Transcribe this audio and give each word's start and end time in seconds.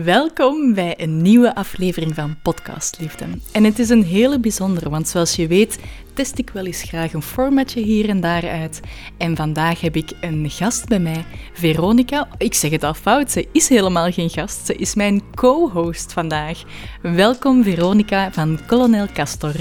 Welkom 0.00 0.74
bij 0.74 1.00
een 1.00 1.22
nieuwe 1.22 1.54
aflevering 1.54 2.14
van 2.14 2.36
Podcast 2.42 2.98
Liefde. 3.00 3.24
En 3.52 3.64
het 3.64 3.78
is 3.78 3.88
een 3.88 4.04
hele 4.04 4.40
bijzondere, 4.40 4.90
want 4.90 5.08
zoals 5.08 5.36
je 5.36 5.46
weet 5.46 5.78
test 6.14 6.38
ik 6.38 6.50
wel 6.50 6.66
eens 6.66 6.82
graag 6.82 7.12
een 7.12 7.22
formatje 7.22 7.80
hier 7.80 8.08
en 8.08 8.20
daar 8.20 8.48
uit. 8.48 8.80
En 9.18 9.36
vandaag 9.36 9.80
heb 9.80 9.96
ik 9.96 10.12
een 10.20 10.50
gast 10.50 10.88
bij 10.88 10.98
mij, 10.98 11.24
Veronica. 11.52 12.28
Ik 12.38 12.54
zeg 12.54 12.70
het 12.70 12.82
al 12.82 12.94
fout, 12.94 13.30
ze 13.30 13.48
is 13.52 13.68
helemaal 13.68 14.12
geen 14.12 14.30
gast, 14.30 14.66
ze 14.66 14.74
is 14.74 14.94
mijn 14.94 15.22
co-host 15.34 16.12
vandaag. 16.12 16.62
Welkom 17.02 17.62
Veronica 17.62 18.32
van 18.32 18.58
Colonel 18.66 19.06
Castor. 19.12 19.54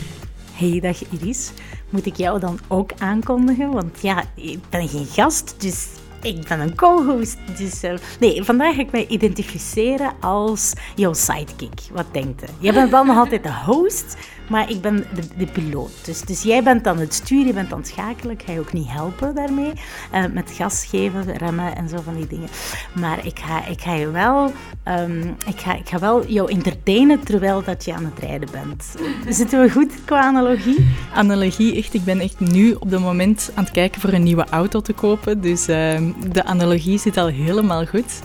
Hey, 0.54 0.80
dag 0.80 0.98
Iris. 1.10 1.52
Moet 1.90 2.06
ik 2.06 2.16
jou 2.16 2.40
dan 2.40 2.60
ook 2.68 2.92
aankondigen? 2.98 3.72
Want 3.72 4.02
ja, 4.02 4.24
ik 4.36 4.60
ben 4.70 4.88
geen 4.88 5.06
gast, 5.06 5.56
dus 5.58 5.88
ik 6.22 6.48
ben 6.48 6.60
een 6.60 6.76
co-host. 6.76 7.38
Dus, 7.58 7.84
uh, 7.84 7.94
nee, 8.20 8.44
vandaag 8.44 8.76
ga 8.76 8.82
ik 8.82 8.92
mij 8.92 9.08
identificeren 9.08 10.12
als 10.20 10.74
jouw 10.96 11.14
sidekick. 11.14 11.82
Wat 11.92 12.06
denkt 12.12 12.42
je? 12.42 12.48
Jij 12.60 12.74
bent 12.74 12.92
wel 12.92 13.04
nog 13.04 13.18
altijd 13.18 13.44
de 13.44 13.54
host, 13.66 14.18
maar 14.52 14.70
ik 14.70 14.82
ben 14.82 15.06
de, 15.38 15.46
piloot. 15.46 15.92
Dus, 16.06 16.22
dus 16.22 16.42
jij 16.42 16.64
bent 16.64 16.84
dan 16.84 16.98
het 16.98 17.14
stuur, 17.14 17.46
je 17.46 17.54
bent 17.54 17.72
aan 17.72 17.80
het 17.80 17.88
schakelen. 17.88 18.34
Ik 18.34 18.44
ga 18.46 18.52
je 18.52 18.60
ook 18.60 18.74
niet 18.74 18.90
helpen 18.90 19.36
daarmee. 19.36 19.72
Uh, 20.14 20.26
met 20.34 20.52
gas 20.52 20.86
geven, 20.86 21.38
remmen 21.38 21.76
en 21.76 21.90
zo 21.90 21.98
van 22.04 22.16
die 22.16 22.28
dingen. 22.28 22.50
Maar 22.96 23.26
ik 23.26 23.40
ga, 23.40 23.66
ik 23.66 23.82
ga 23.82 23.94
je 23.94 24.12
wel, 24.12 24.52
um, 24.88 25.36
ik 25.48 25.60
ga, 25.60 25.76
ik 25.76 25.90
wel 26.00 26.28
jou 26.28 26.52
entertainen 26.52 27.24
terwijl 27.24 27.64
dat 27.64 27.86
je 27.86 27.94
aan 27.94 28.06
het 28.06 28.20
rijden 28.20 28.50
bent. 28.52 28.96
Zitten 29.36 29.62
we 29.62 29.72
goed 29.72 29.92
qua 30.06 30.22
analogie? 30.22 30.88
Analogie, 31.14 31.76
echt. 31.76 31.94
Ik 31.94 32.04
ben 32.04 32.20
echt 32.20 32.40
nu 32.40 32.74
op 32.74 32.92
het 32.92 33.00
moment 33.00 33.52
aan 33.56 33.64
het 33.64 33.74
kijken 33.74 34.02
voor 34.02 34.14
een 34.14 34.24
nieuwe 34.24 34.46
auto 34.50 34.82
te 34.82 34.94
kopen. 34.94 35.42
Dus 35.42 35.70
uh, 35.70 36.02
de 36.32 36.44
analogie 36.44 37.00
zit 37.00 37.18
al 37.18 37.28
helemaal 37.28 37.86
goed. 37.86 38.22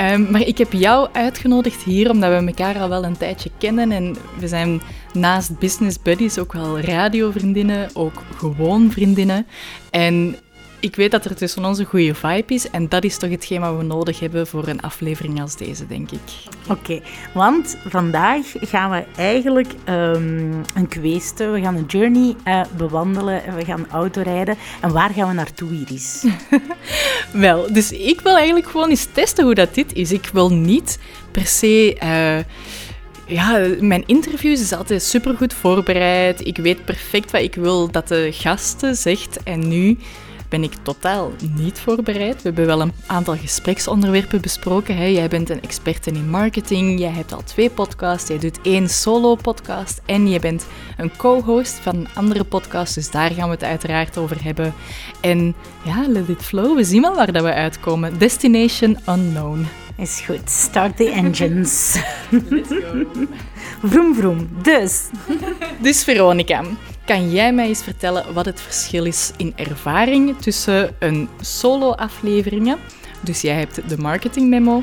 Um, 0.00 0.30
maar 0.30 0.40
ik 0.40 0.58
heb 0.58 0.72
jou 0.72 1.08
uitgenodigd 1.12 1.82
hier 1.82 2.10
omdat 2.10 2.30
we 2.30 2.46
elkaar 2.46 2.78
al 2.78 2.88
wel 2.88 3.04
een 3.04 3.16
tijdje 3.16 3.50
kennen 3.58 3.92
en 3.92 4.16
we 4.38 4.48
zijn 4.48 4.80
naast 5.12 5.58
business 5.58 6.02
buddies 6.02 6.38
ook 6.38 6.52
wel 6.52 6.80
radiovriendinnen, 6.80 7.90
ook 7.92 8.22
gewoon 8.36 8.90
vriendinnen. 8.90 9.46
En 9.90 10.36
ik 10.80 10.96
weet 10.96 11.10
dat 11.10 11.24
er 11.24 11.36
tussen 11.36 11.64
ons 11.64 11.78
een 11.78 11.84
goede 11.84 12.14
vibe 12.14 12.54
is 12.54 12.70
en 12.70 12.88
dat 12.88 13.04
is 13.04 13.16
toch 13.16 13.30
hetgeen 13.30 13.60
wat 13.60 13.76
we 13.76 13.82
nodig 13.82 14.20
hebben 14.20 14.46
voor 14.46 14.68
een 14.68 14.80
aflevering 14.80 15.40
als 15.40 15.56
deze, 15.56 15.86
denk 15.86 16.10
ik. 16.10 16.20
Oké, 16.68 16.72
okay, 16.72 17.02
want 17.34 17.76
vandaag 17.86 18.46
gaan 18.60 18.90
we 18.90 19.04
eigenlijk 19.16 19.72
um, 19.88 20.62
een 20.74 20.88
kweesten, 20.88 21.52
we 21.52 21.60
gaan 21.60 21.76
een 21.76 21.86
journey 21.86 22.34
uh, 22.44 22.60
bewandelen 22.76 23.44
en 23.44 23.54
we 23.54 23.64
gaan 23.64 23.86
autorijden. 23.90 24.56
En 24.80 24.92
waar 24.92 25.10
gaan 25.10 25.28
we 25.28 25.34
naartoe, 25.34 25.70
Iris? 25.72 26.24
Wel, 27.32 27.72
dus 27.72 27.92
ik 27.92 28.20
wil 28.20 28.36
eigenlijk 28.36 28.66
gewoon 28.66 28.90
eens 28.90 29.06
testen 29.12 29.44
hoe 29.44 29.54
dat 29.54 29.74
dit 29.74 29.92
is. 29.92 30.12
Ik 30.12 30.30
wil 30.32 30.52
niet 30.52 30.98
per 31.30 31.46
se... 31.46 31.96
Uh, 32.02 32.38
ja, 33.26 33.66
mijn 33.80 34.02
interviews 34.06 34.60
is 34.60 34.72
altijd 34.72 35.02
supergoed 35.02 35.54
voorbereid. 35.54 36.46
Ik 36.46 36.56
weet 36.56 36.84
perfect 36.84 37.30
wat 37.30 37.40
ik 37.40 37.54
wil 37.54 37.90
dat 37.90 38.08
de 38.08 38.28
gasten 38.32 38.94
zegt. 38.94 39.42
En 39.42 39.68
nu 39.68 39.98
ben 40.48 40.62
ik 40.62 40.72
totaal 40.82 41.32
niet 41.54 41.80
voorbereid. 41.80 42.34
We 42.34 42.42
hebben 42.42 42.66
wel 42.66 42.80
een 42.80 42.92
aantal 43.06 43.36
gespreksonderwerpen 43.36 44.40
besproken. 44.40 44.96
Hè. 44.96 45.04
Jij 45.04 45.28
bent 45.28 45.50
een 45.50 45.62
expert 45.62 46.06
in 46.06 46.30
marketing, 46.30 46.98
jij 46.98 47.10
hebt 47.10 47.32
al 47.32 47.42
twee 47.44 47.70
podcasts, 47.70 48.28
jij 48.28 48.38
doet 48.38 48.60
één 48.62 48.88
solo-podcast 48.88 50.00
en 50.06 50.28
je 50.28 50.40
bent 50.40 50.66
een 50.96 51.16
co-host 51.16 51.74
van 51.74 51.94
een 51.96 52.08
andere 52.14 52.44
podcast, 52.44 52.94
dus 52.94 53.10
daar 53.10 53.30
gaan 53.30 53.48
we 53.48 53.54
het 53.54 53.64
uiteraard 53.64 54.18
over 54.18 54.44
hebben. 54.44 54.74
En 55.20 55.54
ja, 55.82 56.04
let 56.08 56.28
it 56.28 56.42
flow, 56.42 56.76
we 56.76 56.84
zien 56.84 57.02
wel 57.02 57.14
waar 57.14 57.32
dat 57.32 57.42
we 57.42 57.52
uitkomen. 57.52 58.18
Destination 58.18 58.98
Unknown. 59.08 59.66
Is 59.96 60.20
goed, 60.26 60.50
start 60.50 60.96
the 60.96 61.10
engines. 61.10 61.96
Let's 62.48 62.68
go. 62.68 63.06
vroom 63.82 64.14
vroom, 64.14 64.48
dus. 64.62 65.08
Dus 65.82 66.04
Veronica, 66.04 66.62
kan 67.08 67.30
jij 67.30 67.52
mij 67.52 67.68
eens 67.68 67.82
vertellen 67.82 68.34
wat 68.34 68.44
het 68.44 68.60
verschil 68.60 69.04
is 69.04 69.32
in 69.36 69.52
ervaring 69.56 70.38
tussen 70.38 70.96
een 70.98 71.28
solo-afleveringen, 71.40 72.78
dus 73.20 73.40
jij 73.40 73.54
hebt 73.54 73.88
de 73.88 73.98
marketing 73.98 74.48
memo, 74.48 74.82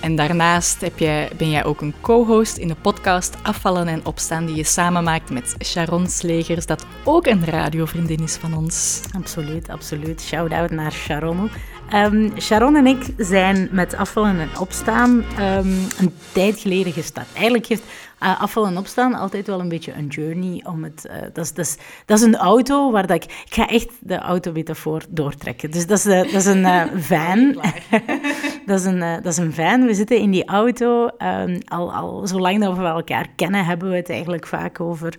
en 0.00 0.16
daarnaast 0.16 0.80
heb 0.80 0.98
jij, 0.98 1.30
ben 1.36 1.50
jij 1.50 1.64
ook 1.64 1.80
een 1.80 1.94
co-host 2.00 2.56
in 2.56 2.68
de 2.68 2.74
podcast 2.74 3.34
Afvallen 3.42 3.88
en 3.88 4.06
Opstaan, 4.06 4.46
die 4.46 4.56
je 4.56 4.64
samen 4.64 5.04
maakt 5.04 5.30
met 5.30 5.54
Sharon 5.64 6.06
Slegers, 6.06 6.66
dat 6.66 6.86
ook 7.04 7.26
een 7.26 7.44
radiovriendin 7.44 8.22
is 8.22 8.36
van 8.36 8.54
ons. 8.54 9.00
Absoluut, 9.16 9.68
absoluut. 9.68 10.22
Shout-out 10.22 10.70
naar 10.70 10.92
Sharon. 10.92 11.50
Um, 11.94 12.32
Sharon 12.40 12.76
en 12.76 12.86
ik 12.86 13.04
zijn 13.16 13.68
met 13.70 13.94
Afvallen 13.94 14.40
en 14.40 14.58
Opstaan 14.58 15.10
um, 15.10 15.86
een 15.98 16.14
tijd 16.32 16.58
geleden 16.58 16.92
gestart. 16.92 17.26
Eigenlijk 17.34 17.66
heeft 17.66 17.82
uh, 18.22 18.40
afval 18.40 18.66
en 18.66 18.78
opstaan 18.78 19.14
altijd 19.14 19.46
wel 19.46 19.60
een 19.60 19.68
beetje 19.68 19.92
een 19.92 20.06
journey 20.06 20.64
om 20.64 20.84
het. 20.84 21.06
Uh, 21.10 21.20
dat, 21.32 21.44
is, 21.44 21.52
dat, 21.54 21.66
is, 21.66 21.76
dat 22.06 22.18
is 22.18 22.24
een 22.24 22.36
auto 22.36 22.90
waar 22.90 23.06
dat 23.06 23.16
ik. 23.16 23.24
Ik 23.24 23.54
ga 23.54 23.68
echt 23.68 23.90
de 24.00 24.18
autometafoor 24.18 25.02
doortrekken. 25.08 25.70
Dus 25.70 25.86
dat 25.86 25.98
is, 25.98 26.06
uh, 26.06 26.22
dat 26.22 26.32
is 26.32 26.46
een 26.46 26.88
van. 27.12 27.52
dat, 28.66 28.80
is 28.80 28.84
een, 28.84 28.98
dat 28.98 29.26
is 29.26 29.36
een 29.36 29.52
van. 29.52 29.86
We 29.86 29.94
zitten 29.94 30.18
in 30.18 30.30
die 30.30 30.44
auto. 30.44 31.08
Um, 31.18 31.58
al, 31.64 31.92
al 31.92 32.26
zolang 32.26 32.60
dat 32.60 32.76
we 32.76 32.84
elkaar 32.84 33.26
kennen, 33.36 33.64
hebben 33.64 33.90
we 33.90 33.96
het 33.96 34.10
eigenlijk 34.10 34.46
vaak 34.46 34.80
over, 34.80 35.14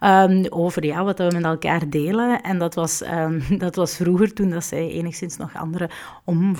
um, 0.00 0.46
over 0.48 0.84
ja, 0.84 1.04
wat 1.04 1.18
we 1.18 1.30
met 1.32 1.44
elkaar 1.44 1.88
delen. 1.88 2.40
En 2.40 2.58
dat 2.58 2.74
was, 2.74 3.02
um, 3.02 3.42
dat 3.58 3.76
was 3.76 3.96
vroeger, 3.96 4.32
toen 4.32 4.50
dat 4.50 4.64
zij 4.64 4.88
enigszins 4.88 5.36
nog 5.36 5.56
andere 5.56 5.90
om, 6.24 6.56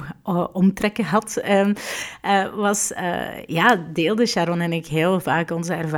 omtrekken 0.52 1.04
had. 1.04 1.42
was, 2.54 2.92
ja, 3.46 3.84
deelde 3.92 4.26
Sharon 4.26 4.60
en 4.60 4.72
ik 4.72 4.86
heel 4.86 5.20
vaak 5.20 5.50
onze 5.50 5.72
ervaringen 5.72 5.89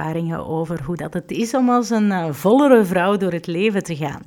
over 0.47 0.82
hoe 0.84 0.97
dat 0.97 1.14
het 1.14 1.30
is 1.30 1.54
om 1.54 1.70
als 1.70 1.91
een 1.91 2.10
uh, 2.10 2.26
vollere 2.30 2.84
vrouw 2.84 3.16
door 3.16 3.32
het 3.32 3.47
leven 3.47 3.82
te 3.82 3.97
gaan. 3.97 4.22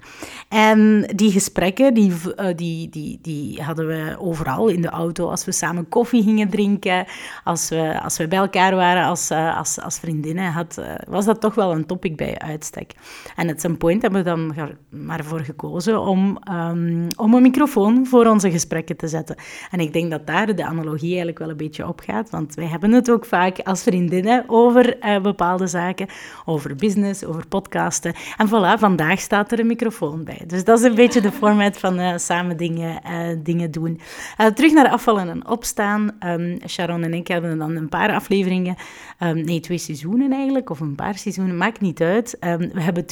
En 0.49 1.11
die 1.15 1.31
gesprekken, 1.31 1.93
die, 1.93 2.11
uh, 2.11 2.45
die, 2.55 2.89
die, 2.89 3.19
die 3.21 3.61
hadden 3.61 3.87
we 3.87 4.15
overal 4.19 4.67
in 4.67 4.81
de 4.81 4.89
auto, 4.89 5.29
als 5.29 5.45
we 5.45 5.51
samen 5.51 5.89
koffie 5.89 6.23
gingen 6.23 6.49
drinken, 6.49 7.05
als 7.43 7.69
we, 7.69 8.01
als 8.03 8.17
we 8.17 8.27
bij 8.27 8.39
elkaar 8.39 8.75
waren 8.75 9.05
als, 9.05 9.31
uh, 9.31 9.57
als, 9.57 9.81
als 9.81 9.99
vriendinnen, 9.99 10.51
had, 10.51 10.81
was 11.07 11.25
dat 11.25 11.41
toch 11.41 11.55
wel 11.55 11.71
een 11.71 11.85
topic 11.85 12.17
bij 12.17 12.39
uitstek. 12.39 12.93
En 13.35 13.49
at 13.49 13.61
some 13.61 13.75
point 13.75 14.01
hebben 14.01 14.23
we 14.23 14.29
dan 14.29 14.53
maar 14.89 15.23
voor 15.23 15.39
gekozen 15.39 16.01
om, 16.01 16.37
um, 16.51 17.07
om 17.15 17.33
een 17.33 17.41
microfoon 17.41 18.05
voor 18.05 18.25
onze 18.25 18.51
gesprekken 18.51 18.97
te 18.97 19.07
zetten. 19.07 19.35
En 19.71 19.79
ik 19.79 19.93
denk 19.93 20.11
dat 20.11 20.27
daar 20.27 20.55
de 20.55 20.65
analogie 20.65 21.07
eigenlijk 21.07 21.39
wel 21.39 21.49
een 21.49 21.57
beetje 21.57 21.87
op 21.87 21.99
gaat, 21.99 22.29
want 22.29 22.55
wij 22.55 22.65
hebben 22.67 22.91
het 22.91 23.11
ook 23.11 23.25
vaak 23.25 23.59
als 23.59 23.83
vriendinnen 23.83 24.43
over 24.47 24.97
bepaalde 25.21 25.43
bepaalde 25.45 25.67
zaken, 25.67 26.07
over 26.45 26.75
business, 26.75 27.23
over 27.23 27.47
podcasten. 27.47 28.13
En 28.37 28.47
voilà, 28.47 28.79
vandaag 28.79 29.19
staat 29.19 29.51
er 29.51 29.59
een 29.59 29.67
microfoon 29.67 30.23
bij. 30.23 30.41
Dus 30.47 30.63
dat 30.63 30.79
is 30.79 30.85
een 30.85 30.95
beetje 30.95 31.21
de 31.21 31.31
format 31.31 31.77
van 31.77 31.99
uh, 31.99 32.13
samen 32.15 32.57
dingen, 32.57 33.01
uh, 33.05 33.27
dingen 33.43 33.71
doen. 33.71 33.99
Uh, 34.41 34.47
terug 34.47 34.73
naar 34.73 34.89
afvallen 34.89 35.29
en 35.29 35.47
opstaan. 35.47 36.11
Um, 36.25 36.59
Sharon 36.67 37.03
en 37.03 37.13
ik 37.13 37.27
hebben 37.27 37.57
dan 37.57 37.75
een 37.75 37.89
paar 37.89 38.13
afleveringen, 38.13 38.75
um, 39.19 39.43
nee, 39.43 39.59
twee 39.59 39.77
seizoenen 39.77 40.31
eigenlijk, 40.31 40.69
of 40.69 40.79
een 40.79 40.95
paar 40.95 41.17
seizoenen, 41.17 41.57
maakt 41.57 41.81
niet 41.81 42.01
uit. 42.01 42.37
Um, 42.39 42.71
we 42.73 42.81
hebben 42.81 43.05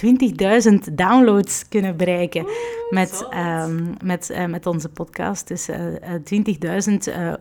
20.000 0.89 0.93
downloads 0.93 1.67
kunnen 1.69 1.97
bereiken 1.97 2.45
met, 2.89 3.27
met, 4.03 4.35
met 4.47 4.65
onze 4.65 4.89
podcast. 4.89 5.47
Dus 5.47 5.69
20.000 5.69 5.75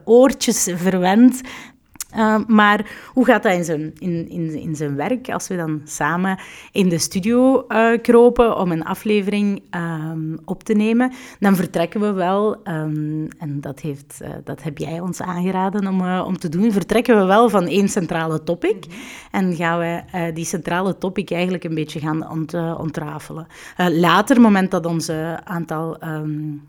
oortjes 0.03 0.69
verwend 0.75 1.41
uh, 2.17 2.35
maar 2.47 2.85
hoe 3.13 3.25
gaat 3.25 3.43
dat 3.43 3.53
in 3.53 3.63
zijn, 3.63 3.93
in, 3.97 4.29
in, 4.29 4.59
in 4.59 4.75
zijn 4.75 4.95
werk 4.95 5.29
als 5.29 5.47
we 5.47 5.55
dan 5.55 5.81
samen 5.83 6.39
in 6.71 6.89
de 6.89 6.97
studio 6.97 7.65
uh, 7.67 7.97
kropen 8.01 8.57
om 8.57 8.71
een 8.71 8.83
aflevering 8.83 9.63
um, 9.75 10.37
op 10.45 10.63
te 10.63 10.73
nemen? 10.73 11.11
Dan 11.39 11.55
vertrekken 11.55 12.01
we 12.01 12.11
wel, 12.11 12.57
um, 12.67 13.27
en 13.37 13.61
dat, 13.61 13.79
heeft, 13.79 14.19
uh, 14.21 14.29
dat 14.43 14.63
heb 14.63 14.77
jij 14.77 14.99
ons 14.99 15.21
aangeraden 15.21 15.87
om, 15.87 16.19
om 16.19 16.37
te 16.37 16.49
doen, 16.49 16.71
vertrekken 16.71 17.17
we 17.17 17.25
wel 17.25 17.49
van 17.49 17.67
één 17.67 17.89
centrale 17.89 18.43
topic 18.43 18.85
en 19.31 19.55
gaan 19.55 19.79
we 19.79 20.01
die 20.33 20.45
centrale 20.45 20.97
topic 20.97 21.31
eigenlijk 21.31 21.63
een 21.63 21.75
beetje 21.75 21.99
gaan 21.99 22.29
ont, 22.29 22.53
ontrafelen. 22.77 23.47
later, 23.77 24.41
moment 24.41 24.71
dat 24.71 24.85
onze 24.85 25.39
aantal, 25.43 25.97
um, 26.03 26.63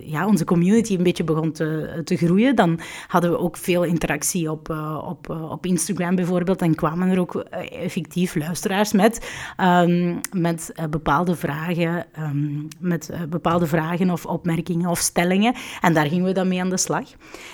ja, 0.00 0.26
onze 0.26 0.44
community 0.44 0.94
een 0.94 1.02
beetje 1.02 1.24
begon 1.24 1.52
te, 1.52 2.00
te 2.04 2.16
groeien, 2.16 2.56
dan 2.56 2.80
hadden 3.06 3.30
we 3.30 3.38
ook 3.38 3.56
veel 3.56 3.84
interactie 3.84 4.50
op 4.50 4.61
op, 4.62 4.76
uh, 4.76 5.04
op, 5.08 5.28
uh, 5.30 5.50
op 5.50 5.66
Instagram 5.66 6.14
bijvoorbeeld. 6.14 6.62
En 6.62 6.74
kwamen 6.74 7.10
er 7.10 7.20
ook 7.20 7.34
effectief 7.70 8.34
luisteraars 8.34 8.92
met, 8.92 9.32
um, 9.60 10.20
met 10.32 10.72
bepaalde 10.90 11.36
vragen, 11.36 12.06
um, 12.18 12.68
met 12.78 13.10
bepaalde 13.28 13.66
vragen 13.66 14.10
of 14.10 14.26
opmerkingen 14.26 14.90
of 14.90 14.98
stellingen. 14.98 15.54
En 15.80 15.94
daar 15.94 16.06
gingen 16.06 16.24
we 16.24 16.32
dan 16.32 16.48
mee 16.48 16.60
aan 16.60 16.70
de 16.70 16.76
slag. 16.76 17.08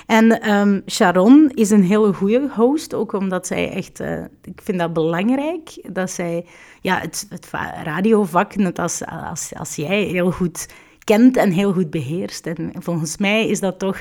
En 0.07 0.51
um, 0.51 0.83
Sharon 0.87 1.51
is 1.55 1.71
een 1.71 1.85
hele 1.85 2.13
goede 2.13 2.49
host, 2.55 2.95
ook 2.95 3.13
omdat 3.13 3.47
zij 3.47 3.71
echt, 3.71 4.01
ik 4.43 4.61
vind 4.63 4.79
dat 4.79 4.93
belangrijk, 4.93 5.89
dat 5.93 6.11
zij 6.11 6.45
ja, 6.81 6.99
het, 6.99 7.27
het 7.29 7.51
radiovak, 7.83 8.57
net 8.57 8.79
als, 8.79 9.05
als, 9.05 9.53
als 9.55 9.77
jij, 9.77 10.03
heel 10.03 10.31
goed 10.31 10.69
kent 11.05 11.37
en 11.37 11.51
heel 11.51 11.73
goed 11.73 11.91
beheerst. 11.91 12.47
En 12.47 12.73
volgens 12.79 13.17
mij 13.17 13.49
is 13.49 13.61
dat 13.61 13.79
toch 13.79 14.01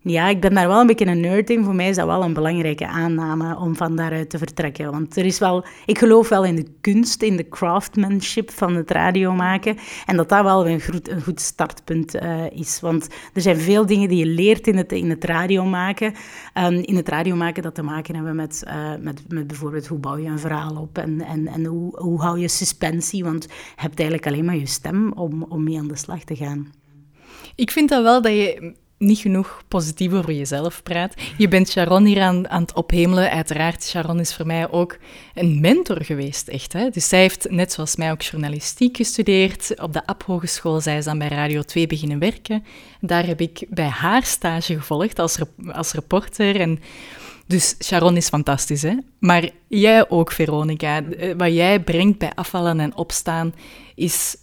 Ja, 0.00 0.28
ik 0.28 0.40
ben 0.40 0.54
daar 0.54 0.68
wel 0.68 0.80
een 0.80 0.86
beetje 0.86 1.06
een 1.06 1.20
nerd 1.20 1.50
in. 1.50 1.64
Voor 1.64 1.74
mij 1.74 1.88
is 1.88 1.96
dat 1.96 2.06
wel 2.06 2.22
een 2.22 2.32
belangrijke 2.32 2.86
aanname 2.86 3.56
om 3.56 3.76
van 3.76 3.96
daaruit 3.96 4.30
te 4.30 4.38
vertrekken. 4.38 4.90
Want 4.90 5.16
er 5.16 5.24
is 5.24 5.38
wel, 5.38 5.64
ik 5.86 5.98
geloof 5.98 6.28
wel 6.28 6.44
in 6.44 6.54
de 6.54 6.66
kunst, 6.80 7.22
in 7.22 7.36
de 7.36 7.48
craftsmanship 7.48 8.50
van 8.50 8.74
het 8.74 8.90
radio 8.90 9.32
maken. 9.32 9.76
En 10.06 10.16
dat 10.16 10.28
dat 10.28 10.42
wel 10.42 10.68
een 10.68 10.80
goed, 10.80 11.08
een 11.08 11.22
goed 11.22 11.40
startpunt 11.40 12.14
uh, 12.14 12.50
is. 12.50 12.80
Want 12.80 13.08
er 13.32 13.40
zijn 13.40 13.56
veel 13.56 13.86
dingen 13.86 14.08
die 14.08 14.18
je 14.18 14.26
leert 14.26 14.66
in 14.66 14.76
het, 14.76 14.92
in 14.92 15.10
het 15.10 15.24
radio 15.24 15.64
maken. 15.64 16.14
Um, 16.54 16.74
in 16.74 16.96
het 16.96 17.08
radio 17.08 17.36
maken 17.36 17.62
dat 17.62 17.74
te 17.74 17.82
maken 17.82 18.14
hebben 18.14 18.36
met, 18.36 18.62
uh, 18.66 18.90
met, 19.00 19.22
met 19.28 19.46
bijvoorbeeld 19.46 19.86
hoe 19.86 19.98
bouw 19.98 20.16
je 20.16 20.28
een 20.28 20.38
verhaal 20.38 20.76
op 20.76 20.98
en, 20.98 21.20
en, 21.20 21.46
en 21.46 21.64
hoe, 21.64 22.00
hoe 22.00 22.20
hou 22.20 22.38
je 22.38 22.48
suspensie. 22.48 23.24
Want 23.24 23.44
je 23.44 23.50
hebt 23.76 23.98
eigenlijk 23.98 24.28
alleen 24.28 24.44
maar 24.44 24.56
je 24.56 24.66
stem 24.66 25.12
om, 25.12 25.42
om 25.48 25.64
mee 25.64 25.78
aan 25.78 25.88
de 25.88 25.96
slag 25.96 26.24
te 26.24 26.36
gaan. 26.36 26.72
Ik 27.54 27.70
vind 27.70 27.88
dat 27.88 28.02
wel 28.02 28.22
dat 28.22 28.32
je 28.32 28.74
niet 28.98 29.18
genoeg 29.18 29.62
positief 29.68 30.12
over 30.12 30.32
jezelf 30.32 30.82
praat. 30.82 31.14
Je 31.36 31.48
bent 31.48 31.68
Sharon 31.68 32.04
hier 32.04 32.22
aan, 32.22 32.48
aan 32.48 32.62
het 32.62 32.72
ophemelen. 32.72 33.30
Uiteraard, 33.30 33.84
Sharon 33.84 34.20
is 34.20 34.34
voor 34.34 34.46
mij 34.46 34.70
ook 34.70 34.96
een 35.34 35.60
mentor 35.60 36.04
geweest, 36.04 36.48
echt. 36.48 36.72
Hè? 36.72 36.90
Dus 36.90 37.08
zij 37.08 37.20
heeft, 37.20 37.50
net 37.50 37.72
zoals 37.72 37.96
mij, 37.96 38.10
ook 38.10 38.22
journalistiek 38.22 38.96
gestudeerd. 38.96 39.80
Op 39.80 39.92
de 39.92 40.06
AP 40.06 40.22
Hogeschool, 40.22 40.80
zij 40.80 40.96
is 40.96 41.04
dan 41.04 41.18
bij 41.18 41.28
Radio 41.28 41.62
2 41.62 41.86
beginnen 41.86 42.18
werken. 42.18 42.64
Daar 43.00 43.26
heb 43.26 43.40
ik 43.40 43.66
bij 43.68 43.88
haar 43.88 44.24
stage 44.24 44.74
gevolgd 44.74 45.18
als, 45.18 45.38
als 45.72 45.92
reporter 45.92 46.60
en... 46.60 46.78
Dus 47.46 47.76
Sharon 47.84 48.16
is 48.16 48.28
fantastisch, 48.28 48.82
hè? 48.82 48.94
Maar 49.18 49.48
jij 49.68 50.10
ook, 50.10 50.32
Veronica. 50.32 51.02
Wat 51.36 51.52
jij 51.52 51.80
brengt 51.80 52.18
bij 52.18 52.32
afvallen 52.34 52.80
en 52.80 52.96
opstaan 52.96 53.54
is 53.94 54.36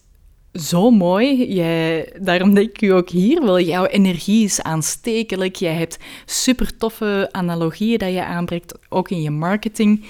zo 0.56 0.92
mooi. 0.92 1.54
Jij, 1.54 2.14
daarom 2.20 2.54
denk 2.54 2.70
ik 2.70 2.82
u 2.82 2.90
ook 2.90 3.10
hier 3.10 3.42
wil. 3.42 3.60
Jouw 3.60 3.86
energie 3.86 4.44
is 4.44 4.62
aanstekelijk. 4.62 5.56
Jij 5.56 5.74
hebt 5.74 6.00
super 6.26 6.78
toffe 6.78 7.30
analogieën 7.32 7.98
dat 7.98 8.12
je 8.12 8.24
aanbrengt, 8.24 8.78
ook 8.90 9.10
in 9.10 9.22
je 9.22 9.32
marketing. 9.32 10.06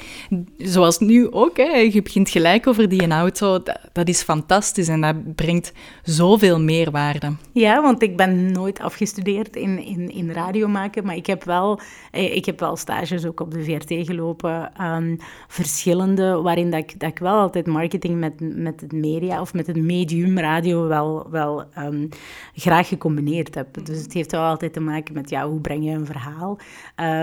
Zoals 0.57 0.99
nu 0.99 1.31
ook. 1.31 1.57
Hè. 1.57 1.77
Je 1.77 2.01
begint 2.01 2.29
gelijk 2.29 2.67
over 2.67 2.89
die 2.89 3.07
auto. 3.07 3.63
Dat, 3.91 4.07
is 4.07 4.21
fantastisch 4.21 4.87
en 4.87 5.01
dat 5.01 5.35
brengt 5.35 5.71
zoveel 6.03 6.59
meerwaarde. 6.59 7.33
Ja, 7.51 7.81
want 7.81 8.01
ik 8.01 8.17
ben 8.17 8.51
nooit 8.51 8.79
afgestudeerd 8.79 9.55
in, 9.55 9.85
in, 9.85 10.13
in 10.13 10.31
radio 10.31 10.67
maken, 10.67 11.05
maar 11.05 11.15
ik 11.15 11.25
heb 11.25 11.43
wel, 11.43 11.79
eh, 12.11 12.35
ik 12.35 12.45
heb 12.45 12.59
wel 12.59 12.75
stages 12.75 13.25
ook 13.25 13.39
op 13.39 13.51
de 13.51 13.63
VRT 13.63 14.05
gelopen. 14.05 14.71
Um, 14.81 15.17
verschillende, 15.47 16.41
waarin 16.41 16.71
dat 16.71 16.79
ik, 16.79 16.99
dat 16.99 17.09
ik 17.09 17.19
wel 17.19 17.35
altijd 17.35 17.67
marketing 17.67 18.19
met, 18.19 18.33
met 18.39 18.81
het 18.81 18.91
media 18.91 19.41
of 19.41 19.53
met 19.53 19.67
het 19.67 19.77
medium 19.77 20.34
radio 20.41 20.87
wel, 20.87 21.27
wel 21.29 21.63
um, 21.77 22.09
graag 22.53 22.87
gecombineerd 22.87 23.55
heb. 23.55 23.85
Dus 23.85 24.01
het 24.01 24.13
heeft 24.13 24.31
wel 24.31 24.41
altijd 24.41 24.73
te 24.73 24.79
maken 24.79 25.13
met 25.13 25.29
ja, 25.29 25.47
hoe 25.47 25.59
breng 25.59 25.85
je 25.85 25.91
een 25.91 26.05
verhaal. 26.05 26.59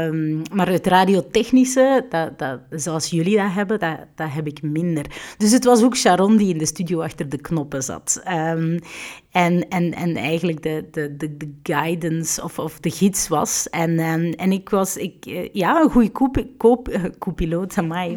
Um, 0.09 0.43
maar 0.53 0.69
het 0.69 0.87
radiotechnische, 0.87 2.07
dat, 2.09 2.39
dat, 2.39 2.61
zoals 2.71 3.11
jullie 3.11 3.37
dat 3.37 3.53
hebben, 3.53 3.79
dat, 3.79 3.99
dat 4.15 4.29
heb 4.31 4.47
ik 4.47 4.63
minder. 4.63 5.35
Dus 5.37 5.53
het 5.53 5.65
was 5.65 5.83
ook 5.83 5.97
Sharon 5.97 6.37
die 6.37 6.53
in 6.53 6.59
de 6.59 6.67
studio 6.67 7.01
achter 7.01 7.29
de 7.29 7.41
knoppen 7.41 7.83
zat. 7.83 8.23
Um, 8.29 8.79
en, 9.33 9.69
en, 9.69 9.95
en 9.95 10.17
eigenlijk 10.17 10.63
de, 10.63 10.85
de, 10.91 11.17
de, 11.17 11.37
de 11.37 11.55
guidance 11.63 12.43
of, 12.43 12.59
of 12.59 12.81
de 12.81 12.91
gids 12.91 13.29
was. 13.29 13.71
En, 13.71 13.91
um, 13.99 14.33
en 14.33 14.53
ik 14.53 14.69
was, 14.69 14.97
ik, 14.97 15.27
eh, 15.27 15.49
ja, 15.53 15.83
een 15.83 15.91
goede 15.91 16.13
co-piloot, 17.19 17.79
amai. 17.79 18.17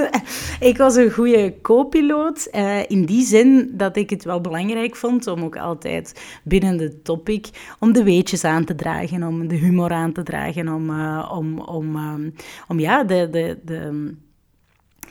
ik 0.70 0.76
was 0.76 0.96
een 0.96 1.10
goede 1.10 1.54
co-piloot 1.62 2.48
uh, 2.52 2.90
in 2.90 3.04
die 3.04 3.24
zin 3.24 3.70
dat 3.72 3.96
ik 3.96 4.10
het 4.10 4.24
wel 4.24 4.40
belangrijk 4.40 4.96
vond 4.96 5.26
om 5.26 5.42
ook 5.42 5.56
altijd 5.56 6.38
binnen 6.44 6.76
de 6.76 7.02
topic, 7.02 7.48
om 7.78 7.92
de 7.92 8.02
weetjes 8.02 8.44
aan 8.44 8.64
te 8.64 8.74
dragen, 8.74 9.22
om 9.22 9.48
de 9.48 9.56
humor 9.56 9.90
aan 9.90 10.12
te 10.12 10.22
dragen, 10.22 10.68
om, 10.68 10.90
uh, 10.90 11.32
om, 11.34 11.60
om, 11.60 11.96
um, 11.96 12.34
om 12.68 12.80
ja, 12.80 13.04
de... 13.04 13.28
de, 13.30 13.58
de 13.64 14.14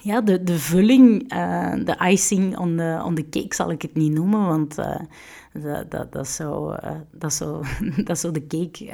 ja, 0.01 0.21
de, 0.21 0.43
de 0.43 0.59
vulling, 0.59 1.33
uh, 1.33 1.73
de 1.85 1.97
icing 2.09 2.57
on 2.57 2.77
the, 2.77 3.01
on 3.05 3.15
the 3.15 3.29
cake 3.29 3.55
zal 3.55 3.71
ik 3.71 3.81
het 3.81 3.93
niet 3.93 4.11
noemen, 4.11 4.47
want 4.47 4.79
uh, 4.79 4.95
dat, 5.53 5.91
dat, 5.91 6.11
dat, 6.11 6.27
zou, 6.27 6.77
uh, 6.83 6.91
dat, 7.11 7.33
zou, 7.33 7.65
dat 8.09 8.19
zou 8.19 8.33
de 8.33 8.47
cake 8.47 8.91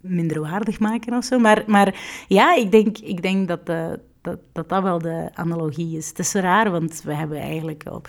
minderwaardig 0.00 0.80
maken 0.80 1.16
of 1.16 1.24
zo. 1.24 1.38
Maar, 1.38 1.62
maar 1.66 2.24
ja, 2.28 2.54
ik 2.54 2.70
denk, 2.70 2.98
ik 2.98 3.22
denk 3.22 3.48
dat, 3.48 3.66
dat, 3.66 3.98
dat 4.22 4.68
dat 4.68 4.82
wel 4.82 4.98
de 4.98 5.30
analogie 5.34 5.96
is. 5.96 6.08
Het 6.08 6.18
is 6.18 6.32
raar, 6.32 6.70
want 6.70 7.02
we 7.02 7.14
hebben 7.14 7.38
eigenlijk 7.38 7.84
op 7.90 8.08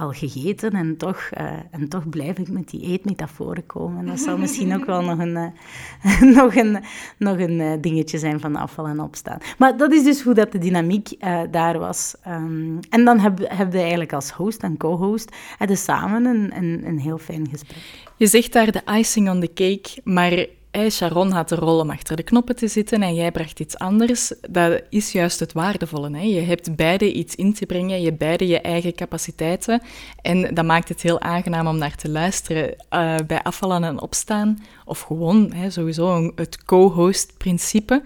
al 0.00 0.10
gegeten 0.12 0.72
en 0.72 0.96
toch, 0.96 1.30
uh, 1.38 1.52
en 1.70 1.88
toch 1.88 2.08
blijf 2.08 2.38
ik 2.38 2.48
met 2.48 2.68
die 2.68 2.82
eetmetaforen 2.82 3.66
komen. 3.66 4.06
Dat 4.06 4.20
zal 4.20 4.38
misschien 4.38 4.74
ook 4.74 4.84
wel 4.84 5.02
nog 5.02 5.18
een, 5.18 5.36
uh, 5.36 6.20
nog 6.42 6.54
een, 6.54 6.82
nog 7.18 7.38
een 7.38 7.60
uh, 7.60 7.72
dingetje 7.80 8.18
zijn 8.18 8.40
van 8.40 8.56
afval 8.56 8.86
en 8.86 9.00
opstaan. 9.00 9.38
Maar 9.58 9.76
dat 9.76 9.92
is 9.92 10.04
dus 10.04 10.22
hoe 10.22 10.34
dat 10.34 10.52
de 10.52 10.58
dynamiek 10.58 11.08
daar 11.50 11.78
was. 11.78 12.14
Um, 12.28 12.78
en 12.90 13.04
dan 13.04 13.18
heb, 13.18 13.38
heb 13.38 13.72
je 13.72 13.78
eigenlijk 13.78 14.12
als 14.12 14.30
host 14.30 14.62
en 14.62 14.76
co-host 14.76 15.36
samen 15.72 16.24
een, 16.24 16.56
een, 16.56 16.82
een 16.86 16.98
heel 16.98 17.18
fijn 17.18 17.48
gesprek. 17.50 17.82
Je 18.16 18.26
zegt 18.26 18.52
daar 18.52 18.72
de 18.72 18.82
icing 18.98 19.30
on 19.30 19.40
the 19.40 19.52
cake, 19.54 20.00
maar 20.04 20.46
Sharon 20.72 21.30
had 21.30 21.48
de 21.48 21.54
rol 21.54 21.78
om 21.78 21.90
achter 21.90 22.16
de 22.16 22.22
knoppen 22.22 22.56
te 22.56 22.68
zitten 22.68 23.02
en 23.02 23.14
jij 23.14 23.30
bracht 23.30 23.60
iets 23.60 23.78
anders. 23.78 24.32
Dat 24.50 24.82
is 24.88 25.12
juist 25.12 25.40
het 25.40 25.52
waardevolle. 25.52 26.16
Hè? 26.16 26.22
Je 26.22 26.40
hebt 26.40 26.76
beide 26.76 27.12
iets 27.12 27.34
in 27.34 27.54
te 27.54 27.66
brengen, 27.66 28.02
je 28.02 28.12
beide 28.12 28.46
je 28.46 28.60
eigen 28.60 28.94
capaciteiten. 28.94 29.82
En 30.22 30.54
dat 30.54 30.64
maakt 30.64 30.88
het 30.88 31.02
heel 31.02 31.20
aangenaam 31.20 31.66
om 31.66 31.78
naar 31.78 31.96
te 31.96 32.08
luisteren. 32.08 32.74
Uh, 32.90 33.14
bij 33.26 33.42
afvallen 33.42 33.84
en 33.84 34.00
opstaan, 34.00 34.62
of 34.84 35.00
gewoon 35.00 35.52
hè, 35.52 35.70
sowieso 35.70 36.32
het 36.34 36.64
co-host-principe 36.64 38.02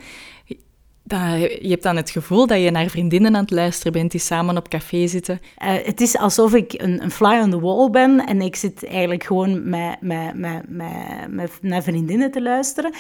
dat, 1.07 1.41
je 1.41 1.69
hebt 1.69 1.83
dan 1.83 1.97
het 1.97 2.11
gevoel 2.11 2.47
dat 2.47 2.61
je 2.61 2.71
naar 2.71 2.89
vriendinnen 2.89 3.37
aan 3.37 3.43
het 3.43 3.51
luisteren 3.51 3.93
bent 3.93 4.11
die 4.11 4.21
samen 4.21 4.57
op 4.57 4.69
café 4.69 5.07
zitten. 5.07 5.41
Uh, 5.63 5.73
het 5.85 6.01
is 6.01 6.17
alsof 6.17 6.55
ik 6.55 6.73
een, 6.77 7.03
een, 7.03 7.11
fly 7.11 7.41
on 7.41 7.51
the 7.51 7.61
wall 7.61 7.91
ben 7.91 8.27
en 8.27 8.41
ik 8.41 8.57
zit 8.57 8.87
eigenlijk 8.87 9.25
gewoon 9.25 9.69
met, 9.69 10.01
met, 10.01 10.35
met, 10.35 10.63
met, 11.31 11.59
naar 11.61 11.83
vriendinnen 11.83 12.31
te 12.31 12.43
luisteren. 12.43 12.93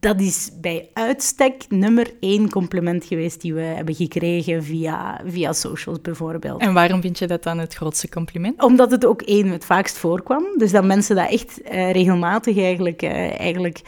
Dat 0.00 0.20
is 0.20 0.50
bij 0.60 0.88
uitstek 0.92 1.64
nummer 1.68 2.10
één 2.20 2.50
compliment 2.50 3.04
geweest 3.04 3.40
die 3.40 3.54
we 3.54 3.60
hebben 3.60 3.94
gekregen 3.94 4.64
via, 4.64 5.20
via 5.26 5.52
socials 5.52 6.00
bijvoorbeeld. 6.00 6.60
En 6.60 6.72
waarom 6.72 7.00
vind 7.00 7.18
je 7.18 7.26
dat 7.26 7.42
dan 7.42 7.58
het 7.58 7.74
grootste 7.74 8.08
compliment? 8.08 8.62
Omdat 8.62 8.90
het 8.90 9.04
ook 9.04 9.22
één 9.22 9.48
het 9.48 9.64
vaakst 9.64 9.98
voorkwam. 9.98 10.44
Dus 10.56 10.70
dat 10.70 10.84
mensen 10.84 11.16
dat 11.16 11.30
echt 11.30 11.60
uh, 11.64 11.92
regelmatig 11.92 12.58
eigenlijk, 12.58 13.02
uh, 13.02 13.40
eigenlijk 13.40 13.80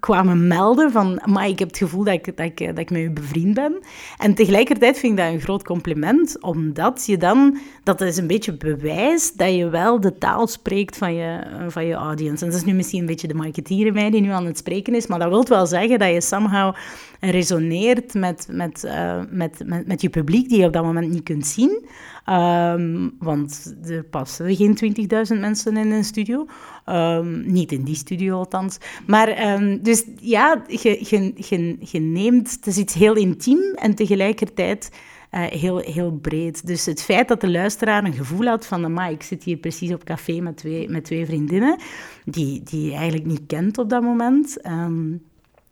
kwamen 0.00 0.46
melden 0.46 0.92
van, 0.92 1.22
maar 1.24 1.48
ik 1.48 1.58
heb 1.58 1.68
het 1.68 1.76
gevoel 1.76 2.04
dat 2.04 2.14
ik, 2.14 2.36
dat 2.36 2.46
ik 2.46 2.58
dat 2.66 2.78
ik 2.78 2.90
met 2.90 3.00
u 3.00 3.10
bevriend 3.10 3.54
ben. 3.54 3.78
En 4.18 4.34
tegelijkertijd 4.34 4.98
vind 4.98 5.18
ik 5.18 5.24
dat 5.24 5.34
een 5.34 5.40
groot 5.40 5.62
compliment, 5.62 6.42
omdat 6.42 7.06
je 7.06 7.16
dan, 7.16 7.58
dat 7.84 8.00
is 8.00 8.16
een 8.16 8.26
beetje 8.26 8.56
bewijs 8.56 9.32
dat 9.32 9.54
je 9.54 9.68
wel 9.68 10.00
de 10.00 10.18
taal 10.18 10.46
spreekt 10.46 10.96
van 10.96 11.14
je, 11.14 11.40
van 11.68 11.86
je 11.86 11.94
audience. 11.94 12.44
En 12.44 12.50
dat 12.50 12.60
is 12.60 12.66
nu 12.66 12.72
misschien 12.72 13.00
een 13.00 13.06
beetje 13.06 13.28
de 13.28 13.34
marketeer 13.34 13.86
in 13.86 13.92
mij 13.92 14.10
die 14.10 14.20
nu 14.20 14.30
aan 14.30 14.46
het 14.46 14.58
spreken 14.58 14.94
is, 14.94 15.06
maar 15.06 15.18
dat 15.18 15.28
wil 15.28 15.44
wel 15.48 15.66
zeggen 15.66 15.98
dat 15.98 16.12
je 16.12 16.20
somehow 16.20 16.74
resoneert 17.20 18.14
met, 18.14 18.46
met, 18.50 18.84
uh, 18.84 19.20
met, 19.30 19.62
met, 19.64 19.86
met 19.86 20.00
je 20.00 20.08
publiek 20.08 20.48
die 20.48 20.58
je 20.58 20.66
op 20.66 20.72
dat 20.72 20.84
moment 20.84 21.10
niet 21.10 21.22
kunt 21.22 21.46
zien. 21.46 21.84
Um, 22.28 23.16
want 23.18 23.74
er 23.84 24.04
passen 24.04 24.56
geen 24.56 24.96
20.000 25.32 25.40
mensen 25.40 25.76
in 25.76 25.90
een 25.90 26.04
studio. 26.04 26.46
Um, 26.86 27.52
niet 27.52 27.72
in 27.72 27.82
die 27.82 27.94
studio 27.94 28.36
althans. 28.36 28.78
Maar 29.06 29.52
um, 29.54 29.82
dus 29.82 30.04
ja, 30.20 30.64
je, 30.68 31.98
neemt, 32.00 32.50
het 32.50 32.66
is 32.66 32.76
iets 32.76 32.94
heel 32.94 33.14
intiem 33.14 33.74
en 33.74 33.94
tegelijkertijd 33.94 34.90
uh, 35.30 35.44
heel, 35.44 35.78
heel 35.78 36.12
breed. 36.12 36.66
Dus 36.66 36.86
het 36.86 37.02
feit 37.02 37.28
dat 37.28 37.40
de 37.40 37.50
luisteraar 37.50 38.04
een 38.04 38.12
gevoel 38.12 38.46
had 38.46 38.66
van, 38.66 38.92
maar 38.92 39.10
ik 39.10 39.22
zit 39.22 39.44
hier 39.44 39.56
precies 39.56 39.92
op 39.92 40.04
café 40.04 40.40
met 40.40 40.56
twee, 40.56 40.88
met 40.88 41.04
twee 41.04 41.26
vriendinnen, 41.26 41.78
die, 42.24 42.62
die 42.62 42.84
je 42.84 42.94
eigenlijk 42.94 43.26
niet 43.26 43.46
kent 43.46 43.78
op 43.78 43.90
dat 43.90 44.02
moment. 44.02 44.56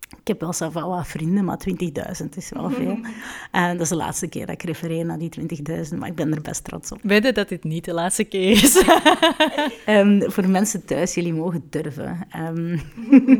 Ik 0.09 0.27
heb 0.27 0.39
wel 0.39 0.53
zelf 0.53 0.73
wel 0.73 0.89
wat 0.89 1.07
vrienden, 1.07 1.45
maar 1.45 1.59
20.000 2.21 2.29
is 2.35 2.49
wel 2.49 2.69
veel. 2.69 2.99
En 3.51 3.71
dat 3.71 3.81
is 3.81 3.89
de 3.89 3.95
laatste 3.95 4.27
keer 4.27 4.45
dat 4.45 4.55
ik 4.55 4.63
refereer 4.63 5.05
naar 5.05 5.17
die 5.17 5.29
20.000, 5.89 5.97
maar 5.97 6.09
ik 6.09 6.15
ben 6.15 6.33
er 6.33 6.41
best 6.41 6.63
trots 6.63 6.91
op. 6.91 6.99
Weet 7.01 7.23
je 7.23 7.31
dat 7.31 7.49
dit 7.49 7.63
niet 7.63 7.85
de 7.85 7.93
laatste 7.93 8.23
keer 8.23 8.51
is? 8.51 8.83
um, 9.87 10.21
voor 10.31 10.49
mensen 10.49 10.85
thuis, 10.85 11.13
jullie 11.13 11.33
mogen 11.33 11.63
durven. 11.69 12.27
Um, 12.37 12.81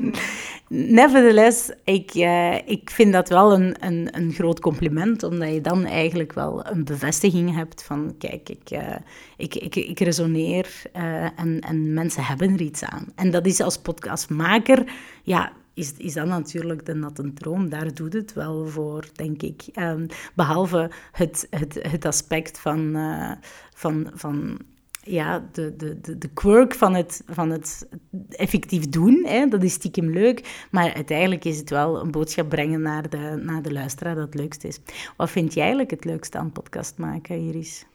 nevertheless, 0.99 1.71
ik, 1.83 2.15
uh, 2.15 2.55
ik 2.55 2.89
vind 2.89 3.13
dat 3.13 3.29
wel 3.29 3.53
een, 3.53 3.75
een, 3.79 4.07
een 4.11 4.31
groot 4.31 4.59
compliment, 4.59 5.23
omdat 5.23 5.53
je 5.53 5.61
dan 5.61 5.85
eigenlijk 5.85 6.33
wel 6.33 6.65
een 6.65 6.83
bevestiging 6.83 7.55
hebt 7.55 7.83
van, 7.83 8.15
kijk, 8.17 8.49
ik, 8.49 8.71
uh, 8.71 8.95
ik, 9.38 9.55
ik, 9.55 9.75
ik 9.75 9.99
resoneer 9.99 10.81
uh, 10.95 11.23
en, 11.23 11.59
en 11.59 11.93
mensen 11.93 12.23
hebben 12.23 12.53
er 12.53 12.61
iets 12.61 12.83
aan. 12.83 13.05
En 13.15 13.31
dat 13.31 13.45
is 13.45 13.59
als 13.59 13.77
podcastmaker, 13.77 14.91
ja 15.23 15.51
is, 15.73 15.93
is 15.97 16.13
dat 16.13 16.27
natuurlijk 16.27 16.85
de 16.85 16.93
natte 16.93 17.33
droom. 17.33 17.69
Daar 17.69 17.93
doet 17.93 18.13
het 18.13 18.33
wel 18.33 18.67
voor, 18.67 19.05
denk 19.13 19.41
ik. 19.41 19.63
Um, 19.75 20.05
behalve 20.35 20.91
het, 21.11 21.47
het, 21.49 21.79
het 21.81 22.05
aspect 22.05 22.59
van, 22.59 22.95
uh, 22.95 23.31
van, 23.73 24.11
van 24.13 24.59
ja, 25.01 25.49
de, 25.51 25.75
de, 25.75 25.99
de, 26.01 26.17
de 26.17 26.29
quirk 26.33 26.75
van 26.75 26.93
het, 26.95 27.23
van 27.27 27.49
het 27.49 27.88
effectief 28.29 28.89
doen. 28.89 29.25
Hè, 29.25 29.47
dat 29.47 29.63
is 29.63 29.73
stiekem 29.73 30.09
leuk. 30.09 30.67
Maar 30.71 30.93
uiteindelijk 30.93 31.45
is 31.45 31.57
het 31.57 31.69
wel 31.69 32.01
een 32.01 32.11
boodschap 32.11 32.49
brengen 32.49 32.81
naar 32.81 33.09
de, 33.09 33.41
naar 33.43 33.61
de 33.61 33.71
luisteraar 33.71 34.15
dat 34.15 34.25
het 34.25 34.35
leukste 34.35 34.67
is. 34.67 34.79
Wat 35.17 35.29
vind 35.29 35.53
jij 35.53 35.61
eigenlijk 35.61 35.91
het 35.91 36.05
leukste 36.05 36.38
aan 36.38 36.51
podcast 36.51 36.97
maken, 36.97 37.47
Iris? 37.47 37.85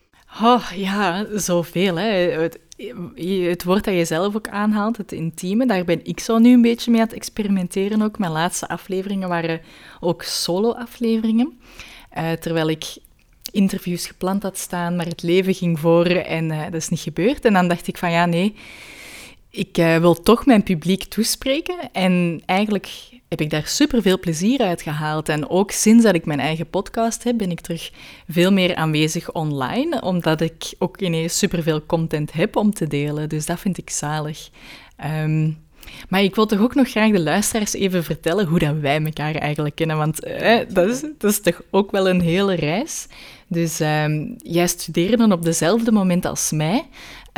Oh, 0.43 0.71
ja, 0.75 1.26
zoveel. 1.38 1.97
Hè. 1.97 2.07
Het, 2.07 2.59
het 3.49 3.64
woord 3.64 3.85
dat 3.85 3.95
je 3.95 4.04
zelf 4.04 4.35
ook 4.35 4.49
aanhaalt, 4.49 4.97
het 4.97 5.12
intieme, 5.12 5.66
daar 5.66 5.85
ben 5.85 6.00
ik 6.04 6.21
zo 6.21 6.38
nu 6.38 6.52
een 6.52 6.62
beetje 6.62 6.90
mee 6.90 7.00
aan 7.00 7.07
het 7.07 7.16
experimenteren 7.16 8.02
ook. 8.02 8.19
Mijn 8.19 8.33
laatste 8.33 8.69
afleveringen 8.69 9.28
waren 9.28 9.61
ook 10.00 10.23
solo-afleveringen. 10.23 11.59
Uh, 12.19 12.33
terwijl 12.33 12.69
ik 12.69 12.85
interviews 13.52 14.07
gepland 14.07 14.43
had 14.43 14.59
staan, 14.59 14.97
maar 14.97 15.07
het 15.07 15.23
leven 15.23 15.54
ging 15.54 15.78
voor 15.78 16.07
en 16.07 16.50
uh, 16.50 16.64
dat 16.64 16.75
is 16.75 16.88
niet 16.88 17.00
gebeurd. 17.00 17.45
En 17.45 17.52
dan 17.52 17.69
dacht 17.69 17.87
ik 17.87 17.99
van 17.99 18.11
ja, 18.11 18.26
nee, 18.26 18.54
ik 19.50 19.78
uh, 19.78 19.97
wil 19.97 20.23
toch 20.23 20.47
mijn 20.47 20.62
publiek 20.62 21.04
toespreken. 21.04 21.76
En 21.93 22.43
eigenlijk 22.47 22.88
heb 23.35 23.47
ik 23.47 23.50
daar 23.50 23.67
super 23.67 24.03
veel 24.03 24.19
plezier 24.19 24.61
uit 24.61 24.83
gehaald. 24.83 25.29
En 25.29 25.49
ook 25.49 25.71
sinds 25.71 26.05
dat 26.05 26.14
ik 26.14 26.26
mijn 26.26 26.41
eigen 26.41 26.71
podcast 26.71 27.25
heb, 27.25 27.38
ben 27.38 27.50
ik 27.50 27.61
terug 27.61 27.91
veel 28.29 28.53
meer 28.53 28.75
aanwezig 28.75 29.33
online, 29.33 30.03
omdat 30.03 30.41
ik 30.41 30.75
ook 30.79 31.00
ineens 31.00 31.38
super 31.38 31.62
veel 31.62 31.87
content 31.87 32.33
heb 32.33 32.57
om 32.57 32.75
te 32.75 32.87
delen. 32.87 33.29
Dus 33.29 33.47
dat 33.47 33.61
vind 33.61 33.79
ik 33.79 33.91
zalig. 33.91 34.49
Um, 35.23 35.62
maar 36.09 36.23
ik 36.23 36.35
wil 36.35 36.47
toch 36.47 36.61
ook 36.61 36.75
nog 36.75 36.91
graag 36.91 37.11
de 37.11 37.21
luisteraars 37.21 37.73
even 37.73 38.05
vertellen 38.05 38.47
hoe 38.47 38.59
dat 38.59 38.76
wij 38.76 39.05
elkaar 39.05 39.35
eigenlijk 39.35 39.75
kennen. 39.75 39.97
Want 39.97 40.25
eh, 40.25 40.59
dat, 40.69 40.88
is, 40.88 41.00
dat 41.19 41.31
is 41.31 41.41
toch 41.41 41.62
ook 41.71 41.91
wel 41.91 42.09
een 42.09 42.21
hele 42.21 42.55
reis. 42.55 43.07
Dus 43.49 43.81
um, 43.81 44.37
jij 44.38 44.67
studeerde 44.67 45.33
op 45.33 45.45
dezelfde 45.45 45.93
moment 45.93 46.25
als 46.25 46.53
mij. 46.53 46.85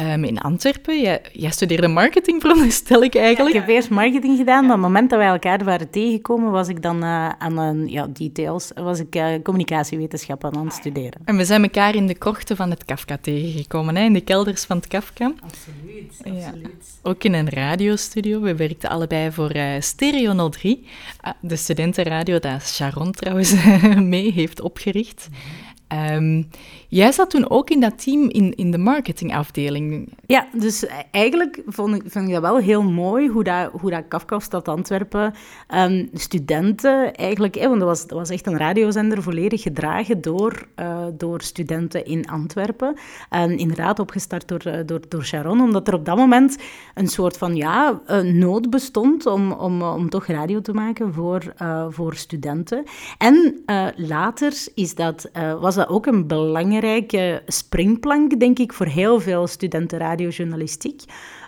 Um, 0.00 0.24
in 0.24 0.38
Antwerpen. 0.38 1.00
Jij, 1.00 1.20
jij, 1.32 1.50
studeerde 1.50 1.88
marketing, 1.88 2.40
veronderstel 2.42 3.02
ik 3.02 3.14
eigenlijk. 3.14 3.54
ik 3.54 3.60
heb 3.60 3.70
eerst 3.70 3.90
marketing 3.90 4.36
gedaan, 4.36 4.66
maar 4.66 4.76
op 4.76 4.82
het 4.82 4.92
moment 4.92 5.10
dat 5.10 5.18
wij 5.18 5.28
elkaar 5.28 5.64
waren 5.64 5.90
tegengekomen, 5.90 6.50
was 6.50 6.68
ik 6.68 6.82
dan 6.82 6.96
uh, 7.04 7.28
aan 7.28 7.58
een, 7.58 7.88
ja, 7.88 8.06
details, 8.06 8.70
was 8.74 8.98
ik 9.00 9.16
uh, 9.16 9.28
communicatiewetenschappen 9.42 10.56
aan 10.56 10.64
het 10.64 10.74
studeren. 10.74 11.20
En 11.24 11.36
we 11.36 11.44
zijn 11.44 11.62
elkaar 11.62 11.94
in 11.94 12.06
de 12.06 12.14
krochten 12.14 12.56
van 12.56 12.70
het 12.70 12.84
Kafka 12.84 13.18
tegengekomen, 13.20 13.96
hè? 13.96 14.04
in 14.04 14.12
de 14.12 14.20
kelders 14.20 14.64
van 14.64 14.76
het 14.76 14.86
Kafka. 14.86 15.32
Absoluut, 15.40 16.12
absoluut. 16.18 16.62
Ja. 17.02 17.10
Ook 17.10 17.24
in 17.24 17.34
een 17.34 17.50
radiostudio. 17.50 18.40
We 18.40 18.54
werkten 18.54 18.90
allebei 18.90 19.32
voor 19.32 19.56
uh, 19.56 19.80
Stereo 19.80 20.48
03, 20.48 20.86
ah, 21.20 21.32
de 21.40 21.56
studentenradio 21.56 22.38
dat 22.38 22.62
Sharon 22.62 23.12
trouwens 23.12 23.54
mee 24.14 24.32
heeft 24.32 24.60
opgericht. 24.60 25.28
Mm 25.30 25.36
-hmm. 25.36 25.65
Um, 25.92 26.48
jij 26.88 27.12
zat 27.12 27.30
toen 27.30 27.50
ook 27.50 27.70
in 27.70 27.80
dat 27.80 28.02
team 28.02 28.28
in, 28.28 28.54
in 28.54 28.70
de 28.70 28.78
marketingafdeling. 28.78 30.08
Ja, 30.26 30.46
dus 30.52 30.86
eigenlijk 31.10 31.62
vond 31.66 31.94
ik, 31.94 32.02
vond 32.06 32.26
ik 32.26 32.32
dat 32.32 32.42
wel 32.42 32.56
heel 32.56 32.82
mooi 32.82 33.28
hoe 33.28 33.44
dat, 33.44 33.70
hoe 33.80 33.90
dat 33.90 34.04
Kafka 34.08 34.38
Stad 34.38 34.68
Antwerpen 34.68 35.34
um, 35.74 36.08
studenten 36.12 37.14
eigenlijk... 37.14 37.54
want 37.54 37.78
dat 37.78 37.88
was, 37.88 38.06
dat 38.06 38.18
was 38.18 38.30
echt 38.30 38.46
een 38.46 38.58
radiozender 38.58 39.22
volledig 39.22 39.62
gedragen 39.62 40.20
door, 40.20 40.66
uh, 40.80 41.04
door 41.12 41.40
studenten 41.40 42.04
in 42.04 42.28
Antwerpen. 42.28 42.96
En 43.30 43.58
inderdaad 43.58 43.98
opgestart 43.98 44.48
door, 44.48 44.62
uh, 44.66 44.78
door, 44.86 45.00
door 45.08 45.24
Sharon, 45.24 45.60
omdat 45.60 45.88
er 45.88 45.94
op 45.94 46.04
dat 46.04 46.16
moment 46.16 46.58
een 46.94 47.08
soort 47.08 47.38
van 47.38 47.56
ja, 47.56 48.00
nood 48.22 48.70
bestond 48.70 49.26
om, 49.26 49.52
om, 49.52 49.82
om 49.82 50.10
toch 50.10 50.26
radio 50.26 50.60
te 50.60 50.72
maken 50.72 51.12
voor, 51.12 51.54
uh, 51.62 51.86
voor 51.88 52.14
studenten. 52.14 52.84
En 53.18 53.62
later 53.96 54.52
is 54.74 54.94
dat, 54.94 55.30
was 55.60 55.75
dat 55.76 55.88
ook 55.88 56.06
een 56.06 56.26
belangrijke 56.26 57.42
springplank, 57.46 58.40
denk 58.40 58.58
ik, 58.58 58.72
voor 58.72 58.86
heel 58.86 59.20
veel 59.20 59.46
studenten 59.46 59.98
radiojournalistiek. 59.98 61.02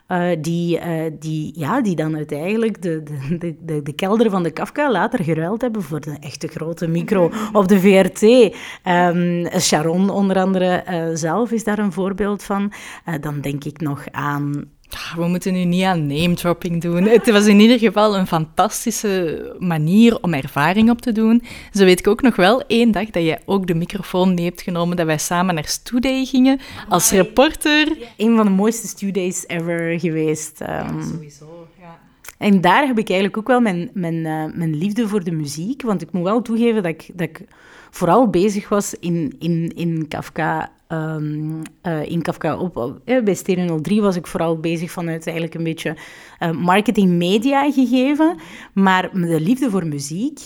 Uh, 0.08 0.28
die, 0.40 0.78
uh, 0.78 1.12
die, 1.18 1.52
ja, 1.54 1.80
die 1.80 1.97
dan 1.97 2.16
uiteindelijk 2.16 2.82
de, 2.82 3.02
de, 3.38 3.56
de, 3.61 3.82
de, 3.82 3.92
kelder 3.92 4.30
van 4.30 4.42
de 4.42 4.50
Kafka 4.50 4.90
later 4.90 5.25
geruild 5.25 5.61
hebben 5.61 5.82
voor 5.82 6.00
de 6.00 6.16
echte 6.20 6.49
grote 6.49 6.87
micro 6.87 7.30
op 7.52 7.68
de 7.68 7.80
VRT. 7.80 8.23
Um, 8.23 8.50
ehm, 8.82 9.61
Sharon 9.61 10.11
onder 10.11 10.38
andere 10.38 10.85
uh, 10.90 11.08
zelf 11.12 11.50
is 11.50 11.64
daar 11.64 11.78
een 11.78 11.92
voorbeeld 11.92 12.42
van. 12.42 12.73
dan 13.20 13.40
denk 13.40 13.64
ik 13.64 13.80
nog 13.80 14.04
aan 14.11 14.64
we 15.16 15.26
moeten 15.26 15.52
nu 15.52 15.64
niet 15.64 15.85
aan 15.85 16.07
name-dropping 16.07 16.80
doen. 16.80 17.02
Het 17.02 17.30
was 17.30 17.47
in 17.47 17.61
ieder 17.61 17.78
geval 17.78 18.16
een 18.16 18.26
fantastische 18.26 19.54
manier 19.59 20.21
om 20.21 20.35
ervaring 20.35 20.90
op 20.90 21.00
te 21.00 21.12
doen. 21.12 21.42
Zo 21.73 21.85
weet 21.85 21.99
ik 21.99 22.07
ook 22.07 22.23
nog 22.23 22.37
wel 22.37 22.62
één 22.66 22.90
dag 22.90 23.11
dat 23.11 23.23
jij 23.23 23.40
ook 23.45 23.66
de 23.66 23.75
microfoon 23.75 24.35
mee 24.35 24.45
hebt 24.45 24.62
genomen, 24.62 24.97
dat 24.97 25.07
wij 25.07 25.18
samen 25.18 25.54
naar 25.54 25.66
Studay 25.66 26.25
gingen 26.25 26.61
als 26.88 27.11
reporter. 27.11 27.97
Een 28.16 28.37
van 28.37 28.45
de 28.45 28.52
mooiste 28.52 28.87
Studays 28.87 29.45
ever 29.47 30.00
geweest. 30.00 30.61
Um, 30.61 30.68
ja, 30.68 31.02
sowieso, 31.12 31.66
ja. 31.80 31.99
En 32.38 32.61
daar 32.61 32.87
heb 32.87 32.99
ik 32.99 33.09
eigenlijk 33.09 33.38
ook 33.38 33.47
wel 33.47 33.61
mijn, 33.61 33.90
mijn, 33.92 34.14
uh, 34.14 34.45
mijn 34.54 34.76
liefde 34.76 35.09
voor 35.09 35.25
de 35.25 35.33
muziek. 35.33 35.83
Want 35.83 36.02
ik 36.02 36.12
moet 36.12 36.23
wel 36.23 36.42
toegeven 36.42 36.83
dat 36.83 36.92
ik, 36.92 37.11
dat 37.12 37.28
ik 37.28 37.40
vooral 37.90 38.28
bezig 38.28 38.68
was 38.68 38.95
in, 39.00 39.37
in, 39.38 39.73
in 39.76 40.09
Kafka 40.09 40.73
Um, 40.92 41.62
uh, 41.83 42.11
in 42.11 42.23
Kafka 42.23 42.57
op, 42.59 43.00
uh, 43.04 43.23
bij 43.23 43.35
Stereo 43.35 43.80
03 43.80 44.02
was 44.02 44.16
ik 44.16 44.26
vooral 44.26 44.61
bezig 44.61 44.90
vanuit 44.90 45.26
eigenlijk 45.26 45.54
een 45.54 45.64
beetje 45.64 45.97
uh, 46.40 46.50
marketing 46.50 47.11
media 47.11 47.71
gegeven. 47.71 48.37
Maar 48.73 49.11
de 49.12 49.40
liefde 49.40 49.71
voor 49.71 49.87
muziek 49.87 50.40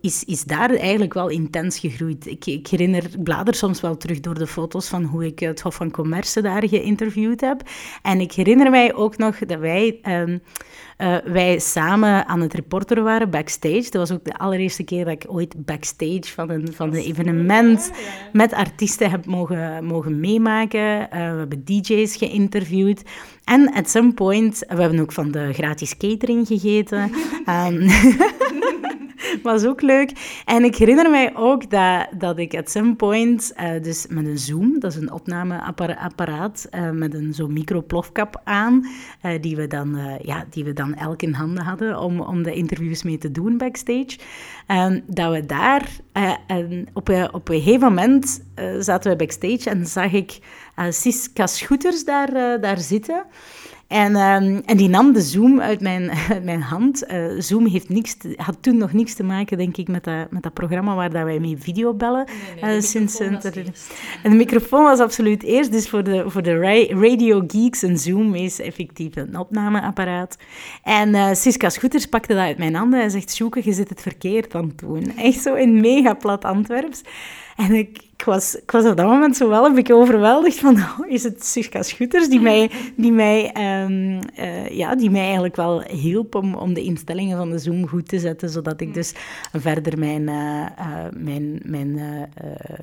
is, 0.00 0.24
is 0.24 0.44
daar 0.44 0.70
eigenlijk 0.70 1.14
wel 1.14 1.28
intens 1.28 1.78
gegroeid. 1.78 2.26
Ik, 2.26 2.46
ik 2.46 2.66
herinner, 2.66 3.04
ik 3.04 3.22
blader 3.22 3.54
soms 3.54 3.80
wel 3.80 3.96
terug 3.96 4.20
door 4.20 4.34
de 4.34 4.46
foto's 4.46 4.88
van 4.88 5.04
hoe 5.04 5.26
ik 5.26 5.38
het 5.38 5.60
Hof 5.60 5.74
van 5.74 5.90
Commerce 5.90 6.40
daar 6.40 6.68
geïnterviewd 6.68 7.40
heb. 7.40 7.62
En 8.02 8.20
ik 8.20 8.32
herinner 8.32 8.70
mij 8.70 8.94
ook 8.94 9.16
nog 9.16 9.38
dat 9.38 9.58
wij... 9.58 10.00
Um, 10.08 10.42
uh, 11.00 11.16
wij 11.24 11.58
samen 11.58 12.26
aan 12.26 12.40
het 12.40 12.54
reporteren 12.54 13.04
waren 13.04 13.30
backstage. 13.30 13.90
Dat 13.90 13.92
was 13.92 14.10
ook 14.10 14.24
de 14.24 14.38
allereerste 14.38 14.82
keer 14.82 15.04
dat 15.04 15.14
ik 15.14 15.24
ooit 15.28 15.64
backstage 15.64 16.32
van 16.34 16.50
een, 16.50 16.72
van 16.72 16.88
een 16.88 17.02
evenement 17.02 17.90
met 18.32 18.52
artiesten 18.52 19.10
heb 19.10 19.26
mogen, 19.26 19.84
mogen 19.84 20.20
meemaken. 20.20 21.00
Uh, 21.00 21.08
we 21.10 21.16
hebben 21.38 21.64
DJ's 21.64 22.16
geïnterviewd. 22.16 23.02
En 23.44 23.72
at 23.72 23.90
some 23.90 24.12
point, 24.12 24.58
we 24.68 24.80
hebben 24.80 25.00
ook 25.00 25.12
van 25.12 25.30
de 25.30 25.52
gratis 25.52 25.96
catering 25.96 26.46
gegeten. 26.46 27.10
um, 27.46 27.88
was 29.42 29.64
ook 29.64 29.82
leuk. 29.82 30.40
En 30.44 30.64
ik 30.64 30.76
herinner 30.76 31.10
mij 31.10 31.36
ook 31.36 31.70
dat, 31.70 32.06
dat 32.18 32.38
ik 32.38 32.54
at 32.54 32.70
some 32.70 32.94
point, 32.94 33.52
uh, 33.60 33.82
dus 33.82 34.06
met 34.08 34.26
een 34.26 34.38
Zoom, 34.38 34.80
dat 34.80 34.92
is 34.92 34.98
een 34.98 35.12
opnameapparaat, 35.12 36.68
uh, 36.74 36.90
met 36.90 37.14
een 37.14 37.34
zo'n 37.34 37.52
microplofkap 37.52 38.40
aan, 38.44 38.86
uh, 39.22 39.32
die, 39.40 39.56
we 39.56 39.66
dan, 39.66 39.98
ja, 40.22 40.44
die 40.50 40.64
we 40.64 40.72
dan 40.72 40.94
elk 40.94 41.22
in 41.22 41.32
handen 41.32 41.64
hadden 41.64 42.00
om, 42.00 42.20
om 42.20 42.42
de 42.42 42.54
interviews 42.54 43.02
mee 43.02 43.18
te 43.18 43.30
doen 43.30 43.58
backstage. 43.58 44.18
Um, 44.68 45.02
dat 45.06 45.32
we 45.32 45.46
daar 45.46 45.88
op, 46.92 47.08
een, 47.08 47.28
op 47.32 47.48
een 47.48 47.60
gegeven 47.60 47.88
moment 47.88 48.42
zaten 48.78 49.10
we 49.10 49.16
backstage 49.16 49.70
en 49.70 49.86
zag 49.86 50.12
ik 50.12 50.38
Siska 50.88 51.46
Schoeters 51.46 52.04
daar, 52.04 52.60
daar 52.60 52.78
zitten. 52.78 53.24
En, 53.90 54.16
um, 54.16 54.62
en 54.64 54.76
die 54.76 54.88
nam 54.88 55.12
de 55.12 55.20
Zoom 55.20 55.60
uit 55.60 55.80
mijn, 55.80 56.10
uit 56.32 56.44
mijn 56.44 56.62
hand. 56.62 57.04
Uh, 57.12 57.40
Zoom 57.40 57.66
heeft 57.66 57.88
niks 57.88 58.14
te, 58.14 58.32
had 58.36 58.56
toen 58.60 58.76
nog 58.76 58.92
niks 58.92 59.14
te 59.14 59.22
maken, 59.22 59.58
denk 59.58 59.76
ik, 59.76 59.88
met 59.88 60.04
dat, 60.04 60.30
met 60.30 60.42
dat 60.42 60.54
programma 60.54 60.94
waar 60.94 61.10
dat 61.10 61.24
wij 61.24 61.38
mee 61.38 61.56
videobellen. 61.58 62.24
Nee, 62.26 62.62
nee, 62.62 62.76
uh, 62.76 62.82
sinds, 62.82 63.18
en 63.18 63.40
de 64.22 64.28
microfoon 64.36 64.82
was 64.82 64.98
absoluut 64.98 65.42
eerst. 65.42 65.72
Dus 65.72 65.88
voor 65.88 66.04
de, 66.04 66.24
voor 66.26 66.42
de 66.42 66.58
radio 66.88 67.44
geeks, 67.46 67.82
een 67.82 67.98
Zoom 67.98 68.34
is 68.34 68.60
effectief 68.60 69.16
een 69.16 69.38
opnameapparaat. 69.38 70.36
En 70.82 71.08
uh, 71.08 71.28
Siska 71.32 71.68
Schoeters 71.68 72.06
pakte 72.06 72.34
dat 72.34 72.42
uit 72.42 72.58
mijn 72.58 72.74
handen 72.74 73.02
en 73.02 73.10
zegt, 73.10 73.34
Sjoeke, 73.34 73.60
je 73.64 73.72
zit 73.72 73.88
het 73.88 74.00
verkeerd 74.00 74.54
aan 74.54 74.66
het 74.66 74.78
doen. 74.78 75.16
Echt 75.16 75.40
zo 75.40 75.54
in 75.54 75.80
mega 75.80 76.14
plat 76.14 76.44
Antwerps. 76.44 77.02
En 77.56 77.72
ik, 77.72 78.09
ik, 78.20 78.26
was, 78.26 78.56
ik 78.56 78.70
was 78.70 78.84
op 78.84 78.96
dat 78.96 79.06
moment 79.06 79.36
zo 79.36 79.48
wel 79.48 79.66
een 79.66 79.74
beetje 79.74 79.94
overweldigd 79.94 80.58
van, 80.58 80.76
oh, 81.00 81.08
is 81.08 81.22
het 81.22 81.44
Sirka 81.44 81.82
Schutters 81.82 82.28
die 82.28 82.40
mij, 82.40 82.70
die, 82.96 83.12
mij, 83.12 83.54
um, 83.84 84.18
uh, 84.38 84.68
ja, 84.68 84.94
die 84.94 85.10
mij 85.10 85.22
eigenlijk 85.22 85.56
wel 85.56 85.82
hielp 85.82 86.34
om, 86.34 86.54
om 86.54 86.74
de 86.74 86.82
instellingen 86.82 87.36
van 87.36 87.50
de 87.50 87.58
Zoom 87.58 87.88
goed 87.88 88.08
te 88.08 88.18
zetten, 88.18 88.48
zodat 88.48 88.80
ik 88.80 88.94
dus 88.94 89.14
verder 89.52 89.98
mijn, 89.98 90.22
uh, 90.22 90.66
uh, 90.78 91.06
mijn, 91.16 91.60
mijn 91.64 92.00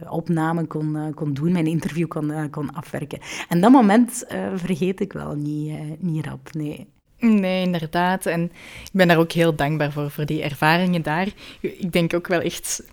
opname 0.09 0.65
kon, 0.65 1.13
kon 1.15 1.33
doen, 1.33 1.51
mijn 1.51 1.67
interview 1.67 2.07
kon, 2.07 2.49
kon 2.49 2.73
afwerken. 2.73 3.19
En 3.49 3.61
dat 3.61 3.71
moment 3.71 4.25
vergeet 4.55 4.99
ik 4.99 5.13
wel 5.13 5.35
niet, 5.35 5.79
niet 5.99 6.25
rap, 6.25 6.49
nee. 6.53 6.87
Nee, 7.19 7.65
inderdaad. 7.65 8.25
En 8.25 8.43
ik 8.83 8.91
ben 8.91 9.07
daar 9.07 9.17
ook 9.17 9.31
heel 9.31 9.55
dankbaar 9.55 9.91
voor, 9.91 10.11
voor 10.11 10.25
die 10.25 10.41
ervaringen 10.41 11.01
daar. 11.01 11.27
Ik 11.59 11.91
denk 11.91 12.13
ook 12.13 12.27
wel 12.27 12.39
echt 12.39 12.83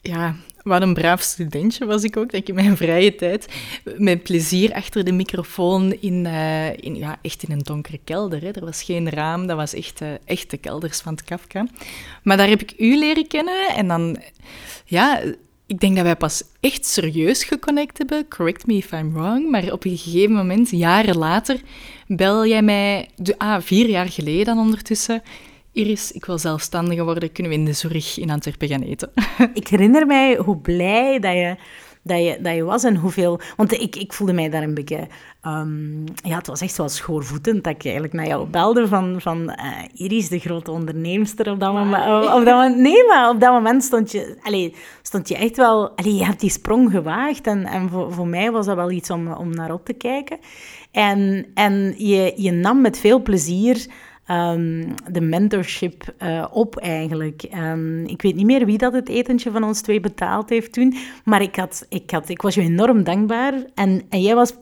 ja, 0.00 0.34
wat 0.68 0.82
een 0.82 0.94
braaf 0.94 1.20
studentje 1.20 1.86
was 1.86 2.02
ik 2.02 2.16
ook, 2.16 2.30
denk 2.30 2.42
ik, 2.42 2.48
in 2.48 2.54
mijn 2.54 2.76
vrije 2.76 3.14
tijd. 3.14 3.48
Met 3.96 4.22
plezier 4.22 4.72
achter 4.72 5.04
de 5.04 5.12
microfoon 5.12 5.96
in, 6.00 6.24
uh, 6.24 6.76
in 6.76 6.96
ja, 6.96 7.18
echt 7.22 7.42
in 7.42 7.52
een 7.52 7.62
donkere 7.62 8.00
kelder. 8.04 8.40
Hè. 8.40 8.50
Er 8.50 8.64
was 8.64 8.82
geen 8.82 9.10
raam, 9.10 9.46
dat 9.46 9.56
was 9.56 9.74
echt, 9.74 10.00
uh, 10.00 10.08
echt 10.24 10.50
de 10.50 10.56
kelders 10.56 11.00
van 11.00 11.12
het 11.12 11.24
Kafka. 11.24 11.66
Maar 12.22 12.36
daar 12.36 12.48
heb 12.48 12.62
ik 12.62 12.74
u 12.78 12.98
leren 12.98 13.26
kennen 13.26 13.68
en 13.76 13.88
dan, 13.88 14.18
ja, 14.84 15.20
ik 15.66 15.80
denk 15.80 15.94
dat 15.94 16.04
wij 16.04 16.16
pas 16.16 16.42
echt 16.60 16.86
serieus 16.86 17.44
geconnect 17.44 17.98
hebben. 17.98 18.28
Correct 18.28 18.66
me 18.66 18.74
if 18.74 18.92
I'm 18.92 19.12
wrong. 19.12 19.50
Maar 19.50 19.72
op 19.72 19.84
een 19.84 19.96
gegeven 19.96 20.34
moment, 20.34 20.70
jaren 20.70 21.18
later, 21.18 21.60
bel 22.06 22.46
jij 22.46 22.62
mij... 22.62 23.08
Ah, 23.36 23.60
vier 23.60 23.88
jaar 23.88 24.08
geleden 24.08 24.44
dan 24.44 24.58
ondertussen. 24.58 25.22
Iris, 25.72 26.12
ik 26.12 26.24
wil 26.24 26.38
zelfstandiger 26.38 27.04
worden. 27.04 27.32
Kunnen 27.32 27.52
we 27.52 27.58
in 27.58 27.64
de 27.64 27.72
zorg 27.72 28.18
in 28.18 28.30
Antwerpen 28.30 28.68
gaan 28.68 28.82
eten? 28.82 29.12
Ik 29.54 29.68
herinner 29.68 30.06
mij 30.06 30.36
hoe 30.36 30.56
blij 30.56 31.18
dat 31.18 31.32
je 31.32 31.56
dat 32.08 32.18
je, 32.18 32.38
dat 32.40 32.54
je 32.54 32.64
was 32.64 32.84
en 32.84 32.96
hoeveel... 32.96 33.40
Want 33.56 33.72
ik, 33.72 33.96
ik 33.96 34.12
voelde 34.12 34.32
mij 34.32 34.48
daar 34.48 34.62
een 34.62 34.74
beetje... 34.74 35.06
Um, 35.46 36.04
ja, 36.14 36.36
het 36.36 36.46
was 36.46 36.60
echt 36.60 36.76
wel 36.76 36.88
schoorvoetend 36.88 37.64
dat 37.64 37.74
ik 37.74 37.84
eigenlijk 37.84 38.14
naar 38.14 38.26
jou 38.26 38.46
belde 38.46 38.88
van, 38.88 39.20
van 39.20 39.42
uh, 39.42 40.06
Iris, 40.06 40.28
de 40.28 40.38
grote 40.38 40.70
onderneemster 40.70 41.50
op 41.50 41.60
dat 41.60 41.72
moment. 41.72 42.04
Op, 42.04 42.44
dat 42.44 42.54
moment 42.54 42.76
nee, 42.76 43.06
maar 43.06 43.28
op 43.28 43.40
dat 43.40 43.52
moment 43.52 43.84
stond 43.84 44.12
je, 44.12 44.36
allez, 44.42 44.74
stond 45.02 45.28
je 45.28 45.36
echt 45.36 45.56
wel... 45.56 45.90
Allez, 45.96 46.18
je 46.18 46.24
hebt 46.24 46.40
die 46.40 46.50
sprong 46.50 46.90
gewaagd 46.90 47.46
en, 47.46 47.66
en 47.66 47.88
voor, 47.88 48.12
voor 48.12 48.26
mij 48.26 48.50
was 48.50 48.66
dat 48.66 48.76
wel 48.76 48.90
iets 48.90 49.10
om, 49.10 49.32
om 49.32 49.54
naar 49.54 49.72
op 49.72 49.84
te 49.84 49.92
kijken. 49.92 50.38
En, 50.90 51.46
en 51.54 51.94
je, 51.96 52.32
je 52.36 52.50
nam 52.50 52.80
met 52.80 52.98
veel 52.98 53.22
plezier 53.22 53.86
um, 54.30 54.94
de 55.10 55.20
mentorship 55.20 56.14
uh, 56.22 56.46
op 56.50 56.76
eigenlijk. 56.76 57.48
Um, 57.54 58.04
ik 58.06 58.22
weet 58.22 58.34
niet 58.34 58.46
meer 58.46 58.66
wie 58.66 58.78
dat 58.78 58.92
het 58.92 59.08
etentje 59.08 59.50
van 59.50 59.64
ons 59.64 59.80
twee 59.80 60.00
betaald 60.00 60.48
heeft 60.48 60.72
toen, 60.72 60.94
maar 61.24 61.42
ik, 61.42 61.56
had, 61.56 61.86
ik, 61.88 62.10
had, 62.10 62.28
ik 62.28 62.42
was 62.42 62.54
je 62.54 62.60
enorm 62.60 63.04
dankbaar 63.04 63.54
en, 63.74 64.02
en 64.08 64.22
jij 64.22 64.34
was 64.34 64.54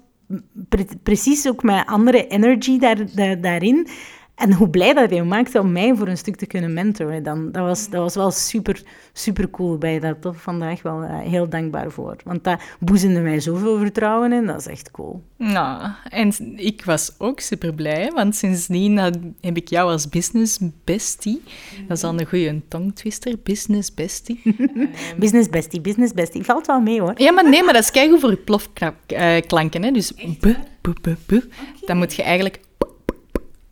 pre 0.68 0.86
precies 1.02 1.48
ook 1.48 1.62
met 1.62 1.86
andere 1.86 2.26
energy 2.26 2.78
daar, 2.78 3.40
daarin. 3.40 3.88
En 4.36 4.52
hoe 4.52 4.70
blij 4.70 4.94
dat 4.94 5.10
hij 5.10 5.22
maakte 5.22 5.60
om 5.60 5.72
mij 5.72 5.94
voor 5.94 6.08
een 6.08 6.16
stuk 6.16 6.36
te 6.36 6.46
kunnen 6.46 6.72
mentoren. 6.72 7.22
Dan, 7.22 7.52
dat, 7.52 7.62
was, 7.62 7.88
dat 7.88 8.00
was 8.02 8.14
wel 8.14 8.30
super, 8.30 8.82
super 9.12 9.50
cool 9.50 9.78
bij 9.78 10.00
dat. 10.00 10.20
Toch 10.20 10.42
vandaag 10.42 10.82
wel 10.82 11.02
uh, 11.02 11.18
heel 11.18 11.48
dankbaar 11.48 11.90
voor. 11.90 12.16
Want 12.24 12.44
dat 12.44 12.60
boezemde 12.80 13.20
mij 13.20 13.40
zoveel 13.40 13.78
vertrouwen 13.78 14.32
in. 14.32 14.46
Dat 14.46 14.60
is 14.60 14.66
echt 14.66 14.90
cool. 14.90 15.22
Nou, 15.36 15.90
en 16.08 16.32
ik 16.56 16.84
was 16.84 17.14
ook 17.18 17.40
super 17.40 17.74
blij. 17.74 18.10
Want 18.14 18.36
sindsdien 18.36 18.96
heb 19.40 19.56
ik 19.56 19.68
jou 19.68 19.90
als 19.90 20.08
business 20.08 20.58
bestie. 20.84 21.42
Dat 21.88 21.96
is 21.96 22.04
al 22.04 22.20
een 22.20 22.26
goede 22.26 22.60
tongtwister. 22.68 23.34
Business 23.42 23.94
bestie. 23.94 24.42
business 25.18 25.48
bestie, 25.48 25.80
business 25.80 26.12
bestie. 26.12 26.44
Valt 26.44 26.66
wel 26.66 26.80
mee 26.80 27.00
hoor. 27.00 27.12
Ja, 27.14 27.32
maar 27.32 27.48
nee, 27.48 27.62
maar 27.62 27.74
dat 27.74 27.82
is 27.82 27.90
keigoed 27.90 28.20
voor 28.20 28.30
je 28.30 28.36
plofklanken. 28.36 29.84
Uh, 29.84 29.92
dus 29.92 30.12
bu, 30.40 30.56
bu, 30.80 30.92
bu, 31.02 31.16
bu. 31.26 31.48
Dan 31.84 31.96
moet 31.96 32.14
je 32.14 32.22
eigenlijk 32.22 32.64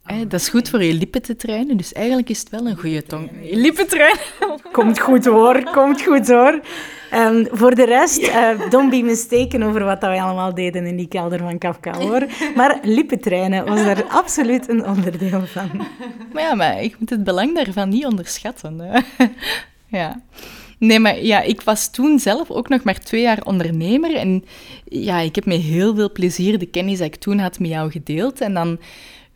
dat 0.05 0.41
is 0.41 0.49
goed 0.49 0.69
voor 0.69 0.83
je 0.83 0.95
lippen 0.95 1.23
te 1.23 1.37
trainen, 1.37 1.77
dus 1.77 1.93
eigenlijk 1.93 2.29
is 2.29 2.39
het 2.39 2.51
wel 2.51 2.67
een 2.67 2.79
goede 2.79 3.03
tong. 3.03 3.31
Lippen 3.51 3.89
trainen. 3.89 4.23
Komt 4.73 5.01
goed 5.01 5.25
hoor, 5.25 5.63
komt 5.63 6.03
goed 6.03 6.29
hoor. 6.29 6.61
Um, 7.15 7.47
voor 7.51 7.75
de 7.75 7.85
rest, 7.85 8.23
uh, 8.23 8.71
don't 8.71 8.91
be 8.91 9.03
mistaken 9.03 9.63
over 9.63 9.85
wat 9.85 10.01
wij 10.01 10.21
allemaal 10.21 10.55
deden 10.55 10.87
in 10.87 10.97
die 10.97 11.09
kelder 11.09 11.39
van 11.39 11.59
Kafka 11.59 11.99
hoor. 11.99 12.27
Maar 12.57 12.79
lippen 12.83 13.21
trainen 13.21 13.65
was 13.65 13.85
daar 13.85 14.05
absoluut 14.05 14.69
een 14.69 14.87
onderdeel 14.87 15.47
van. 15.47 15.71
Maar 16.33 16.43
ja, 16.43 16.55
maar 16.55 16.83
ik 16.83 16.97
moet 16.99 17.11
het 17.11 17.25
belang 17.25 17.55
daarvan 17.55 17.89
niet 17.89 18.07
onderschatten. 18.07 18.79
Hè. 18.79 19.01
ja. 19.99 20.21
Nee, 20.79 20.99
maar 20.99 21.23
ja, 21.23 21.41
ik 21.41 21.63
was 21.63 21.91
toen 21.91 22.19
zelf 22.19 22.51
ook 22.51 22.69
nog 22.69 22.83
maar 22.83 22.99
twee 22.99 23.23
jaar 23.23 23.43
ondernemer. 23.45 24.15
En 24.17 24.45
ja, 24.85 25.19
ik 25.19 25.35
heb 25.35 25.47
met 25.47 25.61
heel 25.61 25.95
veel 25.95 26.13
plezier 26.13 26.59
de 26.59 26.67
kennis 26.67 26.99
die 26.99 27.07
ik 27.07 27.17
toen 27.17 27.39
had 27.39 27.59
met 27.59 27.71
jou 27.71 27.91
gedeeld. 27.91 28.41
En 28.41 28.55
dan 28.55 28.79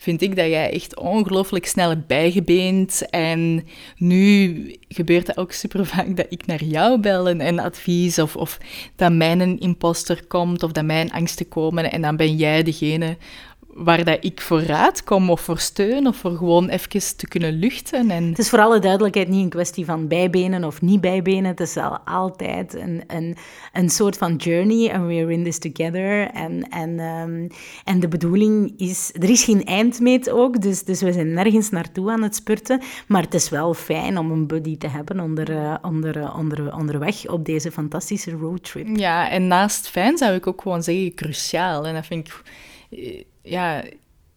vind 0.00 0.22
ik 0.22 0.36
dat 0.36 0.46
jij 0.46 0.72
echt 0.72 0.96
ongelooflijk 0.96 1.66
snel 1.66 1.88
hebt 1.88 2.06
bijgebeend. 2.06 3.10
En 3.10 3.66
nu 3.96 4.76
gebeurt 4.88 5.26
het 5.26 5.36
ook 5.36 5.52
super 5.52 5.86
vaak 5.86 6.16
dat 6.16 6.26
ik 6.28 6.46
naar 6.46 6.64
jou 6.64 7.00
bel 7.00 7.28
en, 7.28 7.58
advies, 7.58 8.18
of, 8.18 8.36
of 8.36 8.58
dat 8.96 9.12
mijn 9.12 9.60
imposter 9.60 10.26
komt, 10.26 10.62
of 10.62 10.72
dat 10.72 10.84
mijn 10.84 11.12
angsten 11.12 11.48
komen. 11.48 11.92
En 11.92 12.02
dan 12.02 12.16
ben 12.16 12.36
jij 12.36 12.62
degene 12.62 13.16
waar 13.78 14.04
dat 14.04 14.18
ik 14.20 14.40
voor 14.40 14.62
raad 14.62 15.04
kom 15.04 15.30
of 15.30 15.40
voor 15.40 15.58
steun 15.58 16.06
of 16.06 16.16
voor 16.16 16.36
gewoon 16.36 16.68
even 16.68 17.16
te 17.16 17.28
kunnen 17.28 17.52
luchten. 17.52 18.10
En... 18.10 18.28
Het 18.28 18.38
is 18.38 18.48
voor 18.48 18.60
alle 18.60 18.78
duidelijkheid 18.78 19.28
niet 19.28 19.42
een 19.42 19.48
kwestie 19.48 19.84
van 19.84 20.08
bijbenen 20.08 20.64
of 20.64 20.80
niet 20.82 21.00
bijbenen. 21.00 21.44
Het 21.44 21.60
is 21.60 21.76
al 21.76 21.98
altijd 21.98 22.74
een, 22.74 23.02
een, 23.06 23.36
een 23.72 23.90
soort 23.90 24.16
van 24.16 24.36
journey 24.36 24.92
and 24.92 25.06
we're 25.06 25.32
in 25.32 25.44
this 25.44 25.58
together. 25.58 26.30
En, 26.30 26.68
en, 26.68 27.00
um, 27.00 27.46
en 27.84 28.00
de 28.00 28.08
bedoeling 28.08 28.72
is... 28.76 29.10
Er 29.12 29.30
is 29.30 29.44
geen 29.44 29.64
eindmeet 29.64 30.30
ook, 30.30 30.60
dus, 30.60 30.84
dus 30.84 31.02
we 31.02 31.12
zijn 31.12 31.32
nergens 31.32 31.70
naartoe 31.70 32.10
aan 32.10 32.22
het 32.22 32.34
spurten. 32.34 32.80
Maar 33.06 33.22
het 33.22 33.34
is 33.34 33.48
wel 33.48 33.74
fijn 33.74 34.18
om 34.18 34.30
een 34.30 34.46
buddy 34.46 34.78
te 34.78 34.88
hebben 34.88 35.20
onder, 35.20 35.50
uh, 35.50 35.74
onder, 35.82 36.16
uh, 36.16 36.36
onder, 36.38 36.74
onderweg 36.74 37.28
op 37.28 37.44
deze 37.44 37.70
fantastische 37.70 38.30
roadtrip. 38.30 38.96
Ja, 38.96 39.30
en 39.30 39.46
naast 39.46 39.88
fijn 39.88 40.18
zou 40.18 40.34
ik 40.34 40.46
ook 40.46 40.62
gewoon 40.62 40.82
zeggen 40.82 41.14
cruciaal. 41.14 41.86
En 41.86 41.94
dat 41.94 42.06
vind 42.06 42.26
ik 42.26 42.42
ja, 43.48 43.84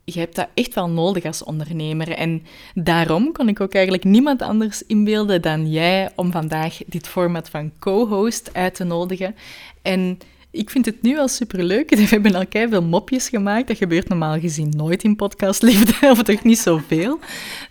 je 0.03 0.19
hebt 0.19 0.35
dat 0.35 0.47
echt 0.53 0.73
wel 0.73 0.89
nodig 0.89 1.25
als 1.25 1.43
ondernemer. 1.43 2.09
En 2.09 2.43
daarom 2.73 3.31
kon 3.31 3.47
ik 3.47 3.61
ook 3.61 3.73
eigenlijk 3.73 4.03
niemand 4.03 4.41
anders 4.41 4.83
inbeelden 4.85 5.41
dan 5.41 5.71
jij 5.71 6.11
om 6.15 6.31
vandaag 6.31 6.77
dit 6.85 7.07
format 7.07 7.49
van 7.49 7.71
co-host 7.79 8.49
uit 8.53 8.75
te 8.75 8.83
nodigen. 8.83 9.35
En 9.81 10.17
ik 10.51 10.69
vind 10.69 10.85
het 10.85 11.01
nu 11.01 11.17
al 11.17 11.27
superleuk. 11.27 11.89
We 11.95 12.07
hebben 12.09 12.35
al 12.35 12.45
veel 12.49 12.81
mopjes 12.81 13.29
gemaakt. 13.29 13.67
Dat 13.67 13.77
gebeurt 13.77 14.09
normaal 14.09 14.39
gezien 14.39 14.69
nooit 14.69 15.03
in 15.03 15.15
podcastliefde, 15.15 16.09
of 16.11 16.23
toch 16.23 16.43
niet 16.43 16.59
zoveel. 16.59 17.19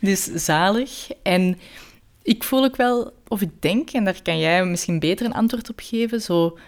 Dus 0.01 0.25
zalig. 0.25 1.09
En 1.23 1.59
ik 2.23 2.45
voel 2.45 2.65
ook 2.65 2.77
wel, 2.77 3.13
of 3.29 3.41
ik 3.41 3.51
denk, 3.61 3.91
en 3.91 4.05
daar 4.05 4.23
kan 4.23 4.39
jij 4.39 4.65
misschien 4.65 4.99
beter 4.99 5.27
een 5.27 5.35
antwoord 5.35 5.71
op 5.71 5.81
geven, 5.83 6.21
zo 6.21 6.59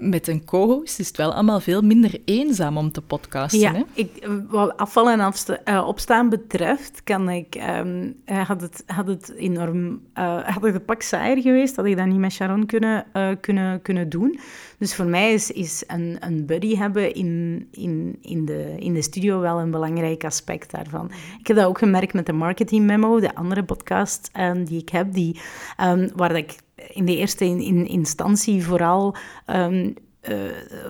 met 0.00 0.28
een 0.28 0.44
co-host 0.44 0.98
is 0.98 1.06
het 1.06 1.16
wel 1.16 1.32
allemaal 1.32 1.60
veel 1.60 1.82
minder 1.82 2.20
eenzaam 2.24 2.76
om 2.76 2.92
te 2.92 3.00
podcasten. 3.00 3.60
Ja, 3.60 3.72
hè? 3.72 3.82
Ik, 3.94 4.28
wat 4.48 4.76
afval 4.76 5.10
en 5.10 5.32
uh, 5.64 5.86
opstaan 5.86 6.28
betreft, 6.28 7.00
kan 7.04 7.30
ik, 7.30 7.62
um, 7.78 8.16
had, 8.24 8.60
het, 8.60 8.82
had 8.86 9.06
het 9.06 9.34
enorm, 9.36 10.00
uh, 10.14 10.38
had 10.48 10.62
het 10.62 10.74
een 10.74 10.84
pak 10.84 11.02
saaier 11.02 11.42
geweest, 11.42 11.76
had 11.76 11.84
ik 11.84 11.96
dat 11.96 12.06
niet 12.06 12.18
met 12.18 12.32
Sharon 12.32 12.66
kunnen, 12.66 13.06
uh, 13.12 13.28
kunnen, 13.40 13.82
kunnen 13.82 14.08
doen. 14.08 14.38
Dus 14.78 14.94
voor 14.94 15.04
mij 15.04 15.32
is, 15.32 15.50
is 15.50 15.84
een, 15.86 16.16
een 16.20 16.46
buddy 16.46 16.76
hebben 16.76 17.14
in, 17.14 17.68
in, 17.70 18.18
in, 18.20 18.44
de, 18.44 18.74
in 18.78 18.94
de 18.94 19.02
studio 19.02 19.40
wel 19.40 19.60
een 19.60 19.70
belangrijk 19.70 20.24
aspect 20.24 20.70
daarvan. 20.70 21.10
Ik 21.38 21.46
heb 21.46 21.56
dat 21.56 21.66
ook 21.66 21.78
gemerkt 21.78 22.12
met 22.12 22.26
de 22.26 22.32
Marketing 22.32 22.86
Memo, 22.86 23.20
de 23.20 23.34
andere 23.34 23.64
podcast 23.64 24.30
um, 24.38 24.64
die 24.64 24.80
ik 24.80 24.88
heb, 24.88 25.12
die, 25.12 25.40
um, 25.80 26.10
waar 26.16 26.36
ik 26.36 26.56
in 26.88 27.04
de 27.04 27.16
eerste 27.16 27.44
in, 27.44 27.86
instantie 27.86 28.64
vooral 28.64 29.14
um, 29.46 29.94
uh, 30.28 30.36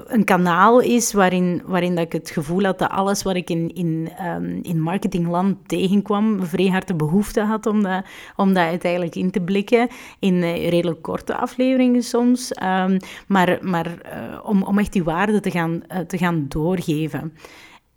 een 0.07 0.25
kanaal 0.25 0.81
is 0.81 1.13
waarin, 1.13 1.63
waarin 1.67 1.95
dat 1.95 2.05
ik 2.05 2.13
het 2.13 2.31
gevoel 2.31 2.63
had 2.63 2.79
dat 2.79 2.91
alles 2.91 3.23
wat 3.23 3.35
ik 3.35 3.51
in, 3.51 3.75
in, 3.75 4.09
um, 4.27 4.59
in 4.63 4.81
marketingland 4.81 5.69
tegenkwam, 5.69 6.45
vrij 6.45 6.67
hard 6.67 6.97
behoefte 6.97 7.41
had 7.41 7.67
om 7.67 7.83
dat, 7.83 8.05
om 8.37 8.53
dat 8.53 8.65
uiteindelijk 8.65 9.15
in 9.15 9.31
te 9.31 9.41
blikken. 9.41 9.89
In 10.19 10.35
uh, 10.35 10.69
redelijk 10.69 11.03
korte 11.03 11.37
afleveringen 11.37 12.03
soms. 12.03 12.53
Um, 12.63 12.97
maar 13.27 13.59
maar 13.61 13.87
uh, 13.87 14.39
om, 14.43 14.63
om 14.63 14.79
echt 14.79 14.93
die 14.93 15.05
waarde 15.05 15.41
te 15.41 15.51
gaan, 15.51 15.83
te 16.07 16.19
gaan 16.19 16.47
doorgeven. 16.49 17.33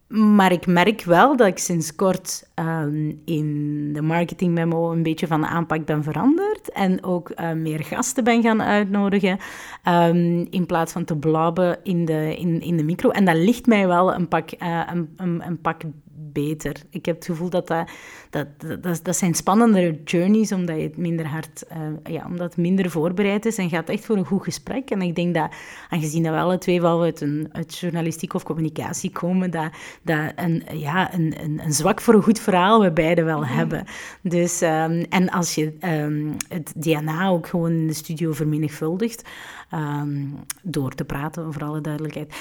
Maar 0.08 0.52
ik 0.52 0.66
merk 0.68 1.04
wel 1.04 1.36
dat 1.36 1.48
ik 1.48 1.58
sinds 1.58 1.96
kort 1.96 2.50
um, 2.56 3.22
in 3.26 3.90
de 3.94 4.02
marketing 4.02 4.54
memo 4.54 4.92
een 4.92 5.04
beetje 5.04 5.28
van 5.28 5.42
de 5.42 5.48
aanpak 5.48 5.86
ben 5.86 6.04
veranderd. 6.04 6.72
En 6.72 7.04
ook 7.04 7.32
uh, 7.36 7.52
meer 7.52 7.84
gasten 7.84 8.24
ben 8.24 8.42
gaan 8.42 8.62
uitnodigen. 8.62 9.40
Um, 9.88 10.48
in 10.50 10.66
plaats 10.66 10.92
van 10.92 11.04
te 11.04 11.16
blabben 11.16 11.80
in 11.84 12.06
de, 12.06 12.36
in, 12.38 12.62
in 12.62 12.78
de 12.78 12.84
micro. 12.84 13.10
En 13.10 13.26
dat 13.26 13.36
ligt 13.36 13.66
mij 13.66 13.88
wel 13.88 14.14
een 14.14 14.28
pak, 14.28 14.52
uh, 14.60 14.82
een, 14.92 15.14
een, 15.18 15.42
een 15.46 15.62
pak 15.62 15.82
beter. 16.16 16.76
Ik 16.90 17.06
heb 17.06 17.16
het 17.16 17.26
gevoel 17.26 17.50
dat 17.50 17.68
dat, 17.68 17.90
dat, 18.30 18.48
dat, 18.82 19.00
dat 19.04 19.16
zijn 19.16 19.34
spannendere 19.34 20.02
journeys, 20.06 20.52
omdat 20.52 20.76
je 20.76 20.82
het 20.82 20.98
minder 20.98 21.28
hard, 21.28 21.64
uh, 21.72 22.14
ja, 22.14 22.26
omdat 22.26 22.46
het 22.46 22.58
minder 22.58 22.90
voorbereid 22.90 23.46
is 23.46 23.58
en 23.58 23.70
gaat 23.70 23.90
echt 23.90 24.06
voor 24.06 24.18
een 24.18 24.26
goed 24.26 24.44
gesprek. 24.44 24.90
En 24.90 25.02
ik 25.02 25.16
denk 25.16 25.34
dat, 25.34 25.52
aangezien 25.90 26.24
dat 26.24 26.34
we 26.34 26.40
alle 26.40 26.58
twee 26.58 26.82
wel 26.82 27.02
uit, 27.02 27.22
een, 27.22 27.50
uit 27.52 27.78
journalistiek 27.78 28.34
of 28.34 28.44
communicatie 28.44 29.12
komen, 29.12 29.52
dat, 29.52 29.70
dat 30.02 30.32
een, 30.36 30.64
ja, 30.72 31.14
een, 31.14 31.36
een, 31.44 31.62
een 31.64 31.74
zwak 31.74 32.02
voor 32.02 32.14
een 32.14 32.24
goed 32.24 32.40
verhaal 32.40 32.82
we 32.82 32.92
beide 32.92 33.24
wel 33.24 33.42
mhm. 33.42 33.54
hebben. 33.54 33.86
Dus, 34.22 34.62
um, 34.62 35.06
en 35.10 35.30
als 35.30 35.56
je 35.56 35.74
um, 35.82 36.36
het 36.48 36.74
DNA 36.76 37.28
ook 37.28 37.48
gewoon 37.48 37.72
in 37.72 37.88
de 37.88 37.94
studio 37.94 38.32
vermenigvuldigt, 38.32 39.30
um, 39.74 40.40
door 40.62 40.96
te 40.96 41.04
praten, 41.04 41.54
voor 41.54 41.64
alle 41.64 41.82
duidelijkheid. 41.82 42.36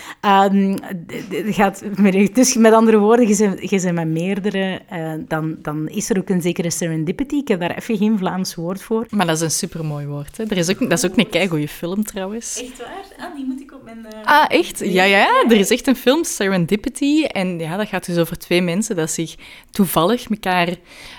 Um, 0.53 0.79
gaat, 1.53 1.83
dus 2.33 2.57
met 2.57 2.73
andere 2.73 2.99
woorden, 2.99 3.29
je 3.29 3.37
bent, 3.37 3.71
je 3.71 3.92
met 3.92 4.07
meerdere, 4.07 4.81
uh, 4.92 5.12
dan, 5.29 5.57
dan 5.62 5.88
is 5.88 6.11
er 6.11 6.18
ook 6.18 6.29
een 6.29 6.42
zekere 6.42 6.71
serendipity. 6.71 7.35
Ik 7.35 7.49
heb 7.49 7.61
daar 7.61 7.77
even 7.77 7.97
geen 7.97 8.18
Vlaams 8.18 8.55
woord 8.55 8.83
voor. 8.83 9.07
Maar 9.11 9.27
dat 9.27 9.37
is 9.37 9.42
een 9.42 9.51
supermooi 9.51 10.07
woord. 10.07 10.37
Hè? 10.37 10.45
Er 10.45 10.57
is 10.57 10.71
ook, 10.71 10.79
dat 10.79 11.05
is 11.05 11.11
ook 11.11 11.16
een 11.16 11.29
keigoede 11.29 11.68
film 11.68 12.05
trouwens. 12.05 12.62
Echt 12.62 12.79
waar? 12.79 13.27
Ah, 13.29 13.37
die 13.37 13.45
moet 13.45 13.61
ik 13.61 13.73
op 13.73 13.85
mijn 13.85 14.07
ah, 14.25 14.45
echt? 14.49 14.79
Ja, 14.79 15.05
ja, 15.05 15.45
er 15.49 15.57
is 15.57 15.71
echt 15.71 15.87
een 15.87 15.97
film, 15.97 16.25
Serendipity. 16.25 17.25
En 17.25 17.59
ja, 17.59 17.77
dat 17.77 17.88
gaat 17.88 18.07
dus 18.07 18.18
over 18.18 18.38
twee 18.38 18.62
mensen 18.62 18.97
dat 18.97 19.11
zich 19.11 19.35
toevallig 19.71 20.29
elkaar 20.31 20.68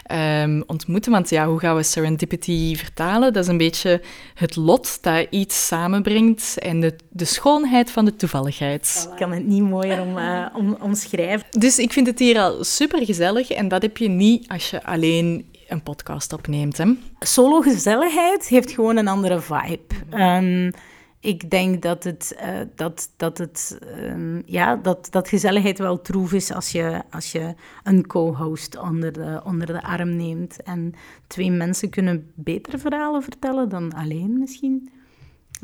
ehm, 0.04 0.62
ontmoeten. 0.68 1.12
Want 1.12 1.30
ja, 1.30 1.48
hoe 1.48 1.60
gaan 1.60 1.76
we 1.76 1.84
serendipity 1.84 2.76
vertalen? 2.76 3.34
Dat 3.34 3.44
is 3.44 3.50
een 3.50 3.58
beetje 3.58 4.02
het 4.34 4.56
lot 4.56 5.04
dat 5.04 5.28
iets 5.30 5.68
samenbrengt 6.04 6.58
en 6.58 6.80
de, 6.80 6.96
de 7.10 7.26
schoonheid 7.26 7.92
van 7.92 8.06
de 8.06 8.16
toevalligheid. 8.16 9.08
Ik 9.12 9.18
kan 9.18 9.32
het 9.32 9.46
niet 9.46 9.64
mooier 9.64 10.02
om, 10.02 10.18
uh, 10.18 10.46
om, 10.56 10.78
omschrijven. 10.82 11.48
Dus 11.50 11.80
ik 11.80 11.94
vind 11.94 12.08
het 12.08 12.20
hier 12.20 12.40
al 12.40 12.64
super 12.64 13.06
gezellig 13.06 13.50
en 13.50 13.68
dat 13.68 13.82
heb 13.82 13.98
je 13.98 14.08
niet 14.08 14.48
als 14.48 14.70
je 14.70 14.84
alleen 14.84 15.46
een 15.68 15.84
podcast 15.84 16.34
opneemt. 16.34 16.78
Hè? 16.78 16.94
Solo 17.20 17.62
gezelligheid 17.62 18.48
heeft 18.48 18.72
gewoon 18.72 18.98
een 18.98 19.08
andere 19.08 19.40
vibe. 19.40 19.94
Um, 20.12 20.72
ik 21.20 21.50
denk 21.50 21.82
dat 21.82 22.04
het, 22.04 22.36
uh, 22.42 22.60
dat, 22.76 23.10
dat, 23.18 23.38
het 23.38 23.80
um, 23.98 24.44
ja, 24.46 24.76
dat, 24.76 25.08
dat 25.12 25.28
gezelligheid 25.28 25.78
wel 25.78 26.02
troef 26.02 26.34
is 26.34 26.54
als 26.54 26.72
je, 26.72 27.02
als 27.12 27.32
je 27.32 27.54
een 27.84 28.08
co-host 28.08 28.78
onder 28.78 29.12
de, 29.12 29.42
onder 29.46 29.68
de 29.68 29.82
arm 29.82 30.16
neemt. 30.16 30.64
En 30.64 30.94
twee 31.28 31.52
mensen 31.52 31.90
kunnen 31.90 32.32
betere 32.36 32.78
verhalen 32.78 33.24
vertellen 33.24 33.70
dan 33.70 33.94
alleen 33.94 34.40
misschien. 34.40 34.90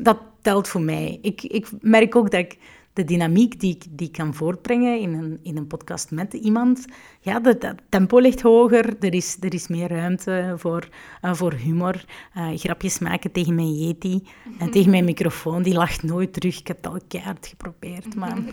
Dat 0.02 0.18
telt 0.42 0.68
voor 0.68 0.80
mij. 0.80 1.18
Ik, 1.22 1.42
ik 1.42 1.68
merk 1.80 2.16
ook 2.16 2.30
dat 2.30 2.40
ik 2.40 2.58
de 2.92 3.04
dynamiek 3.04 3.60
die 3.60 3.74
ik, 3.74 3.84
die 3.90 4.06
ik 4.06 4.12
kan 4.12 4.34
voortbrengen 4.34 5.00
in 5.00 5.12
een, 5.12 5.38
in 5.42 5.56
een 5.56 5.66
podcast 5.66 6.10
met 6.10 6.32
iemand, 6.32 6.84
ja, 7.20 7.40
het 7.42 7.74
tempo 7.88 8.18
ligt 8.18 8.40
hoger, 8.40 8.96
er 9.00 9.14
is, 9.14 9.36
er 9.40 9.54
is 9.54 9.68
meer 9.68 9.88
ruimte 9.88 10.54
voor, 10.56 10.88
uh, 11.24 11.34
voor 11.34 11.52
humor. 11.52 12.04
Uh, 12.36 12.48
grapjes 12.54 12.98
maken 12.98 13.32
tegen 13.32 13.54
mijn 13.54 13.74
Yeti 13.74 14.26
en 14.58 14.70
tegen 14.74 14.90
mijn 14.90 15.04
microfoon, 15.04 15.62
die 15.62 15.74
lacht 15.74 16.02
nooit 16.02 16.32
terug. 16.32 16.58
Ik 16.58 16.66
heb 16.66 16.76
het 16.76 16.86
al 16.86 17.00
keihard 17.08 17.46
geprobeerd, 17.46 18.14
maar... 18.14 18.38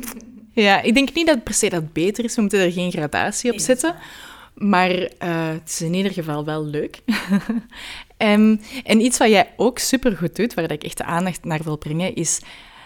Ja, 0.52 0.82
ik 0.82 0.94
denk 0.94 1.14
niet 1.14 1.28
dat 1.28 1.44
per 1.44 1.54
se 1.54 1.70
dat 1.70 1.94
beter 1.94 2.24
is, 2.24 2.36
we 2.36 2.42
moeten 2.42 2.60
er 2.60 2.72
geen 2.72 2.92
gradatie 2.92 3.52
op 3.52 3.60
zetten. 3.60 3.96
Maar 4.58 4.92
uh, 5.00 5.08
het 5.50 5.70
is 5.70 5.82
in 5.82 5.94
ieder 5.94 6.12
geval 6.12 6.46
wel 6.46 6.66
leuk. 6.66 7.00
um, 8.18 8.62
en 8.84 9.02
iets 9.02 9.18
wat 9.18 9.30
jij 9.30 9.54
ook 9.56 9.80
super 9.80 10.18
goed 10.18 10.36
doet, 10.36 10.54
waar 10.54 10.72
ik 10.72 10.84
echt 10.84 10.98
de 10.98 11.04
aandacht 11.04 11.46
naar 11.46 11.64
wil 11.64 11.78
brengen, 11.78 12.16
is 12.16 12.42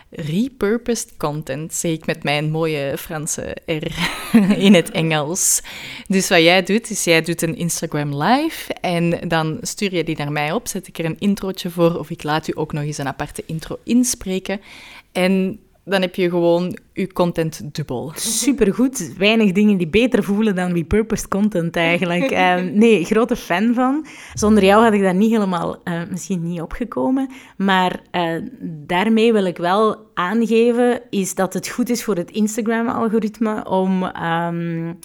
repurposed 0.10 1.18
content, 1.18 1.74
zeg 1.74 1.92
ik 1.92 2.06
met 2.06 2.24
mijn 2.24 2.52
mooie 2.52 2.98
Franse 2.98 3.58
R 3.66 3.88
in 4.66 4.74
het 4.74 4.92
Engels. 4.92 5.62
Dus 6.08 6.30
wat 6.30 6.42
jij 6.42 6.64
doet, 6.64 6.90
is 6.90 7.04
jij 7.04 7.22
doet 7.22 7.42
een 7.42 7.56
Instagram 7.56 8.24
live 8.24 8.74
en 8.74 9.28
dan 9.28 9.58
stuur 9.62 9.94
je 9.94 10.04
die 10.04 10.18
naar 10.18 10.32
mij 10.32 10.52
op, 10.52 10.68
zet 10.68 10.88
ik 10.88 10.98
er 10.98 11.06
een 11.06 11.20
introotje 11.20 11.70
voor 11.70 12.00
of 12.00 12.10
ik 12.10 12.24
laat 12.24 12.48
u 12.48 12.52
ook 12.56 12.74
nog 12.74 12.84
eens 12.84 12.98
een 12.98 13.08
aparte 13.08 13.44
intro 13.46 13.78
inspreken. 13.84 14.62
En 15.12 15.60
dan 15.86 16.02
heb 16.02 16.16
je 16.16 16.30
gewoon 16.30 16.78
je 16.94 17.14
content 17.14 17.76
dubbel. 17.76 18.12
Supergoed. 18.16 19.14
Weinig 19.18 19.52
dingen 19.52 19.78
die 19.78 19.88
beter 19.88 20.24
voelen 20.24 20.56
dan 20.56 20.74
repurposed 20.74 21.28
content 21.28 21.76
eigenlijk. 21.76 22.32
uh, 22.32 22.56
nee, 22.84 23.06
grote 23.06 23.36
fan 23.36 23.74
van. 23.74 24.06
Zonder 24.34 24.64
jou 24.64 24.84
had 24.84 24.94
ik 24.94 25.02
daar 25.02 25.16
niet 25.16 25.32
helemaal 25.32 25.82
uh, 25.84 26.02
misschien 26.10 26.44
niet 26.44 26.62
opgekomen. 26.62 27.30
Maar 27.58 28.02
uh, 28.12 28.42
daarmee 28.62 29.34
wil 29.34 29.46
ik 29.46 29.58
wel 29.58 29.98
aangeven 30.14 31.02
is 31.10 31.36
dat 31.36 31.54
het 31.54 31.68
goed 31.68 31.90
is 31.90 32.04
voor 32.04 32.16
het 32.16 32.32
Instagram-algoritme 32.32 33.70
om, 33.70 34.04
um, 34.04 35.00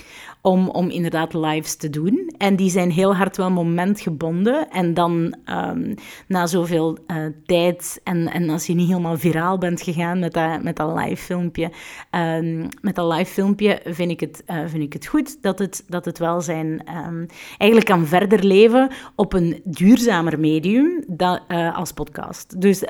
om, 0.46 0.68
om 0.68 0.88
inderdaad 0.88 1.34
lives 1.34 1.76
te 1.76 1.90
doen. 1.90 2.34
En 2.38 2.56
die 2.56 2.70
zijn 2.70 2.90
heel 2.90 3.14
hard 3.14 3.36
wel 3.36 3.50
momentgebonden. 3.50 4.70
En 4.70 4.94
dan 4.94 5.36
um, 5.46 5.94
na 6.26 6.46
zoveel 6.46 6.98
uh, 7.06 7.16
tijd 7.46 8.00
en, 8.04 8.28
en 8.28 8.50
als 8.50 8.66
je 8.66 8.74
niet 8.74 8.88
helemaal 8.88 9.18
viraal 9.18 9.58
bent 9.58 9.82
gegaan 9.82 10.18
met 10.18 10.32
dat, 10.32 10.62
met 10.62 10.76
dat 10.76 10.96
live 10.98 11.16
filmpje, 11.22 11.70
um, 12.10 12.68
met 12.80 12.94
dat 12.94 13.12
live 13.12 13.32
filmpje 13.32 13.80
vind 13.84 14.10
ik 14.10 14.20
het, 14.20 14.42
uh, 14.46 14.60
vind 14.66 14.82
ik 14.82 14.92
het 14.92 15.06
goed 15.06 15.42
dat 15.42 15.58
het, 15.58 15.84
dat 15.88 16.04
het 16.04 16.18
wel 16.18 16.40
zijn 16.40 16.66
um, 17.06 17.26
eigenlijk 17.58 17.90
kan 17.90 18.06
verder 18.06 18.44
leven 18.44 18.90
op 19.14 19.32
een 19.32 19.60
duurzamer 19.64 20.40
medium 20.40 21.04
dan, 21.06 21.40
uh, 21.48 21.76
als 21.76 21.92
podcast. 21.92 22.60
Dus 22.60 22.84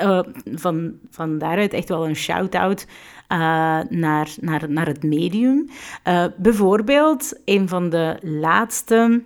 van, 0.55 0.93
van 1.11 1.39
daaruit 1.39 1.73
echt 1.73 1.89
wel 1.89 2.09
een 2.09 2.17
shout-out 2.17 2.87
uh, 3.33 3.39
naar, 3.89 4.35
naar, 4.41 4.71
naar 4.71 4.87
het 4.87 5.03
medium. 5.03 5.69
Uh, 6.09 6.25
bijvoorbeeld, 6.37 7.41
een 7.45 7.69
van 7.69 7.91
de 7.91 8.17
laatste 8.21 9.23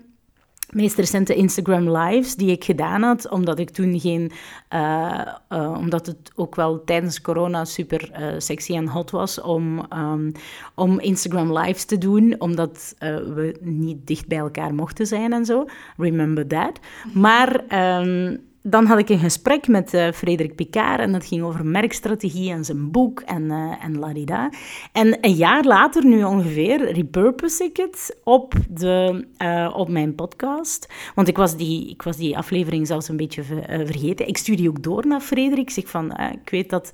meest 0.70 0.96
recente 0.96 1.34
Instagram 1.34 1.96
lives 1.96 2.34
die 2.34 2.50
ik 2.50 2.64
gedaan 2.64 3.02
had, 3.02 3.28
omdat 3.30 3.58
ik 3.58 3.70
toen 3.70 4.00
geen, 4.00 4.32
uh, 4.74 5.76
omdat 5.78 6.06
het 6.06 6.32
ook 6.34 6.54
wel 6.54 6.84
tijdens 6.84 7.20
corona 7.20 7.64
super 7.64 8.10
sexy 8.38 8.74
en 8.74 8.88
hot 8.88 9.10
was 9.10 9.40
om, 9.40 9.86
um, 9.92 10.32
om 10.74 11.00
Instagram 11.00 11.58
lives 11.58 11.84
te 11.84 11.98
doen, 11.98 12.34
omdat 12.38 12.94
we 12.98 13.56
niet 13.60 14.06
dicht 14.06 14.26
bij 14.26 14.38
elkaar 14.38 14.74
mochten 14.74 15.06
zijn 15.06 15.32
en 15.32 15.44
zo. 15.44 15.64
Remember 15.96 16.46
that. 16.46 16.78
Maar 17.12 17.64
um, 18.00 18.49
dan 18.62 18.87
had 18.87 18.99
ik 18.99 19.09
een 19.09 19.18
gesprek 19.18 19.68
met 19.68 19.94
uh, 19.94 20.11
Frederik 20.11 20.55
Picard 20.55 21.01
en 21.01 21.12
dat 21.12 21.27
ging 21.27 21.42
over 21.42 21.66
merkstrategie 21.66 22.51
en 22.51 22.64
zijn 22.64 22.90
boek 22.90 23.20
en, 23.20 23.42
uh, 23.42 23.85
en 23.85 23.99
ladida. 23.99 24.51
En 24.92 25.18
een 25.20 25.35
jaar 25.35 25.64
later, 25.64 26.07
nu 26.07 26.25
ongeveer, 26.25 26.92
repurpose 26.92 27.64
ik 27.64 27.77
het 27.77 28.16
op, 28.25 28.55
de, 28.68 29.27
uh, 29.38 29.75
op 29.77 29.88
mijn 29.88 30.14
podcast. 30.14 30.92
Want 31.14 31.29
ik 31.29 31.37
was, 31.37 31.57
die, 31.57 31.90
ik 31.90 32.03
was 32.03 32.16
die 32.16 32.37
aflevering 32.37 32.87
zelfs 32.87 33.09
een 33.09 33.16
beetje 33.16 33.42
vergeten. 33.42 34.29
Ik 34.29 34.37
stuur 34.37 34.57
die 34.57 34.68
ook 34.68 34.83
door 34.83 35.07
naar 35.07 35.20
Frederik. 35.20 35.59
Ik 35.61 35.70
zeg 35.70 35.88
van, 35.88 36.16
ik 36.42 36.51
weet 36.51 36.70
dat, 36.70 36.92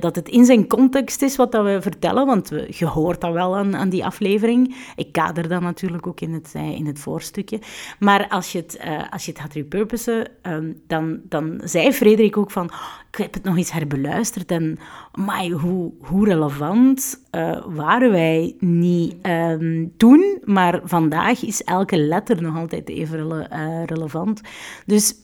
dat 0.00 0.16
het 0.16 0.28
in 0.28 0.44
zijn 0.44 0.66
context 0.66 1.22
is 1.22 1.36
wat 1.36 1.52
dat 1.52 1.64
we 1.64 1.78
vertellen, 1.82 2.26
want 2.26 2.48
we, 2.48 2.66
je 2.70 2.86
hoort 2.86 3.20
dat 3.20 3.32
wel 3.32 3.56
aan, 3.56 3.76
aan 3.76 3.88
die 3.88 4.04
aflevering. 4.04 4.76
Ik 4.96 5.12
kader 5.12 5.48
dat 5.48 5.60
natuurlijk 5.60 6.06
ook 6.06 6.20
in 6.20 6.32
het, 6.32 6.54
in 6.54 6.86
het 6.86 6.98
voorstukje. 6.98 7.60
Maar 7.98 8.28
als 8.28 8.52
je 8.52 8.58
het, 8.58 8.80
als 9.10 9.24
je 9.24 9.30
het 9.30 9.40
gaat 9.40 9.52
repurposen, 9.52 10.28
um, 10.42 10.82
dan 11.08 11.38
dan, 11.38 11.60
zei 11.64 11.92
Frederik 11.92 12.36
ook 12.36 12.50
van, 12.50 12.70
oh, 12.70 12.92
ik 13.10 13.18
heb 13.18 13.34
het 13.34 13.42
nog 13.44 13.56
eens 13.56 13.72
herbeluisterd 13.72 14.50
en 14.50 14.78
my, 15.14 15.48
hoe, 15.50 15.92
hoe 16.00 16.24
relevant 16.24 17.22
uh, 17.32 17.64
waren 17.66 18.10
wij 18.10 18.56
niet 18.58 19.14
um, 19.26 19.92
toen, 19.96 20.38
maar 20.44 20.80
vandaag 20.84 21.44
is 21.44 21.64
elke 21.64 21.96
letter 21.96 22.42
nog 22.42 22.56
altijd 22.56 22.88
even 22.88 23.16
rele 23.16 23.48
uh, 23.52 23.84
relevant. 23.84 24.40
Dus 24.86 25.14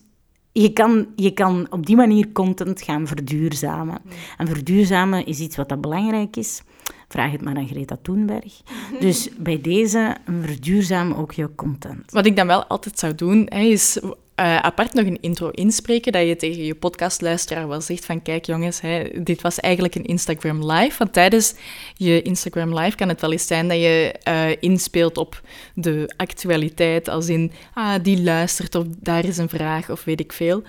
je 0.53 0.73
kan, 0.73 1.07
je 1.17 1.31
kan 1.31 1.67
op 1.71 1.87
die 1.87 1.97
manier 1.97 2.33
content 2.33 2.83
gaan 2.83 3.07
verduurzamen. 3.07 4.01
En 4.37 4.47
verduurzamen 4.47 5.27
is 5.27 5.41
iets 5.41 5.57
wat 5.57 5.69
dat 5.69 5.81
belangrijk 5.81 6.37
is. 6.37 6.63
Vraag 7.09 7.31
het 7.31 7.43
maar 7.43 7.57
aan 7.57 7.69
Greta 7.69 7.97
Thunberg. 8.03 8.63
Dus 9.01 9.29
bij 9.39 9.61
deze, 9.61 10.17
verduurzaam 10.41 11.13
ook 11.13 11.33
je 11.33 11.55
content. 11.55 12.13
Wat 12.13 12.27
ik 12.27 12.37
dan 12.37 12.47
wel 12.47 12.65
altijd 12.65 12.99
zou 12.99 13.15
doen, 13.15 13.47
is 13.47 14.01
uh, 14.41 14.57
apart 14.57 14.95
nog 14.95 15.07
een 15.07 15.21
intro 15.21 15.49
inspreken, 15.49 16.13
dat 16.13 16.27
je 16.27 16.37
tegen 16.37 16.65
je 16.65 16.75
podcastluisteraar 16.75 17.69
wel 17.69 17.81
zegt 17.81 18.05
van 18.05 18.23
kijk 18.23 18.45
jongens, 18.45 18.81
hè, 18.81 19.03
dit 19.23 19.43
was 19.43 19.61
eigenlijk 19.61 19.95
een 19.95 20.05
Instagram 20.05 20.71
live. 20.71 20.99
Want 20.99 21.13
tijdens 21.13 21.55
je 21.95 22.23
Instagram 22.23 22.79
live 22.79 22.97
kan 22.97 23.09
het 23.09 23.21
wel 23.21 23.33
eens 23.33 23.47
zijn 23.47 23.69
dat 23.69 23.77
je 23.77 24.15
uh, 24.29 24.51
inspeelt 24.61 25.19
op 25.19 25.43
de 25.75 26.13
actualiteit, 26.17 27.09
als 27.09 27.29
in 27.29 27.53
ah, 27.75 27.95
die 28.03 28.23
luistert 28.23 28.75
of 28.75 28.85
daar 29.01 29.25
is 29.25 29.37
een 29.37 29.49
vraag 29.49 29.91
of 29.91 30.05
weet 30.05 30.21
ik 30.21 30.33
veel. 30.33 30.63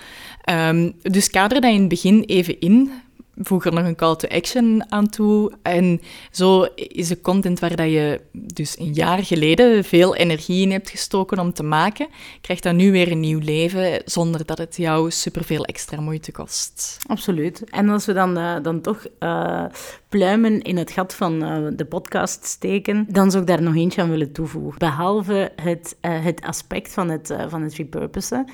Um, 0.50 0.94
dus 1.02 1.30
kader 1.30 1.62
dat 1.62 1.72
in 1.72 1.80
het 1.80 1.90
begin 1.90 2.24
even 2.24 2.60
in 2.60 2.92
voeg 3.38 3.66
er 3.66 3.74
nog 3.74 3.86
een 3.86 3.96
call 3.96 4.16
to 4.16 4.28
action 4.28 4.92
aan 4.92 5.10
toe. 5.10 5.52
En 5.62 6.02
zo 6.32 6.68
is 6.76 7.08
de 7.08 7.22
content 7.22 7.60
waar 7.60 7.76
dat 7.76 7.90
je 7.90 8.22
dus 8.32 8.80
een 8.80 8.94
jaar 8.94 9.24
geleden 9.24 9.84
veel 9.84 10.16
energie 10.16 10.62
in 10.62 10.72
hebt 10.72 10.90
gestoken 10.90 11.40
om 11.40 11.54
te 11.54 11.64
maken, 11.64 12.08
krijgt 12.42 12.64
dan 12.64 12.76
nu 12.76 12.92
weer 12.92 13.12
een 13.12 13.20
nieuw 13.20 13.40
leven 13.40 14.02
zonder 14.06 14.46
dat 14.46 14.58
het 14.58 14.78
jou 14.78 15.12
superveel 15.12 15.66
extra 15.66 16.02
moeite 16.02 16.32
kost. 16.32 16.98
Absoluut. 17.08 17.64
En 17.70 17.90
als 17.90 18.06
we 18.06 18.14
dan, 18.14 18.38
uh, 18.38 18.56
dan 18.62 18.82
toch 18.82 19.06
uh, 19.20 19.66
pluimen 20.10 20.62
in 20.62 20.78
het 20.78 20.92
gat 20.92 21.16
van 21.16 21.44
uh, 21.44 21.68
de 21.76 21.86
podcast 21.86 22.46
steken, 22.46 23.06
dan 23.10 23.32
zou 23.32 23.44
ik 23.44 23.50
daar 23.50 23.62
nog 23.62 23.76
eentje 23.76 24.02
aan 24.02 24.10
willen 24.10 24.32
toevoegen. 24.32 24.80
Behalve 24.80 25.52
het, 25.62 25.96
het 26.02 26.42
aspect 26.42 26.94
van 26.94 27.10
het, 27.10 27.36
van 27.48 27.62
het 27.62 27.74
repurposen, 27.76 28.50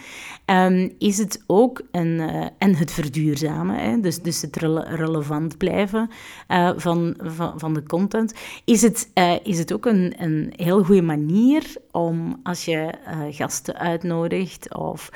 um, 0.45 0.93
is 0.97 1.17
het 1.17 1.43
ook 1.47 1.81
een, 1.91 2.19
en 2.57 2.75
het 2.75 2.91
verduurzamen, 2.91 3.75
hè? 3.75 3.99
Dus, 3.99 4.21
dus 4.21 4.41
het 4.41 4.57
relevant 4.79 5.57
blijven 5.57 6.09
uh, 6.47 6.71
van, 6.75 7.15
van, 7.17 7.59
van 7.59 7.73
de 7.73 7.83
content, 7.83 8.33
is 8.65 8.81
het, 8.81 9.11
uh, 9.15 9.33
is 9.43 9.57
het 9.57 9.73
ook 9.73 9.85
een, 9.85 10.13
een 10.17 10.53
heel 10.55 10.83
goede 10.83 11.01
manier 11.01 11.75
om 11.91 12.39
als 12.43 12.65
je 12.65 12.93
uh, 13.07 13.19
gasten 13.29 13.77
uitnodigt 13.77 14.75
of 14.75 15.09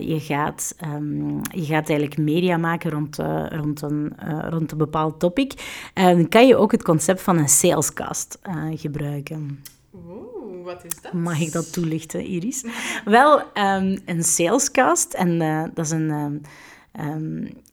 je, 0.00 0.20
gaat, 0.20 0.74
um, 0.84 1.40
je 1.50 1.64
gaat 1.64 1.88
eigenlijk 1.88 2.18
media 2.18 2.56
maken 2.56 2.90
rond, 2.90 3.16
rond, 3.48 3.82
een, 3.82 4.12
rond 4.50 4.72
een 4.72 4.78
bepaald 4.78 5.20
topic, 5.20 5.52
dan 5.94 6.28
kan 6.28 6.46
je 6.46 6.56
ook 6.56 6.72
het 6.72 6.82
concept 6.82 7.22
van 7.22 7.38
een 7.38 7.48
salescast 7.48 8.38
gebruiken. 8.74 9.62
Oeh, 9.94 10.64
wat 10.64 10.84
is 10.84 11.00
dat? 11.02 11.12
Mag 11.12 11.40
ik 11.40 11.52
dat 11.52 11.72
toelichten, 11.72 12.24
Iris? 12.24 12.64
Wel, 13.04 13.38
um, 13.38 13.98
een 14.04 14.22
salescast, 14.22 15.14
en 15.14 15.38
dat 15.74 15.84
is 15.84 15.90
een, 15.90 16.10
um, 16.10 16.40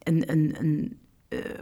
een, 0.03 0.23
een, 0.31 0.55
een 0.59 0.97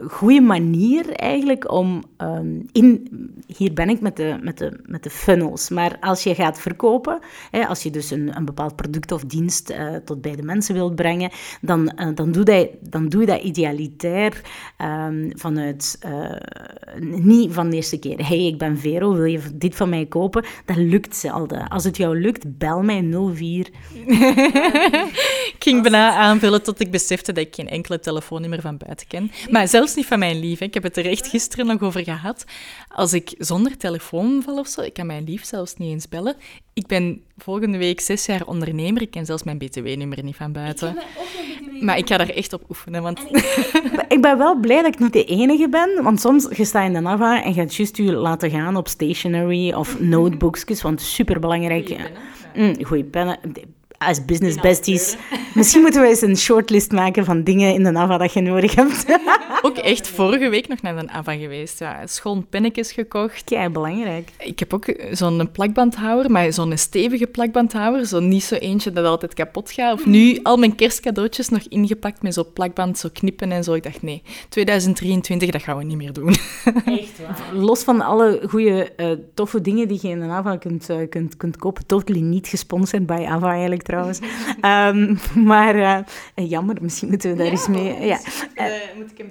goede 0.07 0.41
manier 0.41 1.09
eigenlijk 1.11 1.71
om 1.71 2.03
ehm, 2.17 2.59
in... 2.71 3.09
Hier 3.55 3.73
ben 3.73 3.89
ik 3.89 4.01
met 4.01 4.15
de, 4.15 4.37
met, 4.41 4.57
de, 4.57 4.79
met 4.85 5.03
de 5.03 5.09
funnels. 5.09 5.69
Maar 5.69 5.97
als 5.99 6.23
je 6.23 6.35
gaat 6.35 6.59
verkopen, 6.59 7.19
hè, 7.51 7.65
als 7.65 7.83
je 7.83 7.89
dus 7.89 8.11
een, 8.11 8.35
een 8.35 8.45
bepaald 8.45 8.75
product 8.75 9.11
of 9.11 9.23
dienst 9.23 9.69
uh, 9.69 9.95
tot 9.95 10.21
bij 10.21 10.35
de 10.35 10.43
mensen 10.43 10.75
wilt 10.75 10.95
brengen, 10.95 11.31
dan, 11.61 11.91
uh, 11.95 12.07
dan, 12.15 12.31
doe, 12.31 12.43
dat, 12.43 12.67
dan 12.79 13.09
doe 13.09 13.21
je 13.21 13.27
dat 13.27 13.41
idealitair 13.41 14.41
um, 15.07 15.31
vanuit... 15.35 15.99
Uh, 16.05 16.31
niet 16.99 17.53
van 17.53 17.69
de 17.69 17.75
eerste 17.75 17.99
keer. 17.99 18.27
hey, 18.27 18.45
ik 18.45 18.57
ben 18.57 18.77
Vero, 18.77 19.13
wil 19.13 19.25
je 19.25 19.39
dit 19.53 19.75
van 19.75 19.89
mij 19.89 20.05
kopen? 20.05 20.45
Dat 20.65 20.75
lukt 20.77 21.15
zelden. 21.15 21.67
Als 21.67 21.83
het 21.83 21.97
jou 21.97 22.19
lukt, 22.19 22.57
bel 22.57 22.81
mij 22.81 23.01
04. 23.35 23.69
ik 25.55 25.55
ging 25.59 25.81
bijna 25.81 26.15
aanvullen 26.15 26.63
tot 26.63 26.79
ik 26.79 26.91
besefte 26.91 27.31
dat 27.33 27.45
ik 27.45 27.55
geen 27.55 27.69
enkele 27.69 27.99
telefoonnummer 27.99 28.61
van 28.61 28.77
buiten 28.77 29.07
ken. 29.07 29.31
Maar 29.49 29.60
zelfs 29.67 29.95
niet 29.95 30.05
van 30.05 30.19
mijn 30.19 30.39
lief. 30.39 30.61
Ik 30.61 30.73
heb 30.73 30.83
het 30.83 30.97
er 30.97 31.05
echt 31.05 31.27
gisteren 31.27 31.65
nog 31.65 31.81
over 31.81 32.03
gehad. 32.03 32.45
Als 32.87 33.13
ik 33.13 33.33
zonder 33.37 33.77
telefoon 33.77 34.41
val 34.43 34.57
of 34.57 34.67
zo, 34.67 34.81
ik 34.81 34.93
kan 34.93 35.05
mijn 35.05 35.23
lief 35.23 35.45
zelfs 35.45 35.75
niet 35.75 35.91
eens 35.91 36.09
bellen. 36.09 36.35
Ik 36.73 36.87
ben 36.87 37.23
volgende 37.37 37.77
week 37.77 37.99
zes 37.99 38.25
jaar 38.25 38.45
ondernemer. 38.45 39.01
Ik 39.01 39.11
ken 39.11 39.25
zelfs 39.25 39.43
mijn 39.43 39.57
btw-nummer 39.57 40.23
niet 40.23 40.35
van 40.35 40.51
buiten. 40.51 40.97
Maar 41.81 41.97
ik 41.97 42.07
ga 42.07 42.17
daar 42.17 42.29
echt 42.29 42.53
op 42.53 42.63
oefenen. 42.69 43.01
Want... 43.01 43.19
ik 44.15 44.21
ben 44.21 44.37
wel 44.37 44.59
blij 44.59 44.81
dat 44.81 44.93
ik 44.93 44.99
niet 44.99 45.13
de 45.13 45.25
enige 45.25 45.69
ben. 45.69 46.03
Want 46.03 46.19
soms 46.19 46.47
je 46.55 46.65
staat 46.65 46.85
in 46.85 46.93
de 46.93 46.99
Nava 46.99 47.43
en 47.43 47.53
gaat 47.53 47.75
juist 47.75 47.97
je 47.97 48.11
laten 48.11 48.49
gaan 48.49 48.75
op 48.75 48.87
stationery 48.87 49.73
of 49.73 49.99
notebooks. 50.15 50.81
Want 50.81 51.01
superbelangrijk. 51.01 51.87
Goeie 52.81 53.03
pennen. 53.03 53.39
Mm, 53.43 53.53
pennen 53.53 53.79
als 54.07 54.25
business 54.25 54.55
besties. 54.61 55.15
Misschien 55.53 55.81
moeten 55.81 56.01
we 56.01 56.07
eens 56.07 56.21
een 56.21 56.37
shortlist 56.37 56.91
maken 56.91 57.25
van 57.25 57.43
dingen 57.43 57.73
in 57.73 57.83
de 57.83 57.93
AVA 57.93 58.17
dat 58.17 58.33
je 58.33 58.41
nodig 58.41 58.75
hebt. 58.75 59.05
Ook 59.63 59.77
echt 59.77 60.07
vorige 60.07 60.49
week 60.49 60.67
nog 60.67 60.81
naar 60.81 60.95
de 60.95 61.11
AVA 61.11 61.35
geweest. 61.35 61.79
Ja, 61.79 62.07
schoon 62.07 62.47
pennetjes 62.49 62.91
gekocht. 62.91 63.43
Kijk, 63.43 63.73
belangrijk. 63.73 64.29
Ik 64.37 64.59
heb 64.59 64.73
ook 64.73 64.93
zo'n 65.11 65.49
plakbandhouder, 65.51 66.31
maar 66.31 66.53
zo'n 66.53 66.77
stevige 66.77 67.27
plakbandhouder. 67.27 68.05
Zo 68.05 68.19
niet 68.19 68.43
zo 68.43 68.55
eentje 68.55 68.91
dat 68.91 69.05
altijd 69.05 69.33
kapot 69.33 69.71
gaat. 69.71 69.93
Of 69.93 70.05
nu 70.05 70.39
al 70.43 70.57
mijn 70.57 70.75
kerstcadeautjes 70.75 71.49
nog 71.49 71.61
ingepakt 71.69 72.21
met 72.21 72.33
zo'n 72.33 72.53
plakband, 72.53 72.97
zo 72.97 73.09
knippen 73.13 73.51
en 73.51 73.63
zo. 73.63 73.73
Ik 73.73 73.83
dacht, 73.83 74.01
nee, 74.01 74.23
2023, 74.49 75.49
dat 75.49 75.61
gaan 75.61 75.77
we 75.77 75.83
niet 75.83 75.97
meer 75.97 76.13
doen. 76.13 76.29
Echt 76.85 77.19
waar. 77.19 77.53
Los 77.53 77.83
van 77.83 78.01
alle 78.01 78.41
goede, 78.47 78.89
uh, 78.97 79.11
toffe 79.33 79.61
dingen 79.61 79.87
die 79.87 79.99
je 80.01 80.07
in 80.07 80.19
de 80.19 80.25
AVA 80.25 80.57
kunt, 80.57 80.89
uh, 80.89 81.09
kunt, 81.09 81.37
kunt 81.37 81.57
kopen. 81.57 81.85
Totally 81.85 82.21
niet 82.21 82.47
gesponsord 82.47 83.05
bij 83.05 83.25
AVA 83.25 83.51
eigenlijk 83.51 83.83
trouwens. 83.91 84.19
Um, 84.61 85.19
maar 85.51 85.75
uh, 85.75 86.49
jammer, 86.49 86.77
misschien 86.81 87.09
moeten 87.09 87.29
we 87.31 87.35
daar 87.35 87.45
ja, 87.45 87.51
eens 87.51 87.67
mee... 87.67 88.05
Ja. 88.05 88.19
Uh, 88.55 88.65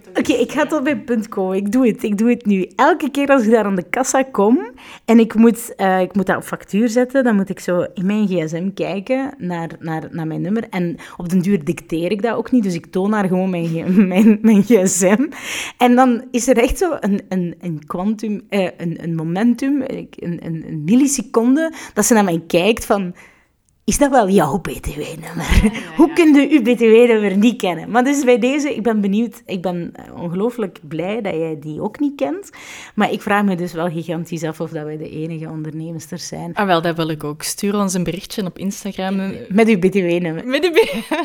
Oké, 0.08 0.18
okay, 0.18 0.36
ik 0.36 0.52
ga 0.52 0.66
tot 0.66 0.84
bij 0.84 0.96
punt 0.96 1.28
komen. 1.28 1.56
Ik 1.56 1.72
doe 1.72 1.86
het, 1.86 2.02
ik 2.02 2.18
doe 2.18 2.30
het 2.30 2.46
nu. 2.46 2.68
Elke 2.76 3.10
keer 3.10 3.28
als 3.28 3.42
ik 3.42 3.50
daar 3.50 3.64
aan 3.64 3.74
de 3.74 3.88
kassa 3.90 4.22
kom 4.22 4.70
en 5.04 5.18
ik 5.18 5.34
moet, 5.34 5.72
uh, 5.76 6.00
ik 6.00 6.14
moet 6.14 6.26
dat 6.26 6.36
op 6.36 6.42
factuur 6.42 6.88
zetten, 6.88 7.24
dan 7.24 7.36
moet 7.36 7.48
ik 7.48 7.60
zo 7.60 7.86
in 7.94 8.06
mijn 8.06 8.26
gsm 8.26 8.70
kijken 8.74 9.34
naar, 9.38 9.68
naar, 9.78 10.08
naar 10.10 10.26
mijn 10.26 10.40
nummer. 10.40 10.66
En 10.70 10.96
op 11.16 11.28
den 11.28 11.40
duur 11.40 11.64
dicteer 11.64 12.10
ik 12.10 12.22
dat 12.22 12.36
ook 12.36 12.50
niet, 12.50 12.62
dus 12.62 12.74
ik 12.74 12.86
toon 12.86 13.12
haar 13.12 13.28
gewoon 13.28 13.50
mijn, 13.50 13.84
mijn, 14.08 14.38
mijn 14.42 14.62
gsm. 14.62 15.26
En 15.76 15.94
dan 15.94 16.24
is 16.30 16.48
er 16.48 16.58
echt 16.58 16.78
zo 16.78 16.96
een, 17.00 17.20
een, 17.28 17.54
een 17.60 17.86
quantum, 17.86 18.42
een, 18.48 19.02
een 19.02 19.14
momentum, 19.14 19.82
een, 19.86 20.08
een, 20.18 20.64
een 20.66 20.82
milliseconde, 20.84 21.72
dat 21.94 22.06
ze 22.06 22.14
naar 22.14 22.24
mij 22.24 22.42
kijkt 22.46 22.84
van 22.84 23.14
is 23.90 23.98
dat 23.98 24.10
wel 24.10 24.28
jouw 24.28 24.58
BTW-nummer? 24.58 25.82
Hoe 25.96 26.12
kun 26.12 26.34
je 26.34 26.48
uw 26.50 26.62
BTW-nummer 26.62 27.36
niet 27.36 27.56
kennen? 27.56 27.90
Maar 27.90 28.04
dus 28.04 28.24
bij 28.24 28.38
deze, 28.38 28.74
ik 28.74 28.82
ben 28.82 29.00
benieuwd, 29.00 29.42
ik 29.46 29.62
ben 29.62 29.92
ongelooflijk 30.16 30.78
blij 30.88 31.20
dat 31.20 31.34
jij 31.34 31.58
die 31.60 31.82
ook 31.82 32.00
niet 32.00 32.16
kent. 32.16 32.50
Maar 32.94 33.12
ik 33.12 33.22
vraag 33.22 33.44
me 33.44 33.54
dus 33.54 33.72
wel 33.72 33.90
gigantisch 33.90 34.44
af 34.44 34.60
of 34.60 34.70
dat 34.70 34.84
wij 34.84 34.96
de 34.96 35.10
enige 35.10 35.48
ondernemers 35.48 36.10
er 36.10 36.18
zijn. 36.18 36.54
Ah, 36.54 36.66
wel, 36.66 36.82
dat 36.82 36.96
wil 36.96 37.08
ik 37.08 37.24
ook. 37.24 37.42
Stuur 37.42 37.76
ons 37.76 37.94
een 37.94 38.04
berichtje 38.04 38.44
op 38.44 38.58
Instagram. 38.58 39.32
Met 39.48 39.68
uw 39.68 39.78
BTW-nummer. 39.78 40.46
Met 40.46 40.64
uw 40.64 40.72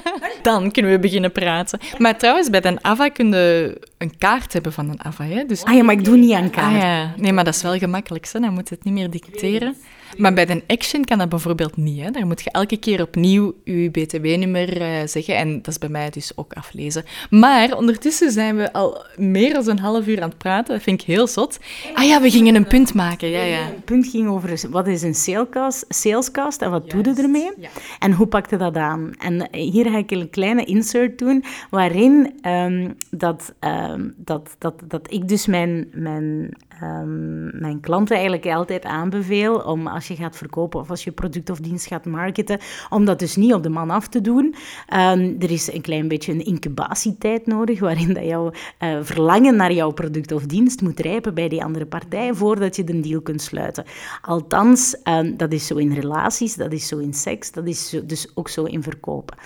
Dan 0.41 0.71
kunnen 0.71 0.91
we 0.91 0.99
beginnen 0.99 1.31
praten. 1.31 1.79
Maar 1.97 2.17
trouwens, 2.17 2.49
bij 2.49 2.65
een 2.65 2.83
AVA 2.83 3.09
kun 3.09 3.31
je 3.31 3.77
een 3.97 4.17
kaart 4.17 4.53
hebben 4.53 4.73
van 4.73 4.89
een 4.89 5.03
AVA. 5.03 5.23
Hè? 5.23 5.45
Dus... 5.45 5.63
Ah 5.63 5.73
ja, 5.73 5.83
maar 5.83 5.95
ik 5.95 6.05
doe 6.05 6.17
niet 6.17 6.33
aan 6.33 6.49
kaart. 6.49 6.75
Ah, 6.75 6.81
ja. 6.81 7.13
Nee, 7.17 7.33
maar 7.33 7.43
dat 7.43 7.55
is 7.55 7.61
wel 7.61 7.77
gemakkelijk. 7.77 8.29
Hè? 8.31 8.39
Dan 8.39 8.53
moet 8.53 8.69
het 8.69 8.83
niet 8.83 8.93
meer 8.93 9.09
dicteren. 9.09 9.75
Maar 10.17 10.33
bij 10.33 10.49
een 10.49 10.63
action 10.67 11.05
kan 11.05 11.17
dat 11.17 11.29
bijvoorbeeld 11.29 11.77
niet. 11.77 12.01
Hè? 12.01 12.11
Daar 12.11 12.27
moet 12.27 12.41
je 12.41 12.51
elke 12.51 12.77
keer 12.77 13.01
opnieuw 13.01 13.53
je 13.63 13.89
btw-nummer 13.89 14.81
uh, 14.81 14.87
zeggen. 15.05 15.35
En 15.37 15.55
dat 15.55 15.67
is 15.67 15.77
bij 15.77 15.89
mij 15.89 16.09
dus 16.09 16.31
ook 16.35 16.53
aflezen. 16.53 17.03
Maar 17.29 17.77
ondertussen 17.77 18.31
zijn 18.31 18.55
we 18.55 18.73
al 18.73 19.05
meer 19.15 19.53
dan 19.53 19.69
een 19.69 19.79
half 19.79 20.07
uur 20.07 20.21
aan 20.21 20.29
het 20.29 20.37
praten. 20.37 20.73
Dat 20.73 20.83
vind 20.83 21.01
ik 21.01 21.07
heel 21.07 21.27
zot. 21.27 21.59
Ah 21.93 22.03
ja, 22.03 22.21
we 22.21 22.31
gingen 22.31 22.55
een 22.55 22.67
punt 22.67 22.93
maken. 22.93 23.29
Ja, 23.29 23.43
ja. 23.43 23.67
Een 23.67 23.83
punt 23.83 24.07
ging 24.07 24.27
over 24.27 24.69
wat 24.69 24.87
is 24.87 25.01
een 25.01 25.15
salescast, 25.15 25.85
salescast 25.89 26.61
en 26.61 26.71
wat 26.71 26.89
doe 26.89 27.03
je 27.03 27.21
ermee? 27.21 27.51
En 27.99 28.11
hoe 28.11 28.27
pakte 28.27 28.57
dat 28.57 28.75
aan? 28.75 29.11
En 29.17 29.47
hier 29.51 29.89
ga 29.89 29.97
ik 29.97 30.11
een 30.11 30.29
kleine 30.29 30.63
insert 30.63 31.17
doen 31.17 31.43
waarin 31.69 32.39
um, 32.47 32.95
dat, 33.09 33.53
um, 33.59 34.13
dat, 34.17 34.55
dat, 34.57 34.73
dat 34.87 35.11
ik 35.11 35.27
dus 35.27 35.45
mijn, 35.45 35.87
mijn 35.93 36.57
um, 36.83 37.59
mijn 37.59 37.79
klanten 37.79 38.15
eigenlijk 38.15 38.45
altijd 38.45 38.85
aanbeveel 38.85 39.55
om 39.55 39.87
als 39.87 40.07
je 40.07 40.15
gaat 40.15 40.35
verkopen 40.35 40.79
of 40.79 40.89
als 40.89 41.03
je 41.03 41.11
product 41.11 41.49
of 41.49 41.59
dienst 41.59 41.87
gaat 41.87 42.05
marketen, 42.05 42.59
om 42.89 43.05
dat 43.05 43.19
dus 43.19 43.35
niet 43.35 43.53
op 43.53 43.63
de 43.63 43.69
man 43.69 43.89
af 43.89 44.07
te 44.07 44.21
doen. 44.21 44.55
Um, 44.93 45.35
er 45.39 45.51
is 45.51 45.73
een 45.73 45.81
klein 45.81 46.07
beetje 46.07 46.31
een 46.31 46.45
incubatietijd 46.45 47.45
nodig 47.45 47.79
waarin 47.79 48.13
dat 48.13 48.25
jouw 48.25 48.51
uh, 48.79 48.97
verlangen 49.01 49.55
naar 49.55 49.73
jouw 49.73 49.91
product 49.91 50.31
of 50.31 50.45
dienst 50.45 50.81
moet 50.81 50.99
rijpen 50.99 51.33
bij 51.33 51.49
die 51.49 51.63
andere 51.63 51.85
partij 51.85 52.33
voordat 52.33 52.75
je 52.75 52.83
de 52.83 52.99
deal 52.99 53.21
kunt 53.21 53.41
sluiten. 53.41 53.83
Althans, 54.21 54.97
um, 55.03 55.37
dat 55.37 55.53
is 55.53 55.67
zo 55.67 55.75
in 55.75 55.93
relaties, 55.93 56.55
dat 56.55 56.71
is 56.71 56.87
zo 56.87 56.97
in 56.97 57.13
seks, 57.13 57.51
dat 57.51 57.67
is 57.67 57.89
zo, 57.89 58.05
dus 58.05 58.31
ook 58.33 58.49
zo 58.49 58.63
in 58.63 58.83
verkopen. 58.83 59.37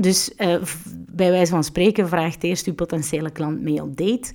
dus 0.00 0.32
uh, 0.38 0.54
bij 1.12 1.30
wijze 1.30 1.52
van 1.52 1.64
spreken 1.64 2.08
vraagt 2.08 2.42
eerst 2.42 2.66
uw 2.66 2.74
potentiële 2.74 3.30
klant 3.30 3.60
mee 3.60 3.82
op 3.82 3.96
date. 3.96 4.32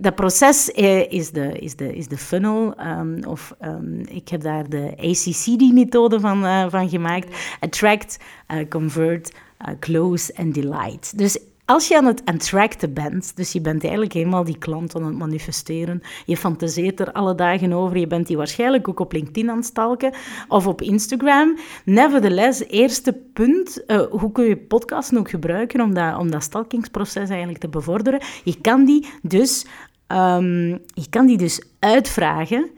dat 0.00 0.14
proces 0.14 0.63
eh, 0.72 1.12
is, 1.12 1.30
de, 1.30 1.58
is, 1.58 1.76
de, 1.76 1.96
is 1.96 2.08
de 2.08 2.16
funnel. 2.16 2.74
Um, 2.80 3.24
of 3.24 3.54
um, 3.64 4.00
ik 4.08 4.28
heb 4.28 4.40
daar 4.40 4.68
de 4.68 4.92
ACCD-methode 4.96 6.20
van, 6.20 6.44
uh, 6.44 6.66
van 6.68 6.88
gemaakt. 6.88 7.56
Attract, 7.60 8.18
uh, 8.52 8.68
Convert, 8.68 9.32
uh, 9.68 9.74
Close 9.80 10.32
en 10.32 10.52
Delight. 10.52 11.18
Dus 11.18 11.38
als 11.64 11.88
je 11.88 11.96
aan 11.96 12.04
het 12.04 12.22
attracten 12.24 12.92
bent, 12.92 13.36
dus 13.36 13.52
je 13.52 13.60
bent 13.60 13.82
eigenlijk 13.82 14.12
helemaal 14.12 14.44
die 14.44 14.58
klant 14.58 14.96
aan 14.96 15.04
het 15.04 15.16
manifesteren, 15.16 16.02
je 16.26 16.36
fantaseert 16.36 17.00
er 17.00 17.12
alle 17.12 17.34
dagen 17.34 17.72
over, 17.72 17.98
je 17.98 18.06
bent 18.06 18.26
die 18.26 18.36
waarschijnlijk 18.36 18.88
ook 18.88 19.00
op 19.00 19.12
LinkedIn 19.12 19.50
aan 19.50 19.56
het 19.56 19.66
stalken 19.66 20.12
of 20.48 20.66
op 20.66 20.82
Instagram. 20.82 21.58
Nevertheless, 21.84 22.64
eerste 22.68 23.12
punt, 23.32 23.84
hoe 24.10 24.32
kun 24.32 24.44
je 24.44 24.56
podcasten 24.56 25.18
ook 25.18 25.30
gebruiken 25.30 25.80
om 25.80 25.94
dat, 25.94 26.18
om 26.18 26.30
dat 26.30 26.42
stalkingsproces 26.42 27.28
eigenlijk 27.28 27.58
te 27.58 27.68
bevorderen? 27.68 28.20
Je 28.42 28.60
kan 28.60 28.84
die 28.84 29.06
dus 29.22 29.66
Um, 30.14 30.68
je 30.86 31.08
kan 31.10 31.26
die 31.26 31.36
dus 31.36 31.62
uitvragen 31.78 32.70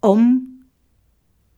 om 0.00 0.52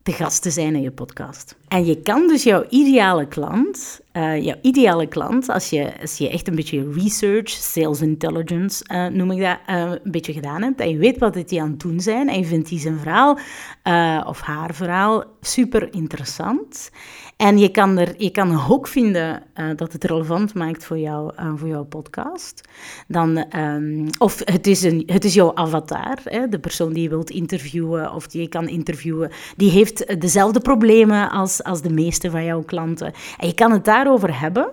de 0.03 0.13
gast 0.13 0.43
te 0.43 0.51
zijn 0.51 0.75
in 0.75 0.83
je 0.83 0.91
podcast. 0.91 1.57
En 1.69 1.85
je 1.85 2.01
kan 2.01 2.29
dus 2.29 2.43
jouw 2.43 2.65
ideale 2.69 3.29
klant, 3.29 4.01
uh, 4.13 4.43
jouw 4.43 4.57
ideale 4.63 5.07
klant, 5.07 5.49
als 5.49 5.71
je, 5.71 6.01
als 6.01 6.19
je 6.19 6.31
echt 6.31 6.49
een 6.49 6.55
beetje 6.55 6.93
research, 6.93 7.49
sales 7.49 8.01
intelligence 8.01 8.85
uh, 8.93 9.07
noem 9.07 9.31
ik 9.31 9.41
dat, 9.41 9.59
uh, 9.71 9.93
een 10.03 10.11
beetje 10.11 10.33
gedaan 10.33 10.63
hebt, 10.63 10.81
en 10.81 10.91
je 10.91 10.97
weet 10.97 11.19
wat 11.19 11.49
die 11.49 11.63
aan 11.63 11.71
het 11.71 11.81
doen 11.81 12.01
zijn, 12.01 12.29
en 12.29 12.39
je 12.39 12.45
vindt 12.45 12.69
die 12.69 12.79
zijn 12.79 12.99
verhaal 12.99 13.39
of 14.27 14.41
haar 14.41 14.75
verhaal 14.75 15.25
super 15.41 15.95
interessant, 15.95 16.91
en 17.37 17.59
je 17.59 17.69
kan, 17.69 17.99
er, 17.99 18.15
je 18.19 18.31
kan 18.31 18.51
een 18.51 18.59
hoek 18.59 18.87
vinden 18.89 19.43
uh, 19.55 19.67
dat 19.77 19.93
het 19.93 20.05
relevant 20.05 20.55
maakt 20.55 20.85
voor, 20.85 20.99
jou, 20.99 21.33
uh, 21.41 21.53
voor 21.55 21.69
jouw 21.69 21.85
podcast. 21.85 22.69
Dan, 23.09 23.45
um, 23.57 24.07
of 24.19 24.43
het 24.45 24.67
is, 24.67 24.83
een, 24.83 25.03
het 25.07 25.25
is 25.25 25.35
jouw 25.35 25.55
avatar, 25.55 26.19
hè, 26.25 26.49
de 26.49 26.59
persoon 26.59 26.93
die 26.93 27.03
je 27.03 27.09
wilt 27.09 27.31
interviewen 27.31 28.13
of 28.13 28.27
die 28.27 28.41
je 28.41 28.49
kan 28.49 28.69
interviewen. 28.69 29.31
Die 29.57 29.71
heeft 29.71 30.21
dezelfde 30.21 30.61
problemen 30.61 31.31
als, 31.31 31.63
als 31.63 31.83
de 31.83 31.93
meeste 31.93 32.31
van 32.31 32.45
jouw 32.45 32.63
klanten. 32.63 33.13
En 33.39 33.47
je 33.47 33.55
kan 33.55 33.73
het 33.73 33.85
daarover 33.85 34.41
hebben 34.41 34.71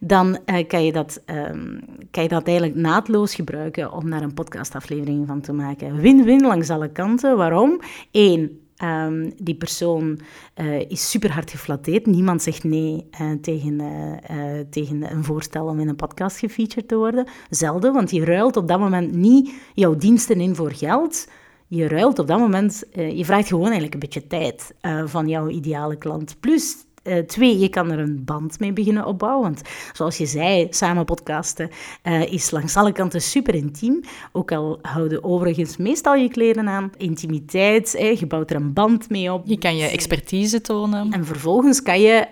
dan 0.00 0.38
uh, 0.46 0.66
kan, 0.66 0.84
je 0.84 0.92
dat, 0.92 1.22
um, 1.26 1.80
kan 2.10 2.22
je 2.22 2.28
dat 2.28 2.46
eigenlijk 2.46 2.78
naadloos 2.78 3.34
gebruiken 3.34 3.92
om 3.92 4.10
daar 4.10 4.22
een 4.22 4.34
podcastaflevering 4.34 5.26
van 5.26 5.40
te 5.40 5.52
maken. 5.52 6.00
Win-win 6.00 6.46
langs 6.46 6.70
alle 6.70 6.92
kanten. 6.92 7.36
Waarom? 7.36 7.80
Eén, 8.12 8.67
Um, 8.84 9.32
die 9.36 9.54
persoon 9.54 10.20
uh, 10.56 10.80
is 10.90 11.10
super 11.10 11.32
hard 11.32 11.50
geflatteerd. 11.50 12.06
Niemand 12.06 12.42
zegt 12.42 12.64
nee 12.64 13.08
uh, 13.20 13.32
tegen, 13.40 13.80
uh, 13.80 14.60
tegen 14.70 15.12
een 15.12 15.24
voorstel 15.24 15.66
om 15.66 15.80
in 15.80 15.88
een 15.88 15.96
podcast 15.96 16.38
gefeatured 16.38 16.88
te 16.88 16.96
worden. 16.96 17.26
Zelden, 17.50 17.92
want 17.92 18.10
je 18.10 18.24
ruilt 18.24 18.56
op 18.56 18.68
dat 18.68 18.78
moment 18.78 19.14
niet 19.14 19.52
jouw 19.74 19.96
diensten 19.96 20.40
in 20.40 20.54
voor 20.54 20.72
geld. 20.72 21.28
Je 21.66 21.88
ruilt 21.88 22.18
op 22.18 22.26
dat 22.26 22.38
moment, 22.38 22.84
je 22.92 23.24
vraagt 23.24 23.48
gewoon 23.48 23.62
eigenlijk 23.62 23.94
een 23.94 24.00
beetje 24.00 24.26
tijd 24.26 24.74
van 25.04 25.28
jouw 25.28 25.48
ideale 25.48 25.96
klant. 25.96 26.40
Plus, 26.40 26.76
Uh, 27.08 27.18
twee, 27.18 27.58
je 27.58 27.68
kan 27.68 27.90
er 27.90 27.98
een 27.98 28.24
band 28.24 28.60
mee 28.60 28.72
beginnen 28.72 29.06
opbouwen. 29.06 29.42
Want 29.42 29.62
zoals 29.92 30.16
je 30.16 30.26
zei, 30.26 30.66
samen 30.70 31.04
podcasten 31.04 31.70
uh, 32.02 32.32
is 32.32 32.50
langs 32.50 32.76
alle 32.76 32.92
kanten 32.92 33.20
super 33.20 33.54
intiem. 33.54 34.00
Ook 34.32 34.52
al 34.52 34.78
houden 34.82 35.24
overigens 35.24 35.76
meestal 35.76 36.14
je 36.14 36.28
kleren 36.28 36.68
aan. 36.68 36.90
Intimiteit, 36.96 37.96
je 38.18 38.26
bouwt 38.26 38.50
er 38.50 38.56
een 38.56 38.72
band 38.72 39.10
mee 39.10 39.32
op. 39.32 39.42
Je 39.46 39.58
kan 39.58 39.76
je 39.76 39.86
expertise 39.86 40.60
tonen. 40.60 41.12
En 41.12 41.24
vervolgens 41.24 41.82
kan 41.82 42.00
je, 42.00 42.26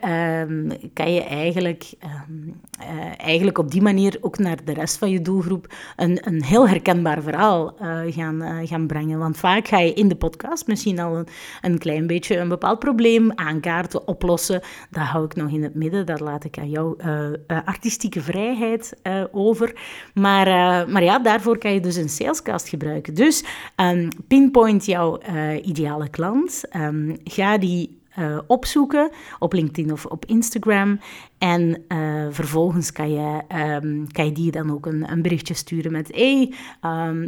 um, 0.48 0.72
kan 0.92 1.12
je 1.12 1.22
eigenlijk, 1.22 1.92
um, 2.28 2.60
uh, 2.80 2.86
eigenlijk 3.16 3.58
op 3.58 3.70
die 3.70 3.82
manier 3.82 4.18
ook 4.20 4.38
naar 4.38 4.64
de 4.64 4.72
rest 4.72 4.98
van 4.98 5.10
je 5.10 5.22
doelgroep 5.22 5.74
een, 5.96 6.18
een 6.20 6.44
heel 6.44 6.68
herkenbaar 6.68 7.22
verhaal 7.22 7.74
gaan, 8.10 8.66
gaan 8.66 8.86
brengen. 8.86 9.18
Want 9.18 9.36
vaak 9.36 9.68
ga 9.68 9.78
je 9.78 9.92
in 9.92 10.08
de 10.08 10.16
podcast 10.16 10.66
misschien 10.66 10.98
al 10.98 11.16
een, 11.16 11.26
een 11.60 11.78
klein 11.78 12.06
beetje 12.06 12.38
een 12.38 12.48
bepaald 12.48 12.78
probleem 12.78 13.32
aankaarten, 13.34 14.08
oplossen. 14.08 14.60
Dat 14.90 15.02
hou 15.02 15.24
ik 15.24 15.34
nog 15.34 15.50
in 15.50 15.62
het 15.62 15.74
midden, 15.74 16.06
dat 16.06 16.20
laat 16.20 16.44
ik 16.44 16.58
aan 16.58 16.70
jouw 16.70 16.96
uh, 16.98 17.30
artistieke 17.64 18.20
vrijheid 18.20 18.96
uh, 19.02 19.24
over. 19.32 19.80
Maar, 20.14 20.46
maar 20.88 21.02
ja, 21.02 21.18
daarvoor 21.18 21.58
kan 21.58 21.72
je 21.72 21.80
dus 21.80 21.96
een 21.96 22.08
salescast 22.08 22.68
gebruiken. 22.68 23.14
Dus 23.14 23.44
um, 23.76 24.08
pinpoint 24.28 24.84
jouw 24.84 25.20
ideale 25.62 26.08
klant. 26.08 26.62
Um, 26.76 27.16
ga 27.24 27.58
die 27.58 28.04
opzoeken 28.46 29.10
op 29.38 29.52
LinkedIn 29.52 29.92
of 29.92 30.06
op 30.06 30.24
Instagram. 30.24 31.00
En 31.38 31.84
vervolgens 32.30 32.92
kan 32.92 33.10
je, 33.10 33.42
um, 33.82 34.12
kan 34.12 34.24
je 34.24 34.32
die 34.32 34.50
dan 34.50 34.72
ook 34.72 34.86
een, 34.86 35.10
een 35.10 35.22
berichtje 35.22 35.54
sturen 35.54 35.92
met: 35.92 36.08
Hey, 36.14 36.54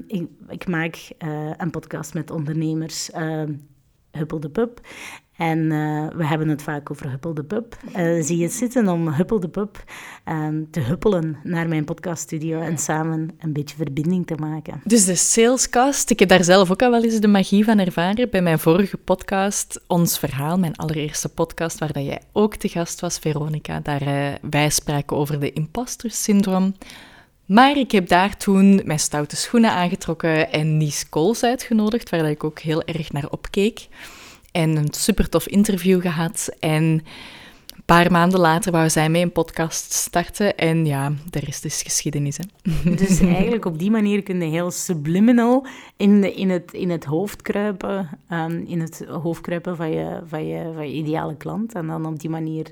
ik, 0.07 0.29
ik, 0.48 0.68
maak 0.68 1.11
een 1.57 1.70
podcast 1.70 2.14
met 2.14 2.31
ondernemers. 2.31 3.11
Huppel 4.11 4.40
de 4.40 4.51
Pub. 4.51 4.81
En 5.38 5.59
uh, 5.59 6.07
we 6.16 6.27
hebben 6.27 6.48
het 6.48 6.62
vaak 6.62 6.90
over 6.90 7.11
Huppel 7.11 7.35
de 7.35 7.44
Pub. 7.44 7.77
Uh, 7.96 8.22
zie 8.22 8.37
je 8.37 8.48
zitten 8.48 8.88
om 8.88 9.09
Huppel 9.09 9.40
de 9.40 9.48
Pub 9.48 9.85
um, 10.29 10.70
te 10.70 10.81
huppelen 10.81 11.37
naar 11.42 11.68
mijn 11.68 11.85
podcaststudio 11.85 12.61
en 12.61 12.79
samen 12.79 13.31
een 13.38 13.53
beetje 13.53 13.77
verbinding 13.77 14.27
te 14.27 14.35
maken. 14.35 14.81
Dus 14.85 15.05
de 15.05 15.14
salescast, 15.14 16.11
ik 16.11 16.18
heb 16.18 16.29
daar 16.29 16.44
zelf 16.44 16.70
ook 16.70 16.83
al 16.83 16.90
wel 16.90 17.05
eens 17.05 17.20
de 17.20 17.29
magie 17.29 17.64
van 17.64 17.79
ervaren. 17.79 18.31
Bij 18.31 18.42
mijn 18.42 18.59
vorige 18.59 18.96
podcast, 18.96 19.81
Ons 19.87 20.18
Verhaal, 20.18 20.59
mijn 20.59 20.77
allereerste 20.77 21.29
podcast, 21.29 21.79
waar 21.79 22.01
jij 22.01 22.20
ook 22.33 22.55
te 22.55 22.68
gast 22.68 23.01
was, 23.01 23.18
Veronica. 23.18 23.81
Daar 23.81 24.03
uh, 24.03 24.29
wij 24.51 24.70
spraken 24.70 25.16
over 25.16 25.40
de 25.40 25.53
imposter 25.53 26.11
syndroom. 26.11 26.74
Maar 27.46 27.77
ik 27.77 27.90
heb 27.90 28.09
daar 28.09 28.37
toen 28.37 28.81
mijn 28.85 28.98
stoute 28.98 29.37
schoenen 29.37 29.70
aangetrokken 29.70 30.53
en 30.53 30.77
Nies 30.77 31.09
Kools 31.09 31.42
uitgenodigd, 31.42 32.11
waar 32.11 32.31
ik 32.31 32.44
ook 32.44 32.59
heel 32.59 32.83
erg 32.83 33.12
naar 33.12 33.31
opkeek. 33.31 33.88
En 34.58 34.76
een 34.76 34.88
super 34.90 35.28
tof 35.28 35.48
interview 35.48 36.00
gehad. 36.00 36.48
En 36.58 36.82
een 36.82 37.84
paar 37.84 38.10
maanden 38.10 38.40
later 38.40 38.72
wou 38.72 38.90
zij 38.90 39.08
mee 39.08 39.22
een 39.22 39.32
podcast 39.32 39.92
starten. 39.92 40.56
En 40.56 40.86
ja, 40.86 41.12
de 41.30 41.38
rest 41.38 41.64
is 41.64 41.82
geschiedenis. 41.82 42.36
Hè? 42.36 42.70
Dus 42.96 43.20
eigenlijk 43.20 43.64
op 43.64 43.78
die 43.78 43.90
manier 43.90 44.22
kun 44.22 44.40
je 44.40 44.46
heel 44.46 44.70
subliminal 44.70 45.66
in, 45.96 46.36
in, 46.36 46.50
het, 46.50 46.72
in 46.72 46.90
het 46.90 47.04
hoofd 47.04 47.42
kruipen. 47.42 48.08
Um, 48.32 48.64
in 48.66 48.80
het 48.80 49.04
hoofd 49.22 49.40
kruipen 49.40 49.76
van 49.76 49.90
je, 49.90 50.20
van, 50.26 50.46
je, 50.46 50.70
van 50.74 50.88
je 50.88 50.94
ideale 50.94 51.36
klant. 51.36 51.74
En 51.74 51.86
dan 51.86 52.06
op 52.06 52.20
die 52.20 52.30
manier 52.30 52.70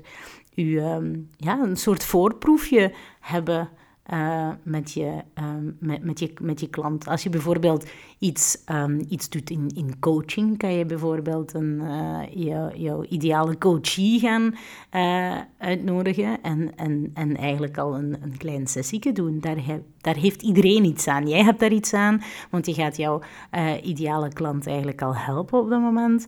u, 0.55 0.79
um, 0.79 1.29
ja, 1.37 1.59
een 1.59 1.77
soort 1.77 2.03
voorproefje 2.03 2.93
hebben 3.19 3.69
uh, 4.13 4.49
met, 4.63 4.91
je, 4.91 5.21
um, 5.35 5.77
met, 5.79 6.03
met, 6.03 6.19
je, 6.19 6.33
met 6.41 6.59
je 6.59 6.69
klant. 6.69 7.07
Als 7.07 7.23
je 7.23 7.29
bijvoorbeeld 7.29 7.89
iets, 8.19 8.63
um, 8.71 9.01
iets 9.09 9.29
doet 9.29 9.49
in, 9.49 9.71
in 9.75 9.99
coaching, 9.99 10.57
kan 10.57 10.73
je 10.73 10.85
bijvoorbeeld 10.85 11.53
een, 11.53 11.81
je, 12.29 12.71
jouw 12.75 13.03
ideale 13.03 13.57
coachie 13.57 14.19
gaan 14.19 14.55
uh, 14.95 15.37
uitnodigen 15.57 16.41
en, 16.41 16.75
en, 16.75 17.11
en 17.13 17.37
eigenlijk 17.37 17.77
al 17.77 17.95
een, 17.95 18.17
een 18.23 18.37
klein 18.37 18.67
sessie 18.67 19.11
doen. 19.13 19.39
Daar, 19.39 19.65
he, 19.65 19.79
daar 20.01 20.15
heeft 20.15 20.41
iedereen 20.41 20.83
iets 20.83 21.07
aan. 21.07 21.27
Jij 21.27 21.43
hebt 21.43 21.59
daar 21.59 21.71
iets 21.71 21.93
aan, 21.93 22.21
want 22.49 22.65
je 22.65 22.73
gaat 22.73 22.97
jouw 22.97 23.21
ideale 23.83 24.33
klant 24.33 24.67
eigenlijk 24.67 25.01
al 25.01 25.15
helpen 25.15 25.59
op 25.59 25.69
dat 25.69 25.81
moment. 25.81 26.25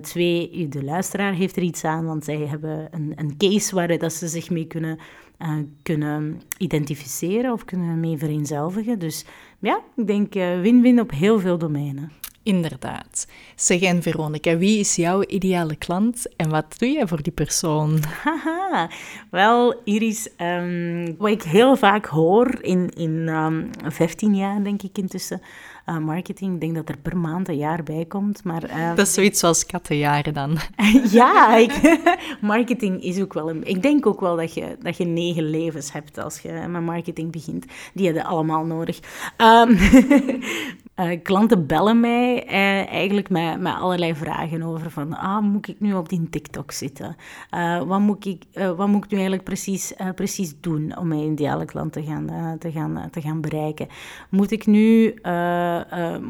twee, 0.00 0.68
de 0.68 0.84
luisteraar 0.84 1.32
heeft 1.32 1.56
er 1.56 1.62
iets 1.62 1.84
aan, 1.84 2.04
want 2.06 2.24
zij 2.24 2.36
hebben 2.36 2.88
een, 2.90 3.12
een 3.16 3.36
case 3.36 3.74
waar 3.74 3.98
dat 3.98 4.12
ze 4.12 4.28
zich 4.28 4.50
mee 4.50 4.66
kunnen 4.66 4.98
uh, 5.38 5.48
kunnen 5.82 6.40
identificeren 6.58 7.52
of 7.52 7.64
kunnen 7.64 8.00
mee 8.00 8.18
vereenzelvigen. 8.18 8.98
Dus 8.98 9.24
ja, 9.58 9.80
ik 9.96 10.06
denk 10.06 10.34
uh, 10.34 10.60
win-win 10.60 11.00
op 11.00 11.10
heel 11.10 11.40
veel 11.40 11.58
domeinen. 11.58 12.12
Inderdaad. 12.46 13.26
Zeg 13.56 13.80
en 13.80 14.02
Veronica, 14.02 14.56
wie 14.56 14.78
is 14.78 14.96
jouw 14.96 15.22
ideale 15.22 15.76
klant 15.76 16.36
en 16.36 16.50
wat 16.50 16.78
doe 16.78 16.90
jij 16.90 17.06
voor 17.06 17.22
die 17.22 17.32
persoon? 17.32 17.98
Haha, 18.24 18.90
wel 19.30 19.80
Iris, 19.84 20.28
um, 20.38 21.16
wat 21.16 21.30
ik 21.30 21.42
heel 21.42 21.76
vaak 21.76 22.06
hoor 22.06 22.58
in, 22.60 22.90
in 22.90 23.28
um, 23.28 23.70
ehm, 23.82 23.90
15 23.90 24.34
jaar 24.34 24.62
denk 24.64 24.82
ik 24.82 24.98
intussen, 24.98 25.40
uh, 25.86 25.98
marketing. 25.98 26.54
Ik 26.54 26.60
denk 26.60 26.74
dat 26.74 26.88
er 26.88 26.98
per 26.98 27.16
maand 27.16 27.48
een 27.48 27.56
jaar 27.56 27.82
bij 27.82 28.04
komt. 28.04 28.44
Maar, 28.44 28.70
uh, 28.70 28.94
dat 28.94 29.06
is 29.06 29.14
zoiets 29.14 29.40
zoals 29.40 29.66
kattenjaren 29.66 30.34
dan. 30.34 30.58
ja, 31.10 31.56
ik, 31.56 31.98
marketing 32.40 33.02
is 33.02 33.20
ook 33.20 33.34
wel 33.34 33.50
een... 33.50 33.66
Ik 33.66 33.82
denk 33.82 34.06
ook 34.06 34.20
wel 34.20 34.36
dat 34.36 34.54
je, 34.54 34.76
dat 34.80 34.96
je 34.96 35.04
negen 35.04 35.50
levens 35.50 35.92
hebt 35.92 36.18
als 36.18 36.38
je 36.38 36.52
met 36.68 36.82
marketing 36.82 37.32
begint. 37.32 37.64
Die 37.94 38.06
hebben 38.06 38.24
allemaal 38.24 38.64
nodig. 38.64 39.00
Um, 39.36 39.78
Uh, 41.00 41.10
klanten 41.22 41.66
bellen 41.66 42.00
mij 42.00 42.44
uh, 42.46 42.92
eigenlijk 42.92 43.30
met, 43.30 43.60
met 43.60 43.74
allerlei 43.74 44.14
vragen 44.14 44.62
over 44.62 44.90
van, 44.90 45.16
ah, 45.16 45.42
moet 45.42 45.68
ik 45.68 45.80
nu 45.80 45.94
op 45.94 46.08
die 46.08 46.28
TikTok 46.30 46.72
zitten? 46.72 47.16
Uh, 47.54 47.82
wat, 47.82 48.00
moet 48.00 48.26
ik, 48.26 48.42
wat 48.76 48.88
nu 48.88 49.00
eigenlijk 49.10 49.44
precies, 49.44 49.94
precies 50.14 50.60
doen 50.60 50.96
om 50.98 51.08
mijn 51.08 51.32
ideale 51.32 51.64
klant 51.64 51.92
te 51.92 52.02
gaan, 52.02 52.58
te 52.58 52.70
gaan, 52.70 53.08
te 53.10 53.20
gaan 53.20 53.40
bereiken? 53.40 53.88
Moet 54.30 54.50
ik 54.50 54.66
nu, 54.66 55.14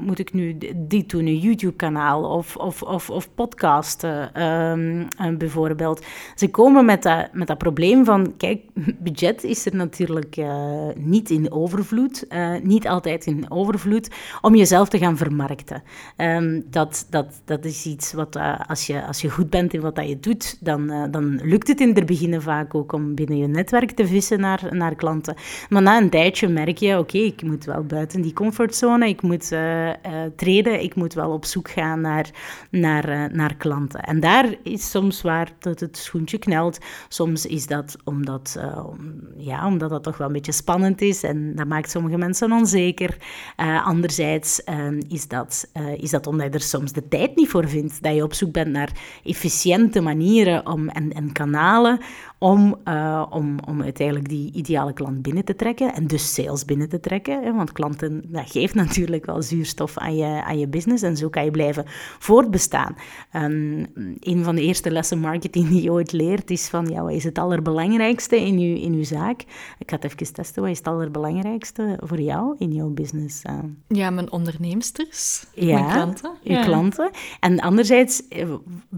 moet 0.04 0.18
ik 0.18 0.32
nu 0.32 0.58
dit 0.76 1.10
doen, 1.10 1.26
een 1.26 1.38
YouTube-kanaal 1.38 2.24
of, 2.24 2.56
of, 2.56 2.82
of, 2.82 3.10
of 3.10 3.34
podcasten 3.34 4.42
um, 4.42 5.38
bijvoorbeeld? 5.38 6.04
Ze 6.34 6.50
komen 6.50 6.84
met 6.84 7.02
dat, 7.02 7.28
met 7.32 7.46
dat 7.46 7.58
probleem 7.58 8.04
van, 8.04 8.36
kijk, 8.36 8.60
budget 8.98 9.44
is 9.44 9.66
er 9.66 9.76
natuurlijk 9.76 10.36
niet 10.96 11.30
in 11.30 11.52
overvloed, 11.52 12.26
niet 12.62 12.88
altijd 12.88 13.26
in 13.26 13.50
overvloed, 13.50 14.10
om 14.40 14.54
jezelf 14.56 14.88
te 14.88 14.98
gaan 14.98 15.16
vermarkten. 15.16 15.82
Um, 16.16 16.64
dat, 16.70 17.06
dat, 17.10 17.40
dat 17.44 17.64
is 17.64 17.86
iets 17.86 18.12
wat, 18.12 18.36
uh, 18.36 18.60
als, 18.66 18.86
je, 18.86 19.06
als 19.06 19.20
je 19.20 19.30
goed 19.30 19.50
bent 19.50 19.74
in 19.74 19.80
wat 19.80 19.94
dat 19.94 20.08
je 20.08 20.20
doet, 20.20 20.58
dan, 20.60 20.92
uh, 20.92 21.04
dan 21.10 21.40
lukt 21.42 21.68
het 21.68 21.80
in 21.80 21.94
het 21.94 22.06
begin 22.06 22.40
vaak 22.40 22.74
ook 22.74 22.92
om 22.92 23.14
binnen 23.14 23.38
je 23.38 23.46
netwerk 23.46 23.90
te 23.90 24.06
vissen 24.06 24.40
naar, 24.40 24.68
naar 24.70 24.94
klanten. 24.94 25.34
Maar 25.68 25.82
na 25.82 25.98
een 25.98 26.10
tijdje 26.10 26.48
merk 26.48 26.78
je, 26.78 26.98
oké, 26.98 27.18
ik 27.18 27.42
moet 27.42 27.64
wel 27.64 27.82
buiten 27.82 28.22
die 28.22 28.32
comfortzone, 28.32 29.08
ik 29.08 29.22
moet 29.22 29.52
uh, 29.52 29.90
treden, 30.36 30.82
ik 30.82 30.94
moet 30.94 31.14
wel 31.14 31.30
op 31.30 31.44
zoek 31.44 31.70
gaan 31.70 32.00
naar, 32.00 32.30
naar, 32.70 33.30
naar 33.32 33.56
klanten. 33.56 34.00
En 34.00 34.20
daar 34.20 34.54
is 34.62 34.90
soms 34.90 35.22
waar 35.22 35.52
dat 35.58 35.80
het 35.80 35.96
schoentje 35.96 36.38
knelt. 36.38 36.78
Soms 37.08 37.46
is 37.46 37.66
dat 37.66 37.96
omdat, 38.04 38.60
ja, 39.36 39.66
omdat 39.66 39.90
dat 39.90 40.02
toch 40.02 40.16
wel 40.16 40.26
een 40.26 40.32
beetje 40.32 40.52
spannend 40.52 41.00
is 41.00 41.22
en 41.22 41.54
dat 41.54 41.66
maakt 41.66 41.90
sommige 41.90 42.16
mensen 42.16 42.52
onzeker. 42.52 43.16
anderzijds 43.84 44.45
Ehm, 44.64 45.00
is, 45.08 45.28
dat, 45.28 45.70
uh, 45.74 45.94
is 45.94 46.10
dat 46.10 46.26
omdat 46.26 46.46
je 46.46 46.52
er 46.52 46.60
soms 46.60 46.92
de 46.92 47.08
tijd 47.08 47.36
niet 47.36 47.48
voor 47.48 47.68
vindt. 47.68 48.02
Dat 48.02 48.14
je 48.14 48.22
op 48.22 48.34
zoek 48.34 48.52
bent 48.52 48.70
naar 48.70 48.92
efficiënte 49.24 50.00
manieren 50.00 50.66
om, 50.66 50.88
en, 50.88 51.12
en 51.12 51.32
kanalen 51.32 52.00
om, 52.38 52.76
uh, 52.84 53.26
om, 53.30 53.58
om 53.68 53.82
uiteindelijk 53.82 54.28
die 54.28 54.52
ideale 54.52 54.92
klant 54.92 55.22
binnen 55.22 55.44
te 55.44 55.56
trekken 55.56 55.94
en 55.94 56.06
dus 56.06 56.34
sales 56.34 56.64
binnen 56.64 56.88
te 56.88 57.00
trekken. 57.00 57.42
Hè, 57.42 57.54
want 57.54 57.72
klanten 57.72 58.22
dat 58.26 58.50
geeft 58.50 58.74
natuurlijk 58.84 59.26
wel 59.26 59.42
zuurstof 59.42 59.98
aan 59.98 60.16
je, 60.16 60.42
aan 60.44 60.58
je 60.58 60.68
business 60.68 61.02
en 61.02 61.16
zo 61.16 61.28
kan 61.28 61.44
je 61.44 61.50
blijven 61.50 61.84
voortbestaan. 62.18 62.96
Um, 63.32 63.86
een 64.20 64.44
van 64.44 64.54
de 64.54 64.62
eerste 64.62 64.90
lessen 64.90 65.18
marketing 65.18 65.68
die 65.68 65.82
je 65.82 65.90
ooit 65.90 66.12
leert 66.12 66.50
is 66.50 66.68
van 66.68 66.86
ja, 66.86 67.02
wat 67.02 67.12
is 67.12 67.24
het 67.24 67.38
allerbelangrijkste 67.38 68.40
in 68.40 68.58
je, 68.58 68.80
in 68.80 68.92
uw 68.92 69.04
zaak? 69.04 69.40
Ik 69.78 69.90
ga 69.90 69.96
het 69.96 70.04
even 70.04 70.32
testen. 70.32 70.62
Wat 70.62 70.70
is 70.70 70.78
het 70.78 70.86
allerbelangrijkste 70.86 71.98
voor 72.02 72.20
jou 72.20 72.54
in 72.58 72.72
jouw 72.72 72.88
business? 72.88 73.42
Uh, 73.44 73.58
ja, 73.88 74.10
mijn 74.10 74.30
onderneemsters, 74.36 75.44
ja, 75.54 75.80
mijn 75.80 75.92
klanten. 75.92 76.32
Je 76.42 76.52
ja. 76.52 76.64
klanten. 76.64 77.10
En 77.40 77.60
anderzijds 77.60 78.28
eh, 78.28 78.48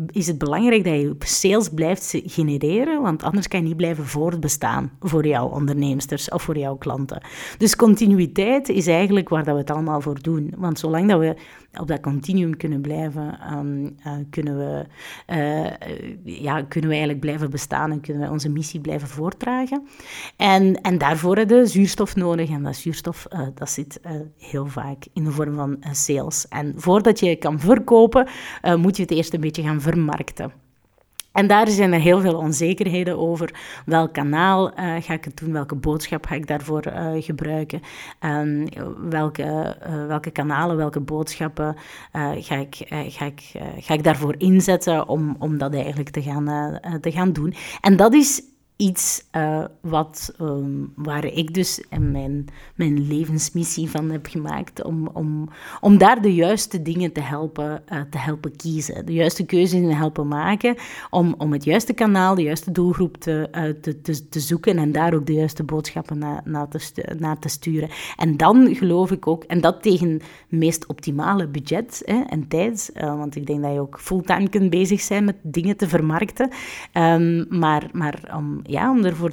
is 0.06 0.26
het 0.26 0.38
belangrijk 0.38 0.84
dat 0.84 0.94
je 0.94 1.16
sales 1.18 1.68
blijft 1.68 2.20
genereren, 2.26 3.02
want 3.02 3.22
anders 3.22 3.48
kan 3.48 3.60
je 3.60 3.66
niet 3.66 3.76
blijven 3.76 4.06
voortbestaan 4.06 4.90
voor 5.00 5.26
jouw 5.26 5.48
onderneemsters 5.48 6.28
of 6.28 6.42
voor 6.42 6.58
jouw 6.58 6.76
klanten. 6.76 7.22
Dus 7.58 7.76
continuïteit 7.76 8.68
is 8.68 8.86
eigenlijk 8.86 9.28
waar 9.28 9.44
dat 9.44 9.54
we 9.54 9.60
het 9.60 9.70
allemaal 9.70 10.00
voor 10.00 10.22
doen. 10.22 10.54
Want 10.56 10.78
zolang 10.78 11.08
dat 11.08 11.18
we 11.18 11.36
op 11.80 11.88
dat 11.88 12.00
continuum 12.00 12.56
kunnen 12.56 12.80
blijven, 12.80 13.38
um, 13.52 13.96
uh, 14.06 14.12
kunnen, 14.30 14.58
we, 14.58 14.86
uh, 15.32 16.40
ja, 16.42 16.62
kunnen 16.62 16.90
we 16.90 16.96
eigenlijk 16.96 17.20
blijven 17.20 17.50
bestaan 17.50 17.90
en 17.90 18.00
kunnen 18.00 18.22
we 18.22 18.30
onze 18.30 18.48
missie 18.48 18.80
blijven 18.80 19.08
voortdragen. 19.08 19.88
En, 20.36 20.80
en 20.80 20.98
daarvoor 20.98 21.36
hebben 21.36 21.58
we 21.58 21.66
zuurstof 21.66 22.16
nodig. 22.16 22.50
En 22.50 22.62
dat 22.62 22.76
zuurstof 22.76 23.26
uh, 23.32 23.40
dat 23.54 23.70
zit 23.70 24.00
heel 24.38 24.66
vaak 24.66 25.04
in 25.12 25.24
de 25.24 25.30
vorm 25.30 25.54
van 25.54 25.76
sales. 25.92 26.48
En 26.48 26.72
voordat 26.76 27.20
je 27.20 27.36
kan 27.36 27.60
verkopen, 27.60 28.28
moet 28.76 28.96
je 28.96 29.02
het 29.02 29.10
eerst 29.10 29.34
een 29.34 29.40
beetje 29.40 29.62
gaan 29.62 29.80
vermarkten. 29.80 30.67
En 31.38 31.46
daar 31.46 31.68
zijn 31.68 31.92
er 31.92 32.00
heel 32.00 32.20
veel 32.20 32.36
onzekerheden 32.36 33.18
over. 33.18 33.54
Welk 33.86 34.12
kanaal 34.12 34.68
uh, 34.68 34.74
ga 35.00 35.12
ik 35.12 35.24
het 35.24 35.36
doen? 35.36 35.52
Welke 35.52 35.74
boodschap 35.74 36.26
ga 36.26 36.34
ik 36.34 36.46
daarvoor 36.46 36.86
uh, 36.86 37.22
gebruiken? 37.22 37.80
Um, 38.24 38.68
welke, 39.10 39.76
uh, 39.88 40.06
welke 40.06 40.30
kanalen, 40.30 40.76
welke 40.76 41.00
boodschappen 41.00 41.76
ga, 42.12 42.54
ik, 42.54 42.84
ga, 42.88 43.24
ik, 43.24 43.40
ga 43.78 43.94
ik 43.94 44.04
daarvoor 44.04 44.34
inzetten 44.38 45.08
om, 45.08 45.36
om 45.38 45.58
dat 45.58 45.74
eigenlijk 45.74 46.10
te 46.10 46.22
gaan, 46.22 46.78
te 47.00 47.10
gaan 47.10 47.32
doen? 47.32 47.54
En 47.80 47.96
dat 47.96 48.14
is 48.14 48.42
iets 48.78 49.24
uh, 49.36 49.64
wat, 49.80 50.34
um, 50.40 50.92
waar 50.94 51.24
ik 51.24 51.54
dus 51.54 51.84
mijn, 52.00 52.46
mijn 52.74 53.06
levensmissie 53.06 53.90
van 53.90 54.10
heb 54.10 54.26
gemaakt. 54.26 54.82
Om, 54.82 55.08
om, 55.12 55.48
om 55.80 55.98
daar 55.98 56.22
de 56.22 56.34
juiste 56.34 56.82
dingen 56.82 57.12
te 57.12 57.20
helpen, 57.20 57.82
uh, 57.92 58.00
te 58.10 58.18
helpen 58.18 58.56
kiezen. 58.56 59.06
De 59.06 59.12
juiste 59.12 59.46
keuzes 59.46 59.80
te 59.80 59.94
helpen 59.94 60.28
maken. 60.28 60.76
Om, 61.10 61.34
om 61.38 61.52
het 61.52 61.64
juiste 61.64 61.92
kanaal, 61.92 62.34
de 62.34 62.42
juiste 62.42 62.70
doelgroep 62.70 63.16
te, 63.16 63.48
uh, 63.52 63.62
te, 63.80 64.00
te, 64.00 64.28
te, 64.28 64.40
zoeken. 64.40 64.78
En 64.78 64.92
daar 64.92 65.14
ook 65.14 65.26
de 65.26 65.32
juiste 65.32 65.64
boodschappen 65.64 66.18
na, 66.18 66.42
na 66.44 66.66
te, 66.66 67.14
naar 67.18 67.38
te 67.38 67.48
sturen. 67.48 67.88
En 68.16 68.36
dan 68.36 68.74
geloof 68.74 69.10
ik 69.10 69.26
ook, 69.26 69.44
en 69.44 69.60
dat 69.60 69.82
tegen 69.82 70.10
het 70.10 70.22
meest 70.48 70.86
optimale 70.86 71.46
budget 71.46 72.02
hè, 72.04 72.20
en 72.20 72.48
tijd. 72.48 72.90
want 72.94 73.36
ik 73.36 73.46
denk 73.46 73.62
dat 73.62 73.72
je 73.72 73.80
ook 73.80 74.00
fulltime 74.00 74.48
kunt 74.48 74.70
bezig 74.70 75.00
zijn 75.00 75.24
met 75.24 75.36
dingen 75.42 75.76
te 75.76 75.88
vermarkten. 75.88 76.50
Um, 76.92 77.46
maar 77.48 77.86
maar 77.92 78.34
om 78.36 78.60
ja, 78.68 78.90
om 78.90 79.04
ervoor 79.04 79.32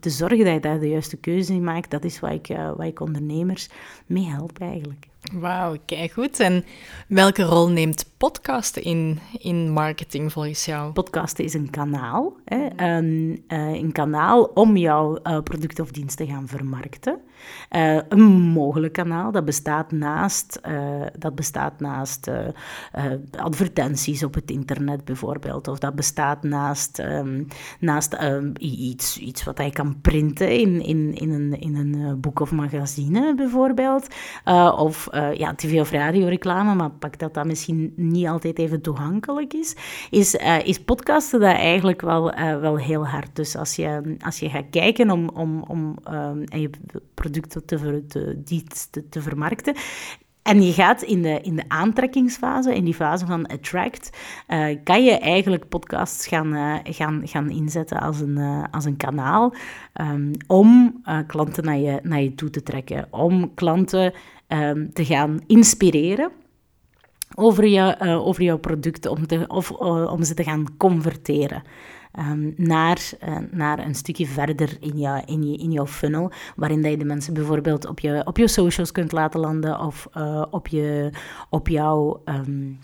te 0.00 0.10
zorgen 0.10 0.44
dat 0.44 0.54
je 0.54 0.60
daar 0.60 0.80
de 0.80 0.88
juiste 0.88 1.16
keuze 1.16 1.52
in 1.52 1.64
maakt, 1.64 1.90
dat 1.90 2.04
is 2.04 2.20
wat 2.20 2.32
ik, 2.32 2.48
uh, 2.48 2.72
wat 2.76 2.86
ik 2.86 3.00
ondernemers 3.00 3.68
mee 4.06 4.26
help 4.26 4.58
eigenlijk. 4.58 5.06
Wauw, 5.32 5.76
kijk 5.84 6.12
goed. 6.12 6.40
En 6.40 6.64
welke 7.08 7.42
rol 7.42 7.68
neemt 7.68 8.12
podcasten 8.16 8.82
in, 8.82 9.18
in 9.38 9.70
marketing 9.70 10.32
volgens 10.32 10.64
jou? 10.64 10.92
Podcasten 10.92 11.44
is 11.44 11.54
een 11.54 11.70
kanaal. 11.70 12.36
Hè? 12.44 12.66
Een, 12.76 13.44
uh, 13.48 13.72
een 13.72 13.92
kanaal 13.92 14.44
om 14.44 14.76
jouw 14.76 15.18
uh, 15.22 15.40
product 15.40 15.80
of 15.80 15.90
dienst 15.90 16.16
te 16.16 16.26
gaan 16.26 16.48
vermarkten. 16.48 17.20
Uh, 17.70 17.98
een 18.08 18.22
mogelijk 18.32 18.92
kanaal, 18.92 19.32
dat 19.32 19.44
bestaat 19.44 19.92
naast, 19.92 20.60
dat 21.18 21.34
bestaat 21.34 21.80
naast 21.80 22.30
advertenties 23.30 24.22
op 24.22 24.34
het 24.34 24.50
internet 24.50 25.04
bijvoorbeeld. 25.04 25.68
Of 25.68 25.78
dat 25.78 25.94
bestaat 25.94 26.42
naast, 26.42 26.98
um, 26.98 27.46
naast 27.80 28.22
um, 28.22 28.52
iets, 28.58 29.18
iets 29.18 29.44
wat 29.44 29.58
je 29.58 29.70
kan 29.70 30.00
printen 30.00 30.50
in, 30.50 30.82
in, 30.82 31.14
in 31.14 31.30
een, 31.30 31.60
in 31.60 31.76
een 31.76 32.20
boek 32.20 32.40
of 32.40 32.52
magazine 32.52 33.34
bijvoorbeeld. 33.34 34.06
of 34.76 35.08
ja, 35.34 35.54
tv- 35.54 35.80
of 35.80 35.90
radioreclame, 35.90 36.74
maar 36.74 36.90
pak 36.90 37.18
dat 37.18 37.34
dat 37.34 37.46
misschien 37.46 37.92
niet 37.96 38.26
altijd 38.26 38.58
even 38.58 38.80
toegankelijk 38.80 39.52
is, 39.52 39.76
is, 40.10 40.34
uh, 40.34 40.66
is 40.66 40.78
podcasten 40.78 41.40
dat 41.40 41.54
eigenlijk 41.54 42.00
wel, 42.00 42.38
uh, 42.38 42.60
wel 42.60 42.76
heel 42.76 43.06
hard. 43.06 43.36
Dus 43.36 43.56
als 43.56 43.76
je, 43.76 44.16
als 44.20 44.38
je 44.38 44.48
gaat 44.50 44.70
kijken 44.70 45.10
om, 45.10 45.28
om, 45.28 45.62
om 45.62 45.96
en 46.48 46.60
je 46.60 46.70
producten 47.14 47.64
te, 47.64 48.04
te, 48.08 48.42
te, 48.90 49.08
te 49.08 49.22
vermarkten, 49.22 49.74
en 50.44 50.62
je 50.62 50.72
gaat 50.72 51.02
in 51.02 51.22
de, 51.22 51.40
in 51.40 51.56
de 51.56 51.64
aantrekkingsfase, 51.68 52.74
in 52.74 52.84
die 52.84 52.94
fase 52.94 53.26
van 53.26 53.46
attract, 53.46 54.10
uh, 54.48 54.66
kan 54.84 55.04
je 55.04 55.18
eigenlijk 55.18 55.68
podcasts 55.68 56.26
gaan, 56.26 56.54
uh, 56.54 56.74
gaan, 56.82 57.20
gaan 57.24 57.50
inzetten 57.50 58.00
als 58.00 58.20
een, 58.20 58.38
uh, 58.38 58.64
als 58.70 58.84
een 58.84 58.96
kanaal 58.96 59.54
um, 60.00 60.30
om 60.46 61.02
klanten 61.26 61.64
naar 61.64 61.78
je, 61.78 62.00
naar 62.02 62.20
je 62.20 62.34
toe 62.34 62.50
te 62.50 62.62
trekken, 62.62 63.06
om 63.10 63.54
klanten 63.54 64.12
um, 64.54 64.92
te 64.92 65.04
gaan 65.04 65.40
inspireren 65.46 66.30
over, 67.34 67.66
je, 67.66 67.96
uh, 68.02 68.26
over 68.26 68.42
jouw 68.42 68.58
producten, 68.58 69.10
om, 69.10 69.26
te, 69.26 69.44
of, 69.48 69.70
uh, 69.70 70.12
om 70.12 70.22
ze 70.22 70.34
te 70.34 70.42
gaan 70.42 70.76
converteren. 70.76 71.62
Um, 72.18 72.54
naar, 72.56 73.10
uh, 73.28 73.36
naar 73.50 73.78
een 73.78 73.94
stukje 73.94 74.26
verder 74.26 74.76
in, 74.80 74.98
jou, 74.98 75.22
in, 75.26 75.50
je, 75.50 75.56
in 75.56 75.72
jouw 75.72 75.86
funnel, 75.86 76.32
waarin 76.56 76.82
dat 76.82 76.90
je 76.90 76.96
de 76.96 77.04
mensen 77.04 77.34
bijvoorbeeld 77.34 77.86
op 77.86 78.00
je, 78.00 78.22
op 78.24 78.38
je 78.38 78.48
socials 78.48 78.92
kunt 78.92 79.12
laten 79.12 79.40
landen 79.40 79.80
of 79.80 80.08
op, 80.50 80.68
je, 80.68 81.10
op 81.50 81.68
jouw... 81.68 82.22
Um, 82.24 82.78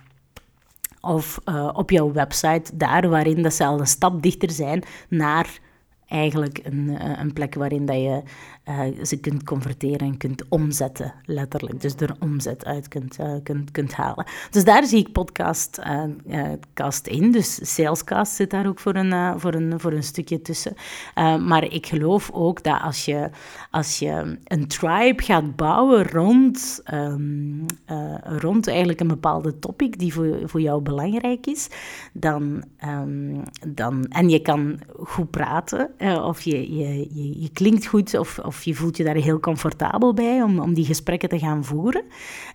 of 1.03 1.39
op 1.73 1.91
jouw 1.91 2.12
website, 2.12 2.77
daar 2.77 3.09
waarin 3.09 3.43
dat 3.43 3.55
ze 3.55 3.64
al 3.64 3.81
een 3.81 3.87
stap 3.87 4.23
dichter 4.23 4.51
zijn 4.51 4.83
naar 5.09 5.59
eigenlijk 6.07 6.61
een, 6.62 6.97
een 7.21 7.33
plek 7.33 7.55
waarin 7.55 7.87
dat 7.87 7.97
je 7.97 8.23
uh, 8.68 9.04
ze 9.04 9.16
kunt 9.16 9.44
converteren 9.44 9.98
en 9.98 10.16
kunt 10.16 10.44
omzetten, 10.48 11.14
letterlijk. 11.24 11.80
Dus 11.80 11.94
er 11.94 12.16
omzet 12.18 12.64
uit 12.64 12.88
kunt, 12.88 13.18
uh, 13.20 13.34
kunt, 13.42 13.70
kunt 13.70 13.92
halen. 13.92 14.26
Dus 14.50 14.64
daar 14.64 14.84
zie 14.86 14.98
ik 14.98 15.12
podcast 15.12 15.80
uh, 16.26 16.52
cast 16.74 17.06
in. 17.06 17.30
Dus 17.30 17.74
salescast 17.74 18.32
zit 18.32 18.50
daar 18.50 18.66
ook 18.66 18.78
voor 18.78 18.94
een, 18.94 19.40
voor 19.40 19.54
een, 19.54 19.80
voor 19.80 19.92
een 19.92 20.02
stukje 20.02 20.42
tussen. 20.42 20.74
maar 21.46 21.64
ik 21.64 21.86
geloof 21.86 22.30
ook 22.32 22.62
dat 22.62 22.80
als 22.80 23.04
je, 23.04 23.30
als 23.70 23.98
je 23.98 24.38
een 24.44 24.66
tribe 24.66 25.22
gaat 25.22 25.56
bouwen 25.56 26.08
rond, 26.08 26.82
um, 26.94 27.66
rond 28.22 28.66
eigenlijk 28.68 29.00
een 29.00 29.08
bepaalde 29.08 29.58
topic 29.58 29.98
die 29.98 30.12
voor, 30.12 30.38
voor 30.44 30.61
jou 30.61 30.82
belangrijk 30.82 31.46
is, 31.46 31.68
dan, 32.12 32.64
um, 32.84 33.42
dan, 33.68 34.04
en 34.04 34.28
je 34.28 34.40
kan 34.40 34.80
goed 34.98 35.30
praten, 35.30 35.90
of 36.24 36.40
je, 36.40 36.74
je, 36.76 37.08
je, 37.11 37.40
je 37.40 37.50
klinkt 37.52 37.86
goed, 37.86 38.18
of, 38.18 38.38
of 38.51 38.62
je 38.62 38.74
voelt 38.74 38.96
je 38.96 39.05
daar 39.05 39.14
heel 39.14 39.40
comfortabel 39.40 40.14
bij 40.14 40.42
om, 40.42 40.59
om 40.59 40.74
die 40.74 40.84
gesprekken 40.84 41.28
te 41.28 41.38
gaan 41.38 41.64
voeren, 41.64 42.03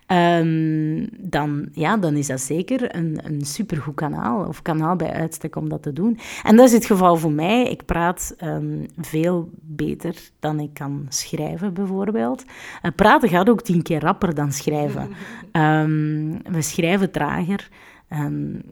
um, 0.06 1.08
dan, 1.18 1.68
ja, 1.72 1.96
dan 1.96 2.14
is 2.14 2.26
dat 2.26 2.40
zeker 2.40 2.96
een, 2.96 3.18
een 3.22 3.40
supergoed 3.40 3.94
kanaal, 3.94 4.46
of 4.46 4.62
kanaal 4.62 4.96
bij 4.96 5.10
uitstek 5.10 5.56
om 5.56 5.68
dat 5.68 5.82
te 5.82 5.92
doen. 5.92 6.18
En 6.42 6.56
dat 6.56 6.66
is 6.66 6.72
het 6.72 6.86
geval 6.86 7.16
voor 7.16 7.32
mij. 7.32 7.64
Ik 7.64 7.84
praat 7.84 8.36
um, 8.44 8.86
veel 8.96 9.50
beter 9.60 10.30
dan 10.38 10.60
ik 10.60 10.74
kan 10.74 11.06
schrijven, 11.08 11.74
bijvoorbeeld. 11.74 12.44
Uh, 12.44 12.90
praten 12.96 13.28
gaat 13.28 13.48
ook 13.48 13.62
tien 13.62 13.82
keer 13.82 14.00
rapper 14.00 14.34
dan 14.34 14.52
schrijven. 14.52 15.08
Um, 15.52 16.42
we 16.56 16.62
schrijven 16.62 17.10
trager. 17.10 17.68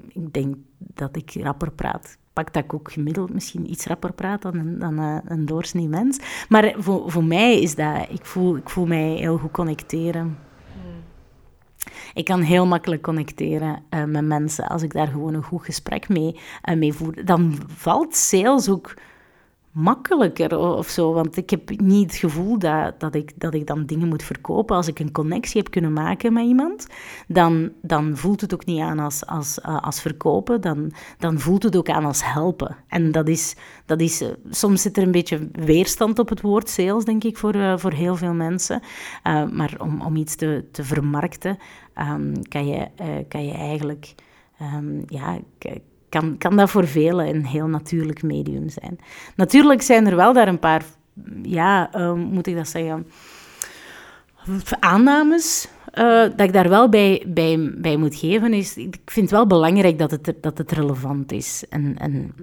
ik 0.09 0.33
denk 0.33 0.57
dat 0.79 1.17
ik 1.17 1.33
rapper 1.43 1.73
praat 1.73 2.19
pak 2.35 2.53
dat 2.53 2.65
ik 2.65 2.75
ook 2.75 2.93
gemiddeld 2.93 3.33
misschien 3.33 3.71
iets 3.71 3.87
rapper 3.87 4.13
praat 4.13 4.43
dan 4.43 4.55
een, 4.55 4.79
dan 4.79 4.99
een, 4.99 5.23
een 5.25 5.47
doorsnee 5.47 5.89
mens. 5.89 6.19
Maar 6.49 6.75
voor, 6.79 7.11
voor 7.11 7.25
mij 7.25 7.61
is 7.61 7.75
dat, 7.75 8.07
ik 8.09 8.25
voel, 8.25 8.57
ik 8.57 8.71
voel 8.71 8.87
mij 8.87 9.09
heel 9.09 9.39
goed 9.39 9.51
connecteren. 9.51 10.39
Hmm. 10.73 11.03
Ik 12.15 12.25
kan 12.25 12.41
heel 12.41 12.67
makkelijk 12.67 13.03
connecteren 13.03 13.83
uh, 13.91 14.05
met 14.05 14.25
mensen 14.25 14.67
als 14.67 14.83
ik 14.83 14.93
daar 14.93 15.07
gewoon 15.07 15.35
een 15.35 15.43
goed 15.43 15.65
gesprek 15.65 16.09
mee, 16.09 16.41
uh, 16.69 16.77
mee 16.77 16.93
voer. 16.93 17.25
Dan 17.25 17.59
valt 17.67 18.17
sales 18.17 18.69
ook 18.69 18.95
makkelijker 19.75 20.59
of 20.59 20.89
zo. 20.89 21.13
Want 21.13 21.37
ik 21.37 21.51
heb 21.51 21.81
niet 21.81 22.11
het 22.11 22.21
gevoel 22.21 22.59
dat, 22.59 23.01
dat, 23.01 23.15
ik, 23.15 23.33
dat 23.37 23.55
ik 23.55 23.67
dan 23.67 23.87
dingen 23.87 24.09
moet 24.09 24.23
verkopen. 24.23 24.77
Als 24.77 24.89
ik 24.89 24.99
een 24.99 25.13
connectie 25.13 25.61
heb 25.63 25.71
kunnen 25.71 25.93
maken 25.93 26.33
met 26.33 26.45
iemand, 26.45 26.87
dan, 27.29 27.73
dan 27.83 28.17
voelt 28.17 28.41
het 28.41 28.55
ook 28.55 28.65
niet 28.65 28.81
aan 28.81 28.99
als, 28.99 29.27
als, 29.27 29.59
uh, 29.59 29.83
als 29.83 30.01
verkopen. 30.01 30.61
Dan, 30.61 30.93
dan 31.19 31.39
voelt 31.39 31.63
het 31.63 31.77
ook 31.77 31.89
aan 31.89 32.05
als 32.05 32.25
helpen. 32.25 32.77
En 32.89 33.13
dat 33.13 33.29
is, 33.29 33.57
dat 33.87 34.01
is 34.01 34.23
uh, 34.23 34.29
soms 34.51 34.83
zit 34.83 34.97
er 34.97 35.03
een 35.03 35.11
beetje 35.11 35.49
weerstand 35.53 36.19
op 36.19 36.29
het 36.29 36.41
woord 36.41 36.69
sales, 36.69 37.05
denk 37.05 37.25
ik, 37.25 37.37
voor, 37.37 37.55
uh, 37.55 37.79
voor 37.79 37.93
heel 37.93 38.17
veel 38.17 38.35
mensen. 38.35 38.83
maar 39.53 39.75
om, 39.79 40.01
om 40.01 40.17
iets 40.17 40.35
te, 40.35 40.65
te 40.73 40.85
vermarkten, 40.85 41.59
um, 41.99 42.49
kan, 42.49 42.67
je, 42.67 42.89
kan 43.29 43.47
je 43.47 43.53
eigenlijk... 43.53 44.15
Um, 44.77 45.03
ja, 45.07 45.39
kan, 46.19 46.39
kan 46.39 46.57
dat 46.57 46.71
voor 46.71 46.87
velen 46.87 47.29
een 47.29 47.47
heel 47.47 47.67
natuurlijk 47.67 48.23
medium 48.23 48.69
zijn. 48.69 48.99
Natuurlijk 49.37 49.83
zijn 49.83 50.07
er 50.07 50.17
wel 50.17 50.33
daar 50.33 50.49
een 50.49 50.59
paar, 50.59 50.85
ja, 51.43 51.97
uh, 51.97 52.13
moet 52.13 52.47
ik 52.47 52.57
dat 52.57 52.69
zeggen, 52.69 53.07
aannames 54.81 55.69
uh, 55.95 56.21
dat 56.21 56.41
ik 56.41 56.53
daar 56.53 56.69
wel 56.69 56.89
bij, 56.89 57.25
bij, 57.27 57.73
bij 57.77 57.97
moet 57.97 58.15
geven. 58.15 58.53
Is, 58.53 58.77
ik 58.77 59.01
vind 59.05 59.31
het 59.31 59.39
wel 59.39 59.47
belangrijk 59.47 59.99
dat 59.99 60.11
het, 60.11 60.35
dat 60.41 60.59
het 60.59 60.73
relevant 60.73 61.33
is. 61.33 61.65
En, 61.69 61.99
en 61.99 62.35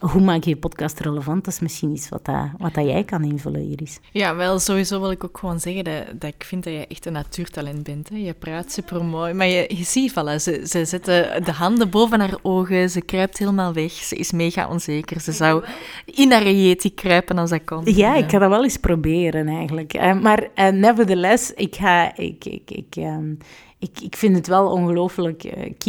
hoe 0.00 0.20
maak 0.20 0.44
je 0.44 0.50
je 0.50 0.56
podcast 0.56 1.00
relevant? 1.00 1.44
Dat 1.44 1.54
is 1.54 1.60
misschien 1.60 1.92
iets 1.92 2.08
wat, 2.08 2.24
dat, 2.24 2.48
wat 2.58 2.74
dat 2.74 2.84
jij 2.84 3.04
kan 3.04 3.24
invullen, 3.24 3.70
Iris. 3.70 4.00
Ja, 4.12 4.36
wel, 4.36 4.58
sowieso 4.58 5.00
wil 5.00 5.10
ik 5.10 5.24
ook 5.24 5.38
gewoon 5.38 5.60
zeggen 5.60 5.84
dat, 5.84 6.04
dat 6.14 6.34
ik 6.34 6.44
vind 6.44 6.64
dat 6.64 6.72
je 6.72 6.86
echt 6.86 7.06
een 7.06 7.12
natuurtalent 7.12 7.82
bent. 7.82 8.08
Hè. 8.08 8.16
Je 8.16 8.34
praat 8.34 8.72
super 8.72 9.04
mooi, 9.04 9.32
maar 9.32 9.46
je, 9.46 9.64
je 9.68 9.84
ziet, 9.84 10.10
voilà, 10.10 10.34
ze, 10.36 10.62
ze 10.66 10.84
zetten 10.84 11.44
de 11.44 11.52
handen 11.52 11.90
boven 11.90 12.20
haar 12.20 12.38
ogen, 12.42 12.90
ze 12.90 13.00
kruipt 13.00 13.38
helemaal 13.38 13.72
weg, 13.72 13.92
ze 13.92 14.16
is 14.16 14.32
mega 14.32 14.68
onzeker. 14.68 15.20
Ze 15.20 15.32
zou 15.32 15.64
in 16.04 16.32
haar 16.32 16.50
yeti 16.50 16.94
kruipen 16.94 17.38
als 17.38 17.50
dat 17.50 17.64
kon. 17.64 17.94
Ja, 17.94 18.14
ik 18.14 18.30
ga 18.30 18.38
dat 18.38 18.48
wel 18.48 18.62
eens 18.62 18.76
proberen 18.76 19.48
eigenlijk. 19.48 19.94
Uh, 19.94 20.20
maar 20.20 20.48
uh, 20.54 20.68
nevertheless, 20.68 21.52
ik 21.54 21.76
ga... 21.76 22.16
Ik, 22.16 22.44
ik, 22.44 22.70
ik, 22.70 22.96
um, 22.96 23.38
ik, 23.80 24.00
ik 24.00 24.16
vind 24.16 24.36
het 24.36 24.46
wel 24.46 24.70
ongelooflijk 24.70 25.44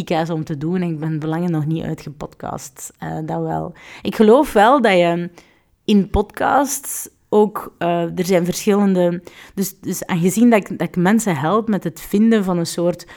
uh, 0.10 0.30
om 0.30 0.44
te 0.44 0.58
doen. 0.58 0.82
Ik 0.82 1.00
ben 1.00 1.20
belangen 1.20 1.52
nog 1.52 1.66
niet 1.66 1.84
uitgepodcast. 1.84 2.94
Uh, 3.04 3.18
dat 3.26 3.42
wel. 3.42 3.74
Ik 4.02 4.16
geloof 4.16 4.54
wel 4.54 4.82
dat 4.82 4.94
je 4.94 5.30
in 5.86 6.10
podcasts 6.10 7.10
ook, 7.30 7.76
uh, 7.80 8.18
er 8.18 8.26
zijn 8.26 8.46
verschillende... 8.46 9.22
Dus, 9.54 9.80
dus 9.80 10.06
aangezien 10.06 10.50
dat 10.50 10.60
ik, 10.60 10.78
dat 10.78 10.88
ik 10.88 10.96
mensen 10.96 11.36
help 11.36 11.68
met 11.68 11.84
het 11.84 12.02
vinden 12.02 12.44
van 12.44 12.58
een 12.58 12.66
soort 12.66 13.08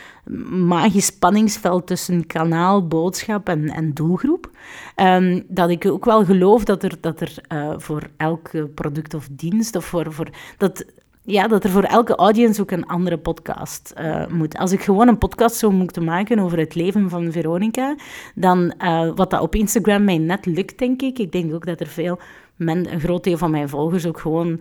magisch 0.51 1.07
spanningsveld 1.07 1.87
tussen 1.87 2.27
kanaal, 2.27 2.87
boodschap 2.87 3.49
en, 3.49 3.69
en 3.69 3.93
doelgroep, 3.93 4.51
um, 4.97 5.45
dat 5.49 5.71
ik 5.71 5.87
ook 5.87 6.05
wel 6.05 6.25
geloof 6.25 6.65
dat 6.65 6.83
er, 6.83 6.97
dat 7.01 7.21
er 7.21 7.35
voor 7.81 8.03
elk 8.17 8.51
product 8.75 9.15
of 9.15 9.29
dienst, 9.31 9.77
of 9.77 9.85
voor, 9.85 10.13
voor 10.13 10.29
dat 10.59 10.85
ja, 11.27 11.49
dat 11.49 11.65
er 11.65 11.71
voor 11.71 11.83
elke 11.83 12.15
audience 12.15 12.61
ook 12.61 12.71
een 12.71 12.87
andere 12.87 13.19
podcast 13.19 13.95
uh, 13.99 14.27
moet. 14.27 14.59
Als 14.59 14.73
ik 14.73 14.83
gewoon 14.83 15.09
een 15.09 15.19
podcast 15.19 15.57
zou 15.57 15.73
moeten 15.73 16.05
maken 16.05 16.39
over 16.39 16.59
het 16.59 16.75
leven 16.75 17.11
van 17.11 17.33
Veronica, 17.33 17.97
dan 18.35 18.75
uh, 18.79 19.11
wat 19.15 19.31
dat 19.31 19.41
op 19.41 19.55
Instagram 19.55 20.05
mij 20.05 20.19
net 20.19 20.47
lukt, 20.47 20.79
denk 20.79 21.03
ik. 21.03 21.19
Ik 21.19 21.33
denk 21.33 21.55
ook 21.55 21.67
dat 21.67 21.81
er 21.81 21.87
veel 21.87 22.19
men, 22.57 22.93
een 22.93 23.01
groot 23.01 23.25
deel 23.25 23.39
van 23.39 23.51
mijn 23.51 23.69
volgers 23.69 24.07
ook 24.07 24.19
gewoon 24.19 24.61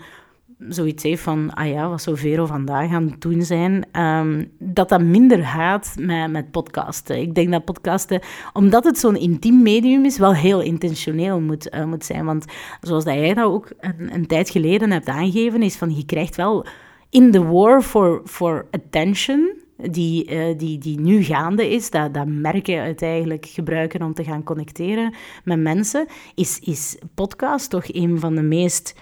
zoiets 0.69 1.03
heeft 1.03 1.21
van, 1.21 1.53
ah 1.53 1.67
ja, 1.67 1.89
wat 1.89 2.01
zou 2.01 2.17
Vero 2.17 2.45
vandaag 2.45 2.91
aan 2.91 3.07
het 3.07 3.21
doen 3.21 3.41
zijn, 3.41 3.85
um, 4.01 4.51
dat 4.59 4.89
dat 4.89 5.01
minder 5.01 5.43
gaat 5.45 5.95
met, 5.99 6.31
met 6.31 6.51
podcasten. 6.51 7.19
Ik 7.19 7.35
denk 7.35 7.51
dat 7.51 7.65
podcasten, 7.65 8.21
omdat 8.53 8.83
het 8.83 8.99
zo'n 8.99 9.15
intiem 9.15 9.61
medium 9.61 10.05
is, 10.05 10.17
wel 10.17 10.33
heel 10.33 10.61
intentioneel 10.61 11.39
moet, 11.39 11.73
uh, 11.73 11.85
moet 11.85 12.05
zijn. 12.05 12.25
Want 12.25 12.45
zoals 12.81 13.03
dat 13.03 13.13
jij 13.13 13.33
dat 13.33 13.45
ook 13.45 13.71
een, 13.79 14.13
een, 14.13 14.27
tijd 14.27 14.49
geleden 14.49 14.91
hebt 14.91 15.07
aangegeven, 15.07 15.61
is 15.61 15.75
van, 15.75 15.95
je 15.95 16.05
krijgt 16.05 16.35
wel 16.35 16.65
in 17.09 17.31
the 17.31 17.43
war 17.43 17.81
for, 17.81 18.21
for 18.25 18.67
attention, 18.71 19.61
die, 19.77 20.31
uh, 20.31 20.57
die, 20.57 20.77
die 20.77 20.99
nu 20.99 21.23
gaande 21.23 21.69
is, 21.69 21.89
dat, 21.89 22.13
dat 22.13 22.27
merken 22.27 22.79
uit 22.79 23.01
eigenlijk 23.01 23.45
gebruiken 23.45 24.01
om 24.01 24.13
te 24.13 24.23
gaan 24.23 24.43
connecteren 24.43 25.13
met 25.43 25.59
mensen, 25.59 26.07
is, 26.35 26.59
is 26.59 26.97
podcast 27.15 27.69
toch 27.69 27.83
een 27.87 28.19
van 28.19 28.35
de 28.35 28.41
meest 28.41 28.95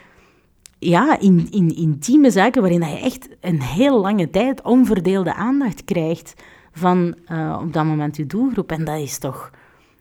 ja, 0.84 1.19
in, 1.19 1.47
in 1.51 1.75
intieme 1.75 2.32
zaken 2.32 2.61
waarin 2.61 2.82
je 2.82 2.99
echt 2.99 3.29
een 3.39 3.61
heel 3.61 4.01
lange 4.01 4.29
tijd 4.29 4.61
onverdeelde 4.61 5.34
aandacht 5.34 5.84
krijgt 5.84 6.34
van 6.71 7.15
uh, 7.32 7.59
op 7.61 7.73
dat 7.73 7.86
moment 7.86 8.17
je 8.17 8.25
doelgroep. 8.25 8.71
En 8.71 8.86
dat 8.86 8.99
is 8.99 9.17
toch 9.17 9.51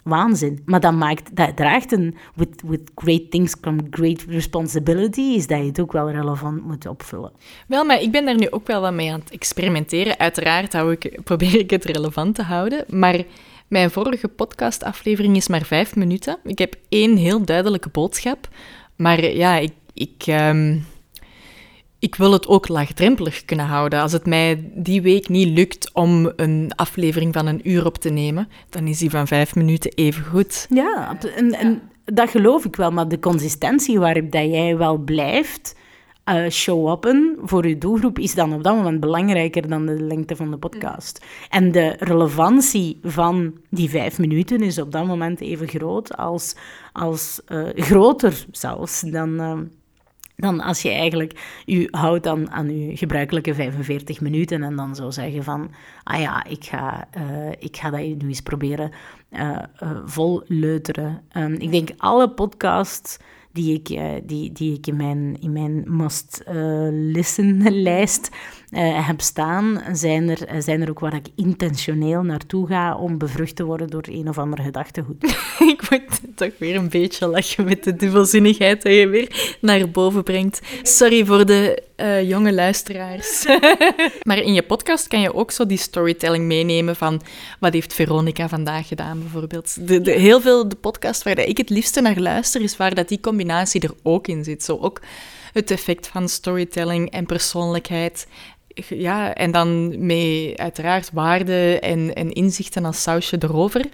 waanzin. 0.04 0.62
Maar 0.64 0.80
dat, 0.80 0.92
maakt, 0.92 1.36
dat 1.36 1.56
draagt 1.56 1.92
een, 1.92 2.16
with, 2.34 2.62
with 2.66 2.90
great 2.94 3.30
things 3.30 3.60
come 3.60 3.82
great 3.90 4.24
responsibility, 4.28 5.20
is 5.20 5.46
dat 5.46 5.58
je 5.58 5.64
het 5.64 5.80
ook 5.80 5.92
wel 5.92 6.10
relevant 6.10 6.66
moet 6.66 6.86
opvullen. 6.86 7.32
Wel, 7.66 7.84
maar 7.84 8.00
ik 8.00 8.12
ben 8.12 8.24
daar 8.24 8.38
nu 8.38 8.50
ook 8.50 8.66
wel 8.66 8.80
wat 8.80 8.92
mee 8.92 9.12
aan 9.12 9.20
het 9.20 9.30
experimenteren. 9.30 10.18
Uiteraard 10.18 10.72
hou 10.72 10.92
ik, 10.92 11.18
probeer 11.24 11.58
ik 11.58 11.70
het 11.70 11.84
relevant 11.84 12.34
te 12.34 12.42
houden, 12.42 12.84
maar... 12.88 13.24
Mijn 13.68 13.90
vorige 13.90 14.28
podcastaflevering 14.28 15.36
is 15.36 15.48
maar 15.48 15.62
vijf 15.62 15.96
minuten. 15.96 16.38
Ik 16.44 16.58
heb 16.58 16.74
één 16.88 17.16
heel 17.16 17.44
duidelijke 17.44 17.88
boodschap. 17.88 18.48
Maar 18.96 19.24
ja, 19.24 19.56
ik 19.56 19.72
ik, 19.94 20.22
ehm, 20.26 20.78
ik 21.98 22.14
wil 22.14 22.32
het 22.32 22.46
ook 22.46 22.68
laagdrempelig 22.68 23.44
kunnen 23.44 23.66
houden. 23.66 24.00
Als 24.00 24.12
het 24.12 24.26
mij 24.26 24.70
die 24.74 25.02
week 25.02 25.28
niet 25.28 25.48
lukt 25.48 25.90
om 25.92 26.32
een 26.36 26.72
aflevering 26.74 27.34
van 27.34 27.46
een 27.46 27.68
uur 27.70 27.86
op 27.86 27.98
te 27.98 28.10
nemen, 28.10 28.48
dan 28.68 28.86
is 28.86 28.98
die 28.98 29.10
van 29.10 29.26
vijf 29.26 29.54
minuten 29.54 29.92
even 29.94 30.24
goed. 30.24 30.66
Ja, 30.70 31.18
en, 31.36 31.52
en 31.52 31.82
dat 32.04 32.30
geloof 32.30 32.64
ik 32.64 32.76
wel. 32.76 32.90
Maar 32.90 33.08
de 33.08 33.18
consistentie 33.18 33.98
waarop 33.98 34.30
dat 34.30 34.44
jij 34.44 34.76
wel 34.76 34.98
blijft 34.98 35.78
uh, 36.24 36.48
show-uppen 36.48 37.36
voor 37.42 37.66
je 37.66 37.78
doelgroep 37.78 38.18
is 38.18 38.34
dan 38.34 38.52
op 38.52 38.62
dat 38.62 38.76
moment 38.76 39.00
belangrijker 39.00 39.68
dan 39.68 39.86
de 39.86 40.00
lengte 40.00 40.36
van 40.36 40.50
de 40.50 40.58
podcast. 40.58 41.24
En 41.48 41.72
de 41.72 41.96
relevantie 41.98 42.98
van 43.02 43.54
die 43.70 43.90
vijf 43.90 44.18
minuten 44.18 44.60
is 44.60 44.78
op 44.78 44.92
dat 44.92 45.06
moment 45.06 45.40
even 45.40 45.68
groot 45.68 46.16
als, 46.16 46.56
als 46.92 47.40
uh, 47.48 47.68
groter 47.74 48.46
zelfs 48.50 49.00
dan... 49.00 49.40
Uh, 49.40 49.58
dan 50.40 50.60
als 50.60 50.82
je 50.82 50.90
eigenlijk 50.90 51.62
je 51.64 51.88
houdt 51.90 52.26
aan, 52.26 52.50
aan 52.50 52.78
je 52.78 52.96
gebruikelijke 52.96 53.54
45 53.54 54.20
minuten 54.20 54.62
en 54.62 54.76
dan 54.76 54.94
zou 54.94 55.12
zeggen 55.12 55.44
van, 55.44 55.70
ah 56.02 56.20
ja, 56.20 56.44
ik 56.44 56.64
ga, 56.64 57.08
uh, 57.16 57.50
ik 57.58 57.76
ga 57.76 57.90
dat 57.90 58.00
nu 58.00 58.28
eens 58.28 58.40
proberen 58.40 58.90
uh, 59.30 59.58
ik 61.58 61.70
denk 61.70 61.90
alle 61.96 62.30
podcasts 62.30 63.16
die 63.52 63.74
ik, 63.74 63.86
die, 64.28 64.52
die 64.52 64.74
ik 64.74 64.86
in 64.86 64.96
mijn, 64.96 65.36
in 65.40 65.52
mijn 65.52 65.84
must-listen-lijst 65.86 68.30
uh, 68.70 69.06
heb 69.06 69.20
staan, 69.20 69.82
zijn 69.92 70.28
er, 70.28 70.62
zijn 70.62 70.82
er 70.82 70.90
ook 70.90 71.00
waar 71.00 71.14
ik 71.14 71.26
intentioneel 71.36 72.22
naartoe 72.22 72.66
ga 72.66 72.96
om 72.96 73.18
bevrucht 73.18 73.56
te 73.56 73.64
worden 73.64 73.88
door 73.88 74.04
een 74.10 74.28
of 74.28 74.38
ander 74.38 74.62
gedachtegoed. 74.62 75.24
ik 75.74 75.90
moet 75.90 76.20
toch 76.34 76.52
weer 76.58 76.76
een 76.76 76.88
beetje 76.88 77.26
lachen 77.26 77.64
met 77.64 77.84
de 77.84 77.96
dubbelzinnigheid 77.96 78.82
die 78.82 78.92
je 78.92 79.08
weer 79.08 79.56
naar 79.60 79.90
boven 79.90 80.22
brengt. 80.22 80.60
Sorry 80.82 81.24
voor 81.24 81.46
de 81.46 81.82
uh, 81.96 82.28
jonge 82.28 82.52
luisteraars. 82.52 83.44
maar 84.28 84.38
in 84.38 84.54
je 84.54 84.62
podcast 84.62 85.08
kan 85.08 85.20
je 85.20 85.34
ook 85.34 85.50
zo 85.50 85.66
die 85.66 85.78
storytelling 85.78 86.44
meenemen 86.44 86.96
van 86.96 87.20
wat 87.60 87.72
heeft 87.72 87.94
Veronica 87.94 88.48
vandaag 88.48 88.88
gedaan 88.88 89.20
bijvoorbeeld. 89.20 89.88
De, 89.88 90.00
de, 90.00 90.12
heel 90.12 90.40
veel 90.40 90.68
de 90.68 90.76
podcast 90.76 91.22
waar 91.22 91.38
ik 91.38 91.56
het 91.56 91.70
liefste 91.70 92.00
naar 92.00 92.18
luister 92.18 92.60
is 92.60 92.76
waar 92.76 92.94
dat 92.94 93.08
die 93.08 93.20
combinatie 93.20 93.80
er 93.80 93.94
ook 94.02 94.26
in 94.26 94.44
zit. 94.44 94.62
Zo 94.62 94.78
ook 94.80 95.00
het 95.52 95.70
effect 95.70 96.06
van 96.06 96.28
storytelling 96.28 97.10
en 97.10 97.26
persoonlijkheid 97.26 98.26
ja, 98.88 99.34
en 99.34 99.50
dan 99.50 99.88
met 100.06 100.52
uiteraard 100.56 101.10
waarden 101.12 101.80
en, 101.80 102.14
en 102.14 102.32
inzichten 102.32 102.84
als 102.84 103.02
sausje 103.02 103.36
erover. 103.40 103.84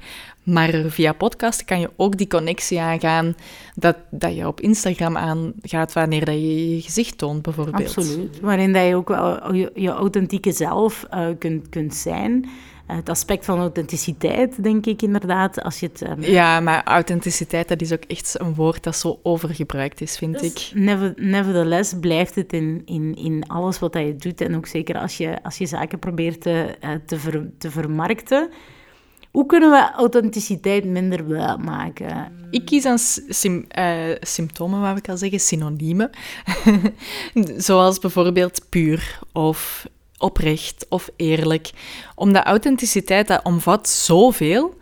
Maar 0.42 0.70
via 0.86 1.12
podcast 1.12 1.64
kan 1.64 1.80
je 1.80 1.90
ook 1.96 2.16
die 2.16 2.26
connectie 2.26 2.80
aangaan 2.80 3.34
dat, 3.74 3.96
dat 4.10 4.36
je 4.36 4.46
op 4.46 4.60
Instagram 4.60 5.16
aangaat 5.16 5.92
wanneer 5.92 6.24
dat 6.24 6.34
je 6.34 6.74
je 6.74 6.82
gezicht 6.82 7.18
toont, 7.18 7.42
bijvoorbeeld. 7.42 7.96
Absoluut. 7.96 8.40
Waarin 8.40 8.72
dat 8.72 8.86
je 8.86 8.96
ook 8.96 9.08
wel 9.08 9.54
je, 9.54 9.70
je 9.74 9.88
authentieke 9.88 10.52
zelf 10.52 11.06
uh, 11.14 11.26
kunt, 11.38 11.68
kunt 11.68 11.94
zijn. 11.94 12.48
Eh, 12.86 12.96
het 12.96 13.08
aspect 13.08 13.44
van 13.44 13.58
authenticiteit, 13.58 14.62
denk 14.62 14.86
ik 14.86 15.02
inderdaad. 15.02 15.62
Als 15.62 15.80
je 15.80 15.86
het, 15.92 16.08
um... 16.08 16.22
Ja, 16.22 16.60
maar 16.60 16.84
authenticiteit, 16.84 17.68
dat 17.68 17.80
is 17.80 17.92
ook 17.92 18.04
echt 18.06 18.40
een 18.40 18.54
woord 18.54 18.82
dat 18.82 18.96
zo 18.96 19.18
overgebruikt 19.22 20.00
is, 20.00 20.16
vind 20.16 20.38
dus 20.38 20.52
ik. 20.52 20.70
Never, 20.74 21.12
nevertheless 21.16 21.94
blijft 22.00 22.34
het 22.34 22.52
in, 22.52 22.82
in, 22.84 23.14
in 23.16 23.44
alles 23.46 23.78
wat 23.78 23.94
je 23.94 24.16
doet. 24.16 24.40
En 24.40 24.56
ook 24.56 24.66
zeker 24.66 24.98
als 24.98 25.16
je, 25.16 25.42
als 25.42 25.58
je 25.58 25.66
zaken 25.66 25.98
probeert 25.98 26.40
te, 26.40 26.76
uh, 26.84 26.90
te, 27.06 27.18
ver, 27.18 27.50
te 27.58 27.70
vermarkten. 27.70 28.50
Hoe 29.30 29.46
kunnen 29.46 29.70
we 29.70 29.90
authenticiteit 29.92 30.84
minder 30.84 31.24
maken? 31.60 32.32
Ik 32.50 32.64
kies 32.64 32.84
aan 32.84 32.98
uh, 33.78 34.16
symptomen, 34.20 34.80
wou 34.80 34.96
ik 34.96 35.08
al 35.08 35.16
zeggen, 35.16 35.40
synoniemen. 35.40 36.10
Zoals 37.56 37.98
bijvoorbeeld 37.98 38.66
puur 38.68 39.20
of 39.32 39.86
oprecht 40.18 40.86
of 40.88 41.10
eerlijk. 41.16 41.70
Omdat 42.14 42.44
authenticiteit, 42.44 43.28
dat 43.28 43.44
omvat 43.44 43.88
zoveel, 43.88 44.74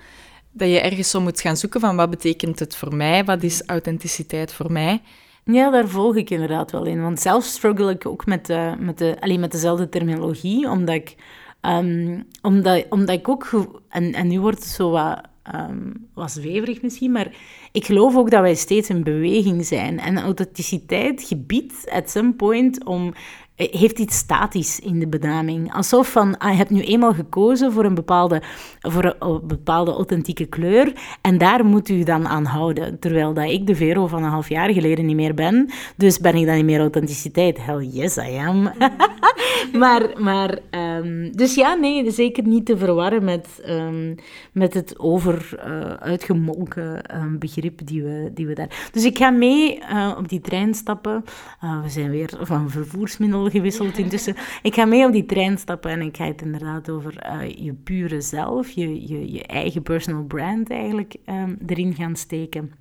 dat 0.52 0.68
je 0.68 0.80
ergens 0.80 1.10
zo 1.10 1.20
moet 1.20 1.40
gaan 1.40 1.56
zoeken 1.56 1.80
van 1.80 1.96
wat 1.96 2.10
betekent 2.10 2.58
het 2.58 2.76
voor 2.76 2.94
mij, 2.94 3.24
wat 3.24 3.42
is 3.42 3.62
authenticiteit 3.66 4.52
voor 4.52 4.72
mij. 4.72 5.02
Ja, 5.44 5.70
daar 5.70 5.88
volg 5.88 6.16
ik 6.16 6.30
inderdaad 6.30 6.70
wel 6.70 6.84
in. 6.84 7.02
Want 7.02 7.20
zelf 7.20 7.44
struggle 7.44 7.90
ik 7.90 8.06
ook 8.06 8.26
met, 8.26 8.46
de, 8.46 8.74
met, 8.78 8.98
de, 8.98 9.16
alleen 9.20 9.40
met 9.40 9.52
dezelfde 9.52 9.88
terminologie, 9.88 10.70
omdat 10.70 10.94
ik, 10.94 11.16
um, 11.62 12.26
omdat, 12.42 12.86
omdat 12.88 13.16
ik 13.18 13.28
ook... 13.28 13.50
En, 13.88 14.12
en 14.12 14.28
nu 14.28 14.40
wordt 14.40 14.58
het 14.58 14.72
zo 14.72 14.90
wat, 14.90 15.20
um, 15.54 16.08
wat 16.14 16.40
misschien, 16.82 17.12
maar 17.12 17.36
ik 17.72 17.84
geloof 17.84 18.16
ook 18.16 18.30
dat 18.30 18.40
wij 18.40 18.54
steeds 18.54 18.88
in 18.88 19.02
beweging 19.02 19.66
zijn. 19.66 20.00
En 20.00 20.18
authenticiteit 20.18 21.22
gebiedt 21.22 21.90
at 21.90 22.10
some 22.10 22.32
point 22.32 22.84
om 22.84 23.14
heeft 23.56 23.98
iets 23.98 24.16
statisch 24.16 24.80
in 24.80 24.98
de 24.98 25.06
benaming. 25.06 25.72
Alsof 25.74 26.12
van, 26.12 26.38
ah, 26.38 26.50
je 26.50 26.56
hebt 26.56 26.70
nu 26.70 26.80
eenmaal 26.80 27.12
gekozen 27.12 27.72
voor 27.72 27.84
een 27.84 27.94
bepaalde, 27.94 28.42
voor 28.80 29.16
een, 29.18 29.40
bepaalde 29.46 29.92
authentieke 29.92 30.46
kleur 30.46 30.92
en 31.20 31.38
daar 31.38 31.64
moet 31.64 31.88
u 31.88 32.02
dan 32.02 32.28
aan 32.28 32.44
houden. 32.44 32.98
Terwijl 32.98 33.34
dat 33.34 33.50
ik 33.50 33.66
de 33.66 33.74
Vero 33.74 34.06
van 34.06 34.22
een 34.22 34.30
half 34.30 34.48
jaar 34.48 34.72
geleden 34.72 35.06
niet 35.06 35.16
meer 35.16 35.34
ben, 35.34 35.70
dus 35.96 36.18
ben 36.18 36.34
ik 36.34 36.46
dan 36.46 36.54
niet 36.54 36.64
meer 36.64 36.80
authenticiteit. 36.80 37.64
Hell 37.64 37.88
yes, 37.92 38.16
I 38.16 38.36
am. 38.36 38.62
maar, 39.82 40.22
maar 40.22 40.58
um, 40.70 41.36
dus 41.36 41.54
ja, 41.54 41.74
nee, 41.74 42.10
zeker 42.10 42.46
niet 42.46 42.66
te 42.66 42.78
verwarren 42.78 43.24
met, 43.24 43.48
um, 43.68 44.14
met 44.52 44.74
het 44.74 44.98
over 44.98 45.58
uh, 45.66 45.80
uitgemolken 45.94 47.16
um, 47.16 47.38
begrip 47.38 47.86
die 47.86 48.02
we, 48.02 48.30
die 48.34 48.46
we 48.46 48.54
daar... 48.54 48.88
Dus 48.92 49.04
ik 49.04 49.18
ga 49.18 49.30
mee 49.30 49.78
uh, 49.78 50.14
op 50.18 50.28
die 50.28 50.40
trein 50.40 50.74
stappen. 50.74 51.24
Uh, 51.64 51.82
we 51.82 51.88
zijn 51.88 52.10
weer 52.10 52.30
van 52.40 52.70
vervoersmiddel 52.70 53.43
gewisseld 53.50 53.98
intussen. 53.98 54.36
Ik 54.62 54.74
ga 54.74 54.84
mee 54.84 55.06
op 55.06 55.12
die 55.12 55.26
trein 55.26 55.58
stappen 55.58 55.90
en 55.90 56.00
ik 56.00 56.16
ga 56.16 56.26
het 56.26 56.42
inderdaad 56.42 56.90
over 56.90 57.26
uh, 57.26 57.48
je 57.48 57.72
pure 57.72 58.20
zelf, 58.20 58.70
je, 58.70 59.08
je, 59.08 59.32
je 59.32 59.42
eigen 59.42 59.82
personal 59.82 60.24
brand 60.24 60.70
eigenlijk 60.70 61.16
um, 61.26 61.58
erin 61.66 61.94
gaan 61.94 62.16
steken. 62.16 62.72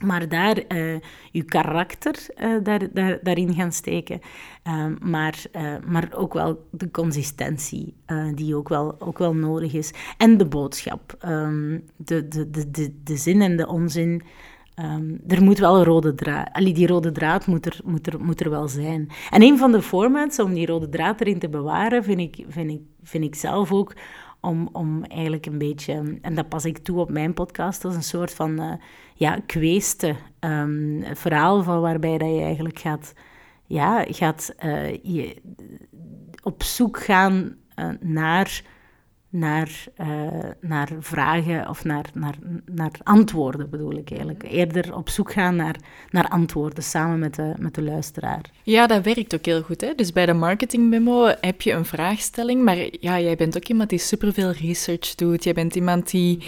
Maar 0.00 0.28
daar 0.28 0.62
uh, 0.68 0.96
je 1.30 1.42
karakter 1.42 2.26
uh, 2.36 2.56
daar, 2.62 2.92
daar, 2.92 3.18
daarin 3.22 3.54
gaan 3.54 3.72
steken. 3.72 4.20
Uh, 4.68 4.86
maar, 5.00 5.42
maar 5.86 6.08
ook 6.14 6.32
wel 6.32 6.66
de 6.70 6.90
consistentie 6.90 7.94
die 8.34 8.56
ook 8.56 8.68
wel, 8.68 9.00
ook 9.00 9.18
wel 9.18 9.34
nodig 9.34 9.72
is. 9.72 9.92
En 10.18 10.36
de 10.36 10.46
boodschap. 10.46 11.16
Um, 11.26 11.84
de, 11.96 12.28
de, 12.28 12.50
de, 12.50 12.70
de, 12.70 12.94
de 13.04 13.16
zin 13.16 13.42
en 13.42 13.56
de 13.56 13.66
onzin 13.66 14.22
Ehm, 14.74 15.14
er 15.26 15.42
moet 15.42 15.58
wel 15.58 15.76
een 15.76 15.84
rode 15.84 16.14
draad... 16.14 16.54
Die 16.54 16.86
rode 16.86 17.12
draad 17.12 17.46
moet 17.46 17.66
er, 17.66 17.80
moet, 17.84 18.06
er, 18.06 18.20
moet 18.20 18.40
er 18.40 18.50
wel 18.50 18.68
zijn. 18.68 19.08
En 19.30 19.42
een 19.42 19.58
van 19.58 19.72
de 19.72 19.82
formats 19.82 20.38
om 20.38 20.54
die 20.54 20.66
rode 20.66 20.88
draad 20.88 21.20
erin 21.20 21.38
te 21.38 21.48
bewaren, 21.48 22.04
vind 22.04 22.20
ik, 22.20 22.44
vind 22.48 22.70
ik, 22.70 22.80
vind 23.02 23.24
ik 23.24 23.34
zelf 23.34 23.72
ook 23.72 23.92
om, 24.40 24.68
om 24.72 25.04
eigenlijk 25.04 25.46
een 25.46 25.58
beetje... 25.58 26.18
En 26.20 26.34
dat 26.34 26.48
pas 26.48 26.64
ik 26.64 26.78
toe 26.78 27.00
op 27.00 27.10
mijn 27.10 27.34
podcast 27.34 27.84
als 27.84 27.94
een 27.94 28.02
soort 28.02 28.34
van 28.34 28.60
uh, 28.60 28.72
ja, 29.14 29.38
kweeste 29.46 30.16
um, 30.40 31.04
verhaal 31.12 31.62
van 31.62 31.80
waarbij 31.80 32.18
dat 32.18 32.28
je 32.28 32.40
eigenlijk 32.40 32.78
gaat... 32.78 33.12
Ja, 33.66 34.04
gaat 34.08 34.54
uh, 34.64 34.94
je 35.02 35.36
op 36.42 36.62
zoek 36.62 36.98
gaan 36.98 37.56
uh, 37.76 37.88
naar 38.00 38.62
naar, 39.34 39.84
uh, 40.00 40.06
naar 40.60 40.88
vragen 41.00 41.68
of 41.68 41.84
naar, 41.84 42.04
naar, 42.14 42.34
naar 42.66 42.90
antwoorden, 43.02 43.70
bedoel 43.70 43.92
ik 43.92 44.10
eigenlijk. 44.10 44.42
Eerder 44.42 44.96
op 44.96 45.08
zoek 45.08 45.32
gaan 45.32 45.56
naar, 45.56 45.76
naar 46.10 46.28
antwoorden 46.28 46.82
samen 46.82 47.18
met 47.18 47.34
de, 47.34 47.52
met 47.58 47.74
de 47.74 47.82
luisteraar. 47.82 48.40
Ja, 48.62 48.86
dat 48.86 49.04
werkt 49.04 49.34
ook 49.34 49.44
heel 49.44 49.62
goed. 49.62 49.80
Hè? 49.80 49.94
Dus 49.94 50.12
bij 50.12 50.26
de 50.26 50.32
marketing 50.32 50.88
memo 50.88 51.34
heb 51.40 51.62
je 51.62 51.72
een 51.72 51.84
vraagstelling, 51.84 52.62
maar 52.62 52.76
ja, 53.00 53.20
jij 53.20 53.36
bent 53.36 53.56
ook 53.56 53.68
iemand 53.68 53.90
die 53.90 53.98
superveel 53.98 54.50
research 54.50 55.14
doet. 55.14 55.44
Jij 55.44 55.54
bent 55.54 55.74
iemand 55.74 56.10
die, 56.10 56.44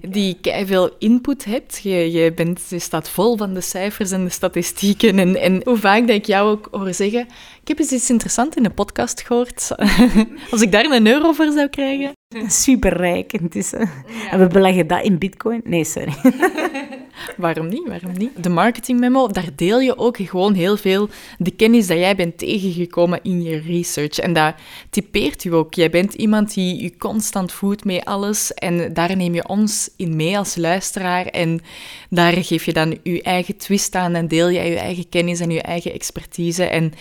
die 0.00 0.38
veel 0.42 0.90
input 0.98 1.44
hebt. 1.44 1.80
Je, 1.82 2.12
je, 2.12 2.32
bent, 2.32 2.66
je 2.68 2.78
staat 2.78 3.08
vol 3.08 3.36
van 3.36 3.54
de 3.54 3.60
cijfers 3.60 4.10
en 4.10 4.24
de 4.24 4.30
statistieken. 4.30 5.18
En, 5.18 5.36
en 5.36 5.60
hoe 5.64 5.76
vaak 5.76 6.06
dat 6.06 6.16
ik 6.16 6.26
jou 6.26 6.50
ook 6.50 6.68
hoor 6.70 6.94
zeggen, 6.94 7.26
ik 7.62 7.68
heb 7.68 7.78
eens 7.78 7.92
iets 7.92 8.10
interessants 8.10 8.56
in 8.56 8.62
de 8.62 8.70
podcast 8.70 9.20
gehoord. 9.20 9.70
Als 10.50 10.62
ik 10.62 10.72
daar 10.72 10.84
een 10.84 11.06
euro 11.06 11.32
voor 11.32 11.52
zou 11.52 11.68
krijgen. 11.68 12.12
Superrijk 12.64 13.32
intussen. 13.32 13.90
En 14.30 14.38
we 14.38 14.46
beleggen 14.46 14.86
dat 14.86 15.02
in 15.02 15.18
bitcoin? 15.18 15.60
Nee, 15.64 15.84
sorry. 15.84 16.14
Waarom 17.36 17.68
niet? 17.68 17.88
Waarom 17.88 18.12
niet? 18.12 18.42
De 18.42 18.48
marketing 18.48 19.00
memo, 19.00 19.26
daar 19.26 19.48
deel 19.56 19.80
je 19.80 19.98
ook 19.98 20.16
gewoon 20.16 20.54
heel 20.54 20.76
veel 20.76 21.08
de 21.38 21.50
kennis 21.50 21.86
dat 21.86 21.98
jij 21.98 22.16
bent 22.16 22.38
tegengekomen 22.38 23.20
in 23.22 23.42
je 23.42 23.58
research. 23.58 24.18
En 24.18 24.32
dat 24.32 24.54
typeert 24.90 25.44
u 25.44 25.54
ook. 25.54 25.74
Jij 25.74 25.90
bent 25.90 26.14
iemand 26.14 26.54
die 26.54 26.82
je 26.82 26.96
constant 26.96 27.52
voedt 27.52 27.84
met 27.84 28.04
alles. 28.04 28.54
En 28.54 28.92
daar 28.92 29.16
neem 29.16 29.34
je 29.34 29.48
ons 29.48 29.90
in 29.96 30.16
mee 30.16 30.38
als 30.38 30.56
luisteraar. 30.56 31.26
En 31.26 31.60
daar 32.08 32.32
geef 32.32 32.64
je 32.64 32.72
dan 32.72 32.98
je 33.02 33.22
eigen 33.22 33.56
twist 33.56 33.94
aan 33.94 34.14
en 34.14 34.28
deel 34.28 34.50
jij 34.50 34.70
je 34.70 34.78
eigen 34.78 35.08
kennis 35.08 35.40
en 35.40 35.50
je 35.50 35.62
eigen 35.62 35.92
expertise. 35.92 36.64
En 36.64 36.92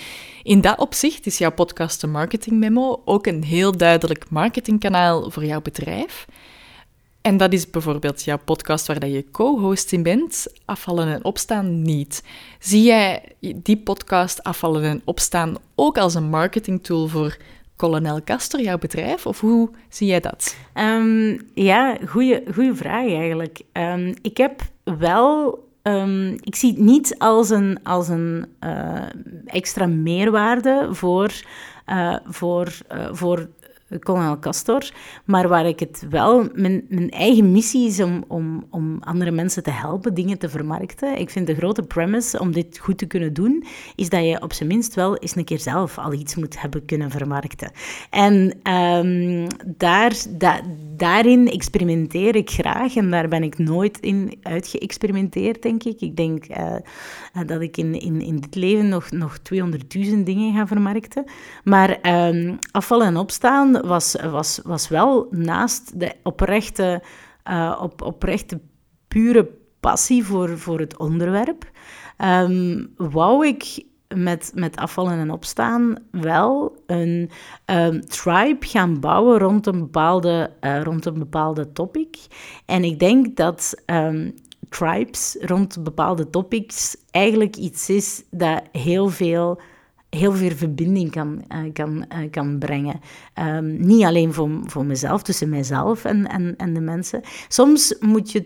in 0.44 0.62
dat 0.62 0.78
opzicht 0.78 1.26
is 1.26 1.38
jouw 1.38 1.52
podcast 1.52 2.02
de 2.02 2.08
Marketing 2.08 2.58
Memo 2.58 3.02
ook 3.06 3.28
een 3.28 3.44
heel 3.44 3.78
duidelijk 3.78 4.30
marketingkanaal 4.30 5.32
voor 5.32 5.46
jouw 5.46 5.62
bedrijf. 5.62 6.26
En 7.22 7.38
dat 7.38 7.54
is 7.54 7.70
bijvoorbeeld 7.70 8.24
jouw 8.24 8.38
podcast 8.46 8.88
waar 8.88 9.08
je 9.08 9.32
co-host 9.32 9.92
in 9.92 10.04
bent, 10.04 10.48
Afvallen 10.66 11.08
en 11.08 11.24
Opstaan 11.24 11.82
niet. 11.82 12.24
Zie 12.60 12.84
jij 12.84 13.36
die 13.56 13.78
podcast 13.78 14.44
Afvallen 14.44 14.84
en 14.84 15.02
Opstaan 15.06 15.56
ook 15.76 15.98
als 15.98 16.16
een 16.16 16.30
marketingtool 16.30 17.08
voor 17.08 17.38
Colonel 17.76 18.24
Castor, 18.24 18.62
jouw 18.62 18.78
bedrijf? 18.78 19.26
Of 19.26 19.40
hoe 19.40 19.70
zie 19.90 20.08
jij 20.08 20.20
dat? 20.20 20.56
Um, 20.74 21.40
ja, 21.54 21.98
goede 22.08 22.72
vraag 22.74 23.08
eigenlijk. 23.08 23.62
Um, 23.74 24.14
ik 24.22 24.38
heb 24.38 24.62
wel 24.84 25.68
Um, 25.84 26.38
ik 26.44 26.56
zie 26.56 26.72
het 26.72 26.80
niet 26.80 27.16
als 27.18 27.50
een, 27.50 27.80
als 27.84 28.08
een 28.08 28.46
uh, 28.64 29.02
extra 29.46 29.86
meerwaarde 29.86 30.88
voor, 30.92 31.32
uh, 31.88 32.16
voor, 32.26 32.74
uh, 32.94 33.08
voor 33.12 33.48
kolonel 34.00 34.40
Castor. 34.40 34.92
Maar 35.26 35.48
waar 35.48 35.66
ik 35.66 35.80
het 35.80 36.06
wel... 36.10 36.50
Mijn, 36.54 36.86
mijn 36.90 37.10
eigen 37.10 37.52
missie 37.52 37.88
is 37.88 38.02
om, 38.02 38.24
om, 38.28 38.66
om 38.70 38.98
andere 39.00 39.32
mensen 39.32 39.64
te 39.64 39.72
helpen 39.72 40.14
dingen 40.14 40.38
te 40.38 40.50
vermarkten. 40.50 41.18
Ik 41.18 41.30
vind 41.30 41.48
de 41.48 41.56
grote 41.56 41.84
premise 41.84 42.40
om 42.40 42.52
dit 42.52 42.78
goed 42.78 42.98
te 42.98 43.06
kunnen 43.06 43.34
doen, 43.34 43.64
is 43.96 44.10
dat 44.10 44.26
je 44.26 44.42
op 44.42 44.54
zijn 44.54 44.70
minst 44.70 44.96
wel 44.96 45.18
eens 45.18 45.36
een 45.36 45.44
keer 45.44 45.60
zelf 45.60 45.98
al 45.98 46.14
iets 46.14 46.36
moet 46.36 46.62
hebben 46.62 46.86
kunnen 46.86 47.12
vermarkten. 47.12 47.72
En 48.10 48.54
um, 48.74 49.48
daar, 49.66 50.14
da, 50.30 50.60
daarin 50.98 51.50
experimenteer 51.50 52.36
ik 52.36 52.50
graag 52.50 52.96
en 52.96 53.12
daar 53.12 53.28
ben 53.28 53.44
ik 53.44 53.58
nooit 53.58 54.00
in 54.00 54.38
uitgeëxperimenteerd, 54.42 55.62
denk 55.62 55.84
ik. 55.84 56.02
Ik 56.02 56.16
denk 56.16 56.50
uh, 56.50 56.76
dat 57.46 57.62
ik 57.62 57.78
in, 57.78 58.00
in, 58.00 58.22
in 58.22 58.40
dit 58.40 58.56
leven 58.56 58.90
nog, 58.90 59.12
nog 59.12 59.38
200.000 59.38 60.24
dingen 60.24 60.54
ga 60.54 60.68
vermarkten. 60.68 61.24
Maar 61.64 62.00
um, 62.30 62.58
afvallen 62.72 63.08
en 63.08 63.18
opstaan 63.18 63.79
was, 63.82 64.16
was, 64.32 64.60
was 64.64 64.88
wel 64.88 65.28
naast 65.32 66.00
de 66.00 66.16
oprechte, 66.24 67.04
uh, 67.50 67.80
op, 67.82 68.02
oprechte 68.02 68.60
pure 69.08 69.50
passie 69.80 70.26
voor, 70.26 70.58
voor 70.58 70.80
het 70.80 70.98
onderwerp, 70.98 71.72
um, 72.18 72.94
wou 72.98 73.48
ik 73.48 73.84
met, 74.16 74.52
met 74.56 74.76
afvallen 74.76 75.20
en 75.20 75.32
opstaan 75.32 75.96
wel 76.12 76.84
een 76.86 77.30
um, 77.66 78.02
tribe 78.02 78.66
gaan 78.66 79.00
bouwen 79.00 79.40
rond 79.40 79.68
een 79.68 79.80
bepaalde, 79.80 80.52
uh, 80.62 80.82
rond 80.82 81.06
een 81.06 81.20
bepaalde 81.20 81.72
topic. 81.72 82.18
En 82.66 82.84
ik 82.84 83.00
denk 83.00 83.36
dat 83.36 83.74
um, 83.86 84.34
tribes 84.70 85.38
rond 85.40 85.84
bepaalde 85.84 86.30
topics 86.30 86.98
eigenlijk 87.12 87.56
iets 87.56 87.90
is 87.90 88.24
dat 88.32 88.62
heel 88.72 89.10
veel 89.10 89.62
heel 90.10 90.34
veel 90.34 90.56
verbinding 90.56 91.12
kan, 91.12 91.44
uh, 91.54 91.74
kan, 91.74 92.06
uh, 92.14 92.30
kan 92.32 92.60
brengen. 92.60 93.00
Um, 93.40 93.86
niet 93.88 94.04
alleen 94.04 94.34
voor, 94.34 94.50
voor 94.66 94.86
mezelf, 94.86 95.22
tussen 95.22 95.50
mijzelf 95.50 96.06
en, 96.06 96.28
en, 96.28 96.56
en 96.58 96.74
de 96.74 96.80
mensen. 96.80 97.22
Soms 97.48 97.96
moet 98.00 98.32
je, 98.32 98.46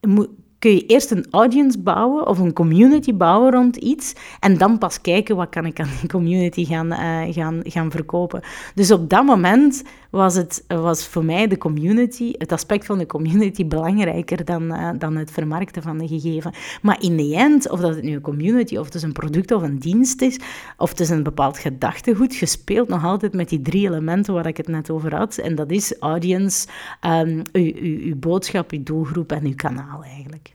moet, 0.00 0.28
kun 0.64 0.74
je 0.74 0.86
eerst 0.86 1.10
een 1.10 1.26
audience 1.30 1.78
bouwen 1.78 2.26
of 2.26 2.38
een 2.38 2.52
community 2.52 3.14
bouwen 3.14 3.52
rond 3.52 3.76
iets 3.76 4.12
en 4.40 4.58
dan 4.58 4.78
pas 4.78 5.00
kijken 5.00 5.36
wat 5.36 5.48
kan 5.48 5.66
ik 5.66 5.80
aan 5.80 5.88
die 6.00 6.08
community 6.08 6.64
gaan, 6.64 6.92
uh, 6.92 7.32
gaan, 7.32 7.60
gaan 7.62 7.90
verkopen. 7.90 8.40
Dus 8.74 8.90
op 8.90 9.10
dat 9.10 9.24
moment 9.24 9.82
was, 10.10 10.34
het, 10.34 10.64
was 10.66 11.06
voor 11.06 11.24
mij 11.24 11.46
de 11.46 11.58
community, 11.58 12.32
het 12.38 12.52
aspect 12.52 12.86
van 12.86 12.98
de 12.98 13.06
community 13.06 13.66
belangrijker 13.66 14.44
dan, 14.44 14.62
uh, 14.62 14.90
dan 14.98 15.16
het 15.16 15.30
vermarkten 15.30 15.82
van 15.82 15.98
de 15.98 16.08
gegeven. 16.08 16.52
Maar 16.82 17.02
in 17.02 17.16
de 17.16 17.34
end, 17.36 17.70
of 17.70 17.80
dat 17.80 17.94
het 17.94 18.04
nu 18.04 18.14
een 18.14 18.20
community 18.20 18.76
of 18.76 18.84
het 18.84 18.94
is 18.94 19.02
een 19.02 19.12
product 19.12 19.52
of 19.52 19.62
een 19.62 19.78
dienst 19.78 20.22
is, 20.22 20.40
of 20.76 20.90
het 20.90 21.00
is 21.00 21.10
een 21.10 21.22
bepaald 21.22 21.58
gedachtegoed, 21.58 22.34
gespeeld 22.34 22.88
nog 22.88 23.04
altijd 23.04 23.32
met 23.32 23.48
die 23.48 23.62
drie 23.62 23.86
elementen 23.86 24.34
waar 24.34 24.46
ik 24.46 24.56
het 24.56 24.68
net 24.68 24.90
over 24.90 25.16
had. 25.16 25.36
En 25.36 25.54
dat 25.54 25.70
is 25.70 25.98
audience, 25.98 26.68
um, 27.00 27.42
uw, 27.52 27.72
uw, 27.74 27.98
uw 27.98 28.16
boodschap, 28.16 28.70
uw 28.70 28.82
doelgroep 28.82 29.32
en 29.32 29.44
uw 29.44 29.54
kanaal 29.54 30.02
eigenlijk. 30.02 30.53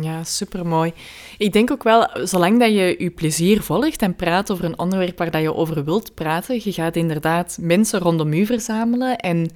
Ja, 0.00 0.24
supermooi. 0.24 0.92
Ik 1.38 1.52
denk 1.52 1.70
ook 1.70 1.82
wel, 1.82 2.08
zolang 2.24 2.60
dat 2.60 2.68
je 2.68 2.94
je 2.98 3.10
plezier 3.10 3.62
volgt 3.62 4.02
en 4.02 4.14
praat 4.14 4.50
over 4.50 4.64
een 4.64 4.78
onderwerp 4.78 5.18
waar 5.18 5.30
dat 5.30 5.42
je 5.42 5.54
over 5.54 5.84
wilt 5.84 6.14
praten, 6.14 6.60
je 6.64 6.72
gaat 6.72 6.96
inderdaad 6.96 7.58
mensen 7.60 8.00
rondom 8.00 8.32
u 8.32 8.46
verzamelen. 8.46 9.16
En 9.16 9.50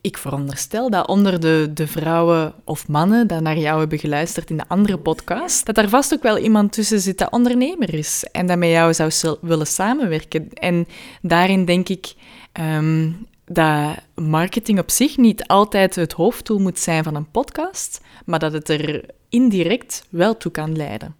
ik 0.00 0.18
veronderstel 0.18 0.90
dat 0.90 1.08
onder 1.08 1.40
de, 1.40 1.70
de 1.74 1.86
vrouwen 1.86 2.54
of 2.64 2.88
mannen 2.88 3.26
die 3.26 3.40
naar 3.40 3.58
jou 3.58 3.78
hebben 3.78 3.98
geluisterd 3.98 4.50
in 4.50 4.56
de 4.56 4.68
andere 4.68 4.98
podcast, 4.98 5.66
dat 5.66 5.74
daar 5.74 5.88
vast 5.88 6.14
ook 6.14 6.22
wel 6.22 6.38
iemand 6.38 6.72
tussen 6.72 7.00
zit 7.00 7.18
dat 7.18 7.30
ondernemer 7.30 7.94
is 7.94 8.24
en 8.32 8.46
dat 8.46 8.58
met 8.58 8.68
jou 8.68 8.94
zou 8.94 9.36
willen 9.40 9.66
samenwerken. 9.66 10.52
En 10.52 10.86
daarin 11.22 11.64
denk 11.64 11.88
ik 11.88 12.14
um, 12.60 13.26
dat 13.50 13.96
marketing 14.14 14.78
op 14.78 14.90
zich 14.90 15.16
niet 15.16 15.46
altijd 15.46 15.94
het 15.94 16.12
hoofddoel 16.12 16.58
moet 16.58 16.78
zijn 16.78 17.04
van 17.04 17.14
een 17.14 17.30
podcast, 17.30 18.00
maar 18.24 18.38
dat 18.38 18.52
het 18.52 18.68
er 18.68 19.04
indirect 19.28 20.06
wel 20.10 20.36
toe 20.36 20.52
kan 20.52 20.76
leiden. 20.76 21.14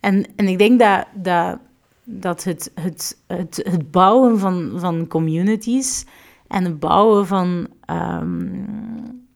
En, 0.00 0.26
en 0.36 0.48
ik 0.48 0.58
denk 0.58 0.78
dat, 0.78 1.06
dat, 1.14 1.58
dat 2.04 2.44
het, 2.44 2.70
het, 2.74 3.22
het, 3.26 3.60
het 3.62 3.90
bouwen 3.90 4.38
van, 4.38 4.72
van 4.76 5.06
communities 5.06 6.06
en 6.48 6.64
het 6.64 6.78
bouwen 6.78 7.26
van 7.26 7.68
um, 7.90 9.28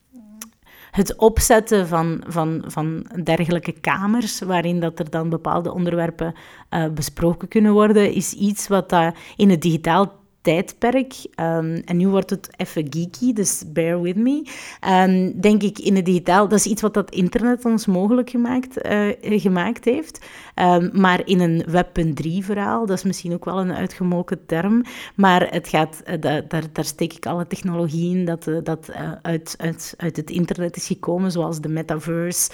het 0.90 1.16
opzetten 1.16 1.88
van, 1.88 2.24
van, 2.26 2.64
van 2.66 3.06
dergelijke 3.22 3.72
kamers, 3.72 4.40
waarin 4.40 4.80
dat 4.80 4.98
er 4.98 5.10
dan 5.10 5.28
bepaalde 5.28 5.72
onderwerpen 5.72 6.34
uh, 6.70 6.88
besproken 6.88 7.48
kunnen 7.48 7.72
worden, 7.72 8.12
is 8.12 8.32
iets 8.32 8.68
wat 8.68 8.88
dat 8.88 9.14
in 9.36 9.50
het 9.50 9.62
digitaal 9.62 10.22
tijdperk. 10.44 11.14
Um, 11.40 11.82
en 11.84 11.96
nu 11.96 12.08
wordt 12.08 12.30
het 12.30 12.48
even 12.56 12.86
geeky, 12.90 13.32
dus 13.32 13.62
bear 13.66 14.02
with 14.02 14.16
me. 14.16 14.46
Um, 14.88 15.40
denk 15.40 15.62
ik 15.62 15.78
in 15.78 15.96
het 15.96 16.04
digitaal, 16.04 16.48
dat 16.48 16.58
is 16.58 16.66
iets 16.66 16.82
wat 16.82 16.94
dat 16.94 17.10
internet 17.10 17.64
ons 17.64 17.86
mogelijk 17.86 18.30
gemaakt, 18.30 18.86
uh, 18.86 19.40
gemaakt 19.40 19.84
heeft. 19.84 20.26
Um, 20.54 20.90
maar 20.92 21.26
in 21.26 21.40
een 21.40 21.64
Web.3-verhaal, 21.66 22.86
dat 22.86 22.96
is 22.96 23.04
misschien 23.04 23.32
ook 23.32 23.44
wel 23.44 23.60
een 23.60 23.72
uitgemoken 23.72 24.46
term, 24.46 24.84
maar 25.14 25.50
het 25.50 25.68
gaat, 25.68 26.02
uh, 26.06 26.14
daar, 26.20 26.64
daar 26.72 26.84
steek 26.84 27.12
ik 27.12 27.26
alle 27.26 27.46
technologie 27.46 28.16
in 28.16 28.24
dat, 28.24 28.46
uh, 28.46 28.58
dat 28.62 28.90
uit, 29.22 29.54
uit, 29.58 29.94
uit 29.96 30.16
het 30.16 30.30
internet 30.30 30.76
is 30.76 30.86
gekomen, 30.86 31.30
zoals 31.30 31.60
de 31.60 31.68
metaverse, 31.68 32.50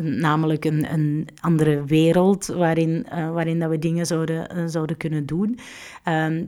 namelijk 0.00 0.64
een, 0.64 0.92
een 0.92 1.28
andere 1.40 1.84
wereld 1.84 2.46
waarin, 2.46 3.06
waarin 3.32 3.58
dat 3.58 3.70
we 3.70 3.78
dingen 3.78 4.06
zouden, 4.06 4.70
zouden 4.70 4.96
kunnen 4.96 5.26
doen. 5.26 5.58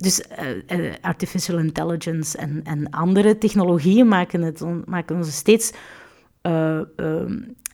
Dus 0.04 0.22
uh, 0.70 0.92
artificial 1.00 1.58
intelligence 1.58 2.38
en, 2.38 2.60
en 2.64 2.90
andere 2.90 3.38
technologieën 3.38 4.08
maken, 4.08 4.42
het, 4.42 4.64
maken 4.86 5.16
ons 5.16 5.36
steeds 5.36 5.72
uh, 6.42 6.80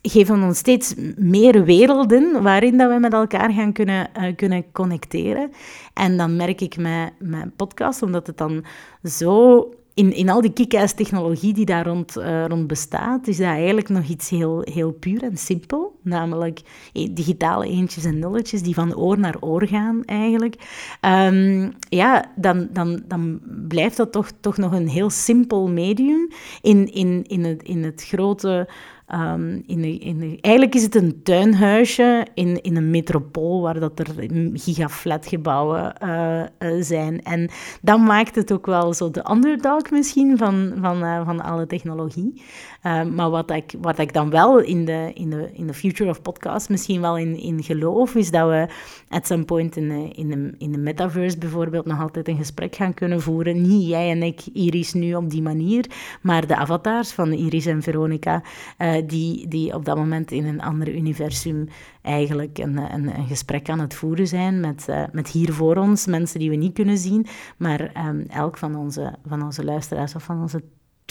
geven 0.02 0.42
ons 0.42 0.58
steeds 0.58 0.94
meer 1.16 1.64
werelden 1.64 2.42
waarin 2.42 2.78
dat 2.78 2.90
we 2.90 2.98
met 2.98 3.12
elkaar 3.12 3.52
gaan 3.52 3.72
kunnen, 3.72 4.10
kunnen 4.36 4.72
connecteren. 4.72 5.50
En 5.94 6.16
dan 6.16 6.36
merk 6.36 6.60
ik 6.60 6.76
met 6.76 7.12
mijn 7.18 7.52
podcast, 7.56 8.02
omdat 8.02 8.26
het 8.26 8.36
dan 8.36 8.64
zo 9.02 9.68
in, 10.00 10.12
in 10.12 10.28
al 10.28 10.40
die 10.40 10.52
kick 10.52 10.70
technologie 10.70 11.52
die 11.52 11.64
daar 11.64 11.86
rond, 11.86 12.16
uh, 12.16 12.46
rond 12.46 12.66
bestaat, 12.66 13.26
is 13.26 13.36
dat 13.36 13.46
eigenlijk 13.46 13.88
nog 13.88 14.04
iets 14.04 14.30
heel, 14.30 14.60
heel 14.64 14.92
puur 14.92 15.22
en 15.22 15.36
simpel. 15.36 15.98
Namelijk 16.02 16.60
eh, 16.92 17.08
digitale 17.10 17.66
eentjes 17.66 18.04
en 18.04 18.18
nulletjes 18.18 18.62
die 18.62 18.74
van 18.74 18.96
oor 18.96 19.18
naar 19.18 19.36
oor 19.40 19.66
gaan 19.66 20.04
eigenlijk. 20.04 20.54
Um, 21.00 21.72
ja, 21.88 22.32
dan, 22.36 22.68
dan, 22.72 23.02
dan 23.06 23.40
blijft 23.68 23.96
dat 23.96 24.12
toch, 24.12 24.30
toch 24.40 24.56
nog 24.56 24.72
een 24.72 24.88
heel 24.88 25.10
simpel 25.10 25.68
medium 25.68 26.28
in, 26.62 26.92
in, 26.92 27.24
in, 27.26 27.44
het, 27.44 27.62
in 27.62 27.84
het 27.84 28.04
grote 28.04 28.68
Um, 29.14 29.62
in 29.66 29.84
in 30.00 30.38
eigenlijk 30.40 30.74
is 30.74 30.82
het 30.82 30.94
een 30.94 31.22
tuinhuisje 31.22 32.26
in, 32.34 32.62
in 32.62 32.76
een 32.76 32.90
metropool 32.90 33.60
waar 33.60 33.80
dat 33.80 33.98
er 33.98 34.06
gigaflatgebouwen 34.54 35.94
uh, 36.04 36.42
zijn. 36.80 37.22
En 37.22 37.50
dat 37.82 37.98
maakt 37.98 38.34
het 38.34 38.52
ook 38.52 38.66
wel 38.66 38.94
zo 38.94 39.10
de 39.10 39.30
underdog 39.30 39.90
misschien 39.90 40.38
van, 40.38 40.72
van, 40.80 41.04
uh, 41.04 41.24
van 41.24 41.40
alle 41.40 41.66
technologie. 41.66 42.42
Ehm, 42.82 43.14
maar 43.14 43.30
wat 43.30 43.50
ik, 43.50 43.74
wat 43.80 43.98
ik 43.98 44.12
dan 44.12 44.30
wel 44.30 44.58
in 44.58 44.84
de, 44.84 45.10
in 45.14 45.30
de, 45.30 45.50
in 45.52 45.66
de 45.66 45.74
future 45.74 46.10
of 46.10 46.22
podcast 46.22 46.68
misschien 46.68 47.00
wel 47.00 47.18
in, 47.18 47.36
in 47.36 47.62
geloof, 47.62 48.14
is 48.14 48.30
dat 48.30 48.48
we 48.48 48.68
at 49.08 49.26
some 49.26 49.44
point 49.44 49.76
in 49.76 49.88
de, 49.88 50.08
in, 50.12 50.28
de, 50.28 50.54
in 50.58 50.72
de 50.72 50.78
metaverse 50.78 51.38
bijvoorbeeld 51.38 51.86
nog 51.86 52.00
altijd 52.00 52.28
een 52.28 52.36
gesprek 52.36 52.76
gaan 52.76 52.94
kunnen 52.94 53.20
voeren. 53.20 53.62
Niet 53.62 53.88
jij 53.88 54.10
en 54.10 54.22
ik, 54.22 54.40
Iris, 54.52 54.92
nu 54.92 55.14
op 55.14 55.30
die 55.30 55.42
manier, 55.42 55.86
maar 56.22 56.46
de 56.46 56.56
avatars 56.56 57.12
van 57.12 57.32
Iris 57.32 57.66
en 57.66 57.82
Veronica, 57.82 58.42
uh, 58.78 58.92
die, 59.06 59.48
die 59.48 59.74
op 59.74 59.84
dat 59.84 59.96
moment 59.96 60.30
in 60.30 60.46
een 60.46 60.62
ander 60.62 60.94
universum 60.94 61.68
eigenlijk 62.02 62.58
een, 62.58 62.76
een, 62.76 63.18
een 63.18 63.26
gesprek 63.26 63.68
aan 63.68 63.80
het 63.80 63.94
voeren 63.94 64.26
zijn 64.26 64.60
met, 64.60 64.86
uh, 64.90 65.02
met 65.12 65.28
hier 65.28 65.52
voor 65.52 65.76
ons, 65.76 66.06
mensen 66.06 66.38
die 66.38 66.50
we 66.50 66.56
niet 66.56 66.74
kunnen 66.74 66.98
zien, 66.98 67.26
maar 67.56 68.06
um, 68.06 68.24
elk 68.28 68.56
van 68.56 68.76
onze, 68.76 69.14
van 69.26 69.42
onze 69.42 69.64
luisteraars 69.64 70.14
of 70.14 70.22
van 70.22 70.40
onze 70.40 70.62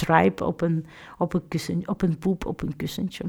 tribe 0.06 0.46
op 0.46 0.62
een, 0.62 0.86
op 1.18 1.34
een, 1.34 1.48
kussen, 1.48 1.82
op 1.86 2.02
een 2.02 2.18
poep 2.18 2.46
op 2.46 2.62
een 2.62 2.76
kussentje. 2.76 3.24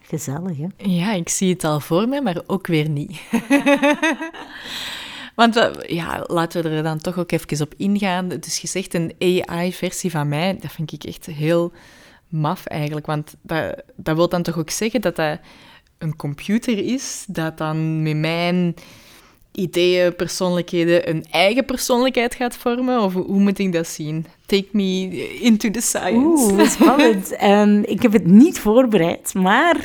Gezellig, 0.00 0.56
hè? 0.56 0.66
Ja, 0.76 1.12
ik 1.12 1.28
zie 1.28 1.52
het 1.52 1.64
al 1.64 1.80
voor 1.80 2.08
me, 2.08 2.20
maar 2.20 2.42
ook 2.46 2.66
weer 2.66 2.88
niet. 2.88 3.20
Want 5.34 5.70
ja, 5.86 6.24
laten 6.26 6.62
we 6.62 6.68
er 6.68 6.82
dan 6.82 6.98
toch 6.98 7.18
ook 7.18 7.32
even 7.32 7.66
op 7.66 7.74
ingaan. 7.76 8.28
Dus 8.28 8.58
je 8.58 8.68
zegt 8.68 8.94
een 8.94 9.14
AI-versie 9.18 10.10
van 10.10 10.28
mij, 10.28 10.56
dat 10.60 10.72
vind 10.72 10.92
ik 10.92 11.04
echt 11.04 11.26
heel 11.26 11.72
maf 12.28 12.66
eigenlijk. 12.66 13.06
Want 13.06 13.34
dat, 13.42 13.82
dat 13.96 14.16
wil 14.16 14.28
dan 14.28 14.42
toch 14.42 14.58
ook 14.58 14.70
zeggen 14.70 15.00
dat 15.00 15.16
dat 15.16 15.38
een 15.98 16.16
computer 16.16 16.78
is, 16.78 17.24
dat 17.28 17.58
dan 17.58 18.02
met 18.02 18.16
mijn 18.16 18.74
ideeën, 19.52 20.16
persoonlijkheden 20.16 21.08
een 21.08 21.24
eigen 21.30 21.64
persoonlijkheid 21.64 22.34
gaat 22.34 22.56
vormen? 22.56 23.00
Of 23.00 23.12
hoe 23.12 23.40
moet 23.40 23.58
ik 23.58 23.72
dat 23.72 23.86
zien? 23.86 24.26
Take 24.52 24.68
me 24.72 25.08
into 25.40 25.70
the 25.70 25.80
science. 25.80 26.52
Oeh, 26.52 26.68
spannend. 26.68 27.42
um, 27.42 27.82
ik 27.94 28.02
heb 28.02 28.12
het 28.12 28.26
niet 28.26 28.58
voorbereid, 28.60 29.34
maar 29.34 29.76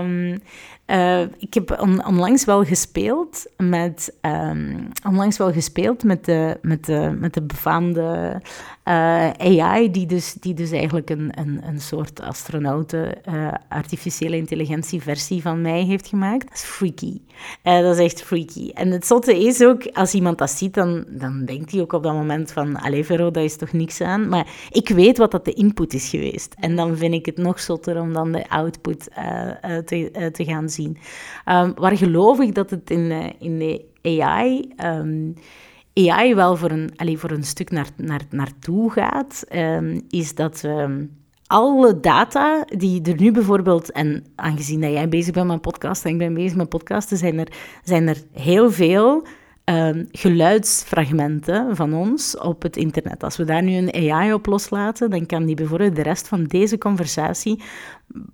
um, 0.00 0.40
uh, 0.86 1.20
ik 1.20 1.54
heb 1.54 1.80
on, 1.80 2.06
onlangs 2.06 2.44
wel 2.44 2.64
gespeeld 2.64 3.46
met, 3.56 4.14
onlangs 5.06 5.38
wel 5.38 5.52
gespeeld 5.52 6.02
met 6.02 6.24
de, 6.24 6.58
met 6.62 6.84
de, 6.84 7.16
met 7.20 7.34
de 7.34 7.42
befaamde 7.42 8.40
uh, 8.84 9.30
AI, 9.30 9.90
die 9.90 10.06
dus, 10.06 10.32
die 10.32 10.54
dus 10.54 10.70
eigenlijk 10.70 11.10
een, 11.10 11.32
een, 11.34 11.60
een 11.66 11.80
soort 11.80 12.20
astronauten, 12.20 13.14
uh, 13.28 13.52
artificiële 13.68 14.36
intelligentie 14.36 15.02
versie 15.02 15.42
van 15.42 15.62
mij 15.62 15.82
heeft 15.82 16.08
gemaakt. 16.08 16.48
Dat 16.48 16.54
is 16.54 16.62
freaky. 16.62 17.20
Dat 17.62 17.98
is 17.98 18.04
echt 18.04 18.22
freaky. 18.22 18.70
En 18.70 18.90
het 18.90 19.06
zotte 19.06 19.38
is 19.38 19.62
ook, 19.62 19.86
als 19.92 20.14
iemand 20.14 20.38
dat 20.38 20.50
ziet, 20.50 20.74
dan, 20.74 21.04
dan 21.08 21.44
denkt 21.44 21.70
hij 21.70 21.80
ook 21.80 21.92
op 21.92 22.02
dat 22.02 22.12
moment 22.12 22.52
van, 22.52 22.76
allee 22.76 23.04
Vero, 23.04 23.30
dat 23.30 23.44
is 23.44 23.56
toch 23.56 23.72
niks 23.72 24.00
aan. 24.00 24.28
Maar 24.28 24.46
ik 24.70 24.88
weet 24.88 25.18
wat 25.18 25.30
dat 25.30 25.44
de 25.44 25.52
input 25.52 25.94
is 25.94 26.08
geweest. 26.08 26.54
En 26.58 26.76
dan 26.76 26.96
vind 26.96 27.14
ik 27.14 27.26
het 27.26 27.36
nog 27.36 27.60
zotter 27.60 28.00
om 28.00 28.12
dan 28.12 28.32
de 28.32 28.48
output 28.48 29.08
te, 29.84 30.30
te 30.32 30.44
gaan 30.44 30.68
zien. 30.74 30.96
Um, 31.48 31.72
waar 31.74 31.96
geloof 31.96 32.40
ik 32.40 32.54
dat 32.54 32.70
het 32.70 32.90
in, 32.90 33.34
in 33.38 33.58
de 33.58 33.84
AI... 34.02 34.72
Um, 34.84 35.34
AI 35.94 36.34
wel 36.34 36.56
voor 36.56 36.70
een, 36.70 36.90
allez, 36.96 37.20
voor 37.20 37.30
een 37.30 37.44
stuk 37.44 37.70
naar, 37.70 37.88
naar, 37.96 38.22
naartoe 38.30 38.90
gaat, 38.90 39.44
um, 39.52 40.00
is 40.08 40.34
dat 40.34 40.64
alle 41.46 42.00
data 42.00 42.64
die 42.76 43.02
er 43.02 43.20
nu 43.20 43.32
bijvoorbeeld, 43.32 43.92
en 43.92 44.24
aangezien 44.34 44.80
dat 44.80 44.90
jij 44.90 45.08
bezig 45.08 45.32
bent 45.32 45.46
met 45.46 45.60
podcast 45.60 46.04
en 46.04 46.10
ik 46.10 46.18
ben 46.18 46.34
bezig 46.34 46.56
met 46.56 46.68
podcasten, 46.68 47.16
zijn 47.16 47.38
er, 47.38 47.48
zijn 47.84 48.08
er 48.08 48.22
heel 48.32 48.70
veel 48.70 49.26
um, 49.64 50.08
geluidsfragmenten 50.12 51.76
van 51.76 51.94
ons 51.94 52.38
op 52.38 52.62
het 52.62 52.76
internet. 52.76 53.22
Als 53.22 53.36
we 53.36 53.44
daar 53.44 53.62
nu 53.62 53.76
een 53.76 54.12
AI 54.12 54.32
op 54.32 54.46
loslaten, 54.46 55.10
dan 55.10 55.26
kan 55.26 55.44
die 55.44 55.56
bijvoorbeeld 55.56 55.96
de 55.96 56.02
rest 56.02 56.28
van 56.28 56.44
deze 56.44 56.78
conversatie 56.78 57.62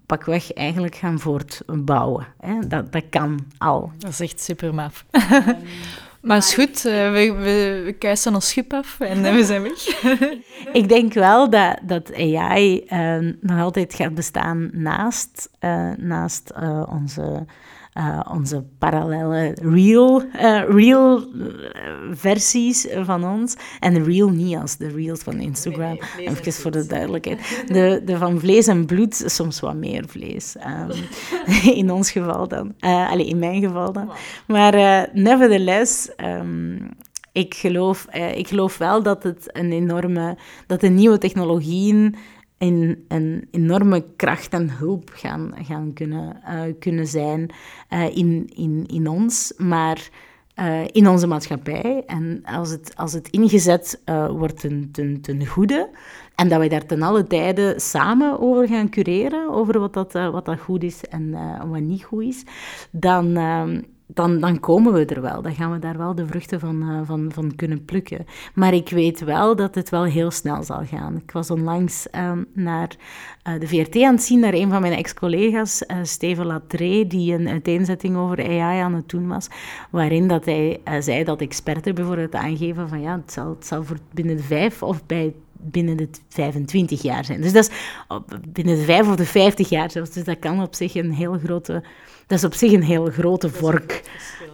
pakweg 0.06 0.52
eigenlijk 0.52 0.94
gaan 0.94 1.18
voortbouwen. 1.18 2.26
Hè? 2.38 2.58
Dat, 2.68 2.92
dat 2.92 3.04
kan 3.10 3.38
al. 3.58 3.92
Dat 3.98 4.10
is 4.10 4.20
echt 4.20 4.40
super 4.40 4.74
maf. 4.74 5.04
Maar 6.20 6.36
is 6.36 6.54
goed, 6.54 6.86
uh, 6.86 6.92
we, 7.12 7.32
we, 7.32 7.82
we 7.84 7.92
kuisen 7.92 8.34
ons 8.34 8.48
schip 8.48 8.72
af 8.72 9.00
en 9.00 9.18
uh, 9.24 9.32
we 9.32 9.44
zijn 9.44 9.62
weg. 9.62 10.02
ik 10.80 10.88
denk 10.88 11.12
wel 11.12 11.50
dat, 11.50 11.78
dat 11.82 12.14
AI 12.14 12.76
uh, 12.76 13.14
ehm, 13.14 13.32
nog 13.40 13.60
altijd 13.60 13.94
gaat 13.94 14.14
bestaan 14.14 14.70
naast, 14.72 15.50
eh, 15.58 15.90
naast 15.96 16.52
onze 16.88 17.46
uh, 18.00 18.20
onze 18.30 18.64
parallele 18.78 19.56
real, 19.62 20.22
uh, 20.22 20.62
real 20.68 21.24
versies 22.10 22.86
van 23.02 23.24
ons. 23.24 23.56
En 23.80 24.04
real 24.04 24.28
niet 24.28 24.56
als 24.56 24.76
de 24.76 24.88
reels 24.88 25.20
van 25.20 25.38
Instagram. 25.40 25.98
Nee, 26.16 26.28
Even 26.28 26.52
voor 26.52 26.70
de 26.70 26.86
duidelijkheid. 26.86 27.64
De, 27.66 28.02
de 28.04 28.16
van 28.16 28.40
vlees 28.40 28.66
en 28.66 28.86
bloed, 28.86 29.22
soms 29.26 29.60
wat 29.60 29.74
meer 29.74 30.04
vlees. 30.08 30.56
Um, 30.66 30.90
in 31.82 31.90
ons 31.90 32.10
geval 32.10 32.48
dan. 32.48 32.74
Uh, 32.80 33.12
in 33.16 33.38
mijn 33.38 33.62
geval 33.62 33.92
dan. 33.92 34.10
Maar 34.46 35.08
nevertheless... 35.12 36.10
Um, 36.24 36.88
ik 37.32 37.54
geloof, 37.54 38.06
ik 38.34 38.48
geloof 38.48 38.78
wel 38.78 39.02
dat 39.02 39.22
het 39.22 39.48
een 39.52 39.72
enorme, 39.72 40.38
dat 40.66 40.80
de 40.80 40.88
nieuwe 40.88 41.18
technologieën 41.18 42.16
in 42.60 43.04
een 43.08 43.48
enorme 43.50 44.04
kracht 44.16 44.52
en 44.52 44.70
hulp 44.70 45.10
gaan, 45.14 45.52
gaan 45.62 45.92
kunnen, 45.92 46.40
uh, 46.48 46.62
kunnen 46.78 47.06
zijn 47.06 47.50
uh, 47.90 48.16
in, 48.16 48.50
in, 48.54 48.84
in 48.86 49.08
ons, 49.08 49.52
maar 49.56 50.08
uh, 50.56 50.80
in 50.92 51.08
onze 51.08 51.26
maatschappij. 51.26 52.02
En 52.06 52.42
als 52.44 52.70
het, 52.70 52.96
als 52.96 53.12
het 53.12 53.28
ingezet 53.28 54.00
wordt 54.30 54.60
ten, 54.60 54.88
ten, 54.92 55.20
ten 55.20 55.46
goede, 55.46 55.90
en 56.34 56.48
dat 56.48 56.58
wij 56.58 56.68
daar 56.68 56.86
ten 56.86 57.02
alle 57.02 57.26
tijden 57.26 57.80
samen 57.80 58.40
over 58.40 58.68
gaan 58.68 58.90
cureren, 58.90 59.50
over 59.50 59.78
wat 59.78 59.92
dat, 59.92 60.12
wat 60.12 60.44
dat 60.44 60.60
goed 60.60 60.82
is 60.82 61.04
en 61.04 61.30
wat 61.70 61.80
niet 61.80 62.04
goed 62.04 62.22
is, 62.22 62.44
dan 62.90 63.36
ehm, 63.36 63.80
dan, 64.14 64.40
dan 64.40 64.60
komen 64.60 64.92
we 64.92 65.04
er 65.04 65.20
wel. 65.20 65.42
Dan 65.42 65.54
gaan 65.54 65.72
we 65.72 65.78
daar 65.78 65.98
wel 65.98 66.14
de 66.14 66.26
vruchten 66.26 66.60
van, 66.60 66.82
uh, 66.82 67.00
van, 67.04 67.30
van 67.34 67.54
kunnen 67.56 67.84
plukken. 67.84 68.26
Maar 68.54 68.74
ik 68.74 68.88
weet 68.88 69.24
wel 69.24 69.56
dat 69.56 69.74
het 69.74 69.88
wel 69.88 70.04
heel 70.04 70.30
snel 70.30 70.62
zal 70.62 70.84
gaan. 70.84 71.16
Ik 71.16 71.30
was 71.30 71.50
onlangs 71.50 72.06
uh, 72.14 72.32
naar 72.52 72.96
uh, 73.48 73.60
de 73.60 73.66
VRT 73.66 74.02
aan 74.02 74.14
het 74.14 74.22
zien, 74.22 74.40
naar 74.40 74.54
een 74.54 74.70
van 74.70 74.80
mijn 74.80 74.92
ex-collega's, 74.92 75.86
eh, 75.86 75.96
Steven 76.02 76.46
Latré, 76.46 77.06
die 77.06 77.34
een 77.34 77.48
uiteenzetting 77.48 78.16
over 78.16 78.38
AI 78.38 78.80
aan 78.80 78.94
het 78.94 79.08
doen 79.08 79.28
was, 79.28 79.48
waarin 79.90 80.28
dat 80.28 80.44
hij 80.44 80.80
zei 81.00 81.24
dat 81.24 81.40
experten 81.40 81.94
bijvoorbeeld 81.94 82.34
aangeven 82.34 82.88
van 82.88 83.00
ja, 83.00 83.16
het 83.16 83.32
zal, 83.32 83.48
het 83.48 83.66
zal 83.66 83.84
voor 83.84 83.98
binnen 84.12 84.36
de 84.36 84.42
vijf 84.42 84.82
of 84.82 85.06
bij 85.06 85.34
binnen 85.62 85.96
de 85.96 86.08
25 86.28 87.02
jaar 87.02 87.24
zijn. 87.24 87.40
Dus 87.40 87.52
dat 87.52 87.64
is 87.70 87.76
binnen 88.48 88.76
de 88.76 88.82
5 88.82 89.08
of 89.08 89.16
de 89.16 89.26
50 89.26 89.68
jaar 89.68 89.90
zelfs. 89.90 90.10
Dus 90.10 90.24
dat 90.24 90.38
kan 90.38 90.62
op 90.62 90.74
zich 90.74 90.94
een 90.94 91.12
heel 91.12 91.38
grote 91.38 91.82
dat 92.30 92.38
is 92.38 92.44
op 92.44 92.54
zich 92.54 92.72
een 92.72 92.82
heel 92.82 93.06
grote 93.06 93.48
vork. 93.48 94.02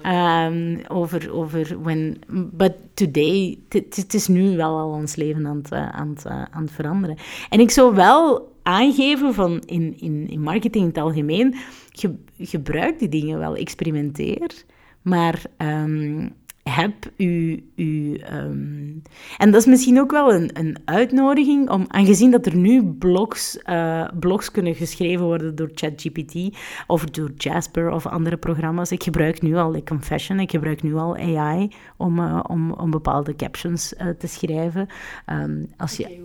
Um, 0.02 0.80
over, 0.88 1.32
over 1.32 1.82
when, 1.82 2.18
but 2.52 2.72
today, 2.94 3.58
het 3.68 4.14
is 4.14 4.28
nu 4.28 4.56
wel 4.56 4.78
al 4.78 4.90
ons 4.90 5.16
leven 5.16 5.46
aan 5.46 5.56
het, 5.56 5.72
eh, 5.72 5.88
aan, 5.88 6.08
het, 6.08 6.24
eh, 6.24 6.42
aan 6.50 6.62
het 6.62 6.72
veranderen. 6.72 7.16
En 7.50 7.60
ik 7.60 7.70
zou 7.70 7.94
wel 7.94 8.52
aangeven 8.62 9.34
van 9.34 9.62
in, 9.66 9.94
in, 10.00 10.28
in 10.28 10.40
marketing 10.40 10.84
in 10.84 10.88
het 10.88 10.98
algemeen, 10.98 11.54
ge, 11.92 12.14
gebruik 12.38 12.98
die 12.98 13.08
dingen 13.08 13.38
wel, 13.38 13.56
experimenteer. 13.56 14.50
Maar 15.02 15.42
um, 15.58 16.32
heb 16.70 16.94
u... 17.16 17.64
u 17.74 18.20
um... 18.32 19.02
En 19.38 19.50
dat 19.50 19.60
is 19.60 19.66
misschien 19.66 20.00
ook 20.00 20.10
wel 20.10 20.32
een, 20.32 20.50
een 20.52 20.76
uitnodiging 20.84 21.70
om, 21.70 21.84
aangezien 21.88 22.30
dat 22.30 22.46
er 22.46 22.56
nu 22.56 22.84
blogs, 22.84 23.58
uh, 23.64 24.08
blogs 24.18 24.50
kunnen 24.50 24.74
geschreven 24.74 25.24
worden 25.24 25.54
door 25.54 25.70
ChatGPT 25.74 26.56
of 26.86 27.04
door 27.04 27.30
Jasper 27.36 27.90
of 27.90 28.06
andere 28.06 28.36
programma's. 28.36 28.90
Ik 28.90 29.02
gebruik 29.02 29.42
nu 29.42 29.56
al 29.56 29.72
de 29.72 29.82
Confession, 29.82 30.40
ik 30.40 30.50
gebruik 30.50 30.82
nu 30.82 30.94
al 30.94 31.16
AI 31.16 31.70
om, 31.96 32.18
uh, 32.18 32.40
om, 32.48 32.72
om 32.72 32.90
bepaalde 32.90 33.36
captions 33.36 33.92
uh, 33.92 34.08
te 34.08 34.26
schrijven. 34.26 34.86
Um, 35.26 35.66
als 35.76 35.96
je... 35.96 36.24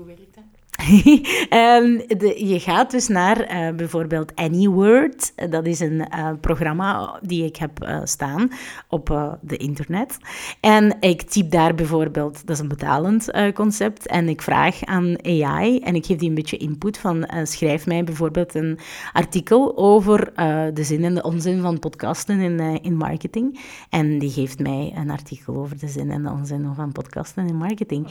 Ehm, 1.50 1.98
de, 2.08 2.46
je 2.48 2.60
gaat 2.60 2.92
dus 2.92 3.08
naar 3.08 3.54
uh, 3.54 3.76
bijvoorbeeld 3.76 4.36
AnyWord. 4.36 5.50
Dat 5.50 5.66
is 5.66 5.80
een 5.80 6.08
uh, 6.16 6.30
programma 6.42 7.20
die 7.22 7.46
ik 7.46 7.56
heb 7.56 7.84
uh, 7.84 8.00
staan 8.04 8.50
op 8.88 9.38
de 9.42 9.58
internet. 9.58 10.18
En 10.60 10.98
ik 11.00 11.22
typ 11.22 11.52
daar 11.52 11.76
bijvoorbeeld, 11.76 12.48
dat 12.48 12.56
is 12.56 12.62
een 12.62 12.68
betalend 12.68 13.32
concept, 13.54 14.08
en 14.08 14.30
ik 14.30 14.42
vraag 14.42 14.86
aan 14.86 15.16
AI 15.26 15.80
en 15.80 15.96
ik 15.96 16.06
geef 16.06 16.18
die 16.18 16.30
een 16.30 16.36
beetje 16.36 16.58
input 16.58 16.98
van 16.98 17.30
schrijf 17.44 17.86
mij 17.86 18.04
bijvoorbeeld 18.04 18.56
een 18.56 18.80
artikel 19.14 19.78
over 19.78 20.34
de 20.74 20.84
zin 20.84 21.04
en 21.04 21.16
de 21.16 21.24
onzin 21.24 21.62
van 21.62 21.80
podcasten 21.80 22.40
in, 22.40 22.82
in 22.82 22.98
marketing. 22.98 23.60
En 23.90 24.20
die 24.20 24.32
geeft 24.32 24.60
mij 24.60 24.94
een 24.96 25.10
artikel 25.10 25.56
over 25.56 25.80
de 25.80 25.88
zin 25.88 26.12
en 26.12 26.24
de 26.24 26.30
onzin 26.30 26.72
van 26.76 26.92
podcasten 26.92 27.48
in 27.48 27.56
marketing. 27.56 28.08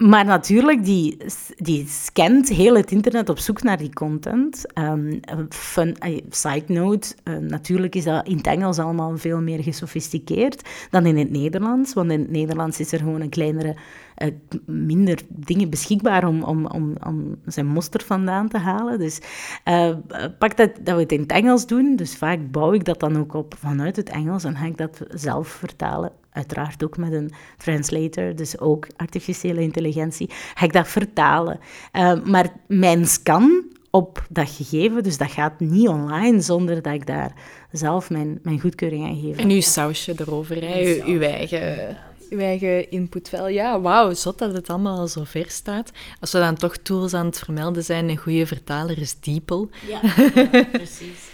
Maar 0.00 0.24
natuurlijk, 0.24 0.84
die, 0.84 1.16
die 1.56 1.86
scant 1.88 2.48
heel 2.48 2.76
het 2.76 2.90
internet 2.90 3.28
op 3.28 3.38
zoek 3.38 3.62
naar 3.62 3.78
die 3.78 3.92
content. 3.92 4.78
Um, 4.78 5.20
fun, 5.48 5.96
side 6.30 6.64
note, 6.66 7.14
uh, 7.24 7.36
natuurlijk 7.36 7.94
is 7.94 8.04
dat 8.04 8.26
in 8.26 8.36
het 8.36 8.46
Engels 8.46 8.78
allemaal 8.78 9.18
veel 9.18 9.40
meer 9.40 9.62
gesofisticeerd 9.62 10.68
dan 10.90 11.06
in 11.06 11.16
het 11.16 11.30
Nederlands. 11.30 11.92
Want 11.92 12.10
in 12.10 12.20
het 12.20 12.30
Nederlands 12.30 12.80
is 12.80 12.92
er 12.92 12.98
gewoon 12.98 13.20
een 13.20 13.28
kleinere, 13.28 13.76
uh, 14.18 14.28
minder 14.66 15.18
dingen 15.28 15.70
beschikbaar 15.70 16.26
om, 16.26 16.42
om, 16.42 16.66
om, 16.66 16.94
om 17.06 17.36
zijn 17.46 17.66
moster 17.66 18.02
vandaan 18.04 18.48
te 18.48 18.58
halen. 18.58 18.98
Dus 18.98 19.20
pak 20.38 20.56
dat, 20.56 20.70
dat 20.82 20.94
we 20.94 21.00
het 21.00 21.12
in 21.12 21.20
het 21.20 21.32
Engels 21.32 21.66
doen. 21.66 21.96
Dus 21.96 22.16
vaak 22.16 22.50
bouw 22.50 22.72
ik 22.72 22.84
dat 22.84 23.00
dan 23.00 23.18
ook 23.18 23.34
op 23.34 23.54
vanuit 23.58 23.96
het 23.96 24.08
Engels 24.08 24.44
en 24.44 24.56
ga 24.56 24.66
ik 24.66 24.76
dat 24.76 25.00
zelf 25.08 25.48
vertalen 25.48 26.12
uiteraard 26.32 26.84
ook 26.84 26.96
met 26.96 27.12
een 27.12 27.32
translator, 27.56 28.34
dus 28.34 28.58
ook 28.58 28.86
artificiële 28.96 29.60
intelligentie, 29.60 30.30
ga 30.54 30.64
ik 30.64 30.72
dat 30.72 30.88
vertalen. 30.88 31.60
Uh, 31.92 32.24
maar 32.24 32.52
mijn 32.66 33.06
scan 33.06 33.62
op 33.90 34.26
dat 34.28 34.50
gegeven, 34.50 35.02
dus 35.02 35.18
dat 35.18 35.30
gaat 35.30 35.60
niet 35.60 35.88
online 35.88 36.40
zonder 36.40 36.82
dat 36.82 36.94
ik 36.94 37.06
daar 37.06 37.32
zelf 37.72 38.10
mijn, 38.10 38.38
mijn 38.42 38.60
goedkeuring 38.60 39.04
aan 39.04 39.20
geef. 39.20 39.36
En 39.36 39.50
uw 39.50 39.60
sausje 39.60 40.14
erover, 40.16 40.56
hè? 40.56 41.02
Uw, 41.06 41.20
eigen, 41.20 41.96
uw 42.30 42.38
eigen 42.38 42.90
input 42.90 43.30
wel. 43.30 43.48
Ja, 43.48 43.80
wauw, 43.80 44.14
zot 44.14 44.38
dat 44.38 44.52
het 44.52 44.68
allemaal 44.70 44.98
al 44.98 45.08
zo 45.08 45.24
ver 45.24 45.50
staat. 45.50 45.90
Als 46.20 46.32
we 46.32 46.38
dan 46.38 46.54
toch 46.54 46.76
tools 46.76 47.14
aan 47.14 47.26
het 47.26 47.38
vermelden 47.38 47.84
zijn, 47.84 48.08
een 48.08 48.16
goede 48.16 48.46
vertaler 48.46 48.98
is 48.98 49.20
DeepL. 49.20 49.66
Ja, 49.88 50.00
ja 50.34 50.64
precies. 50.72 51.29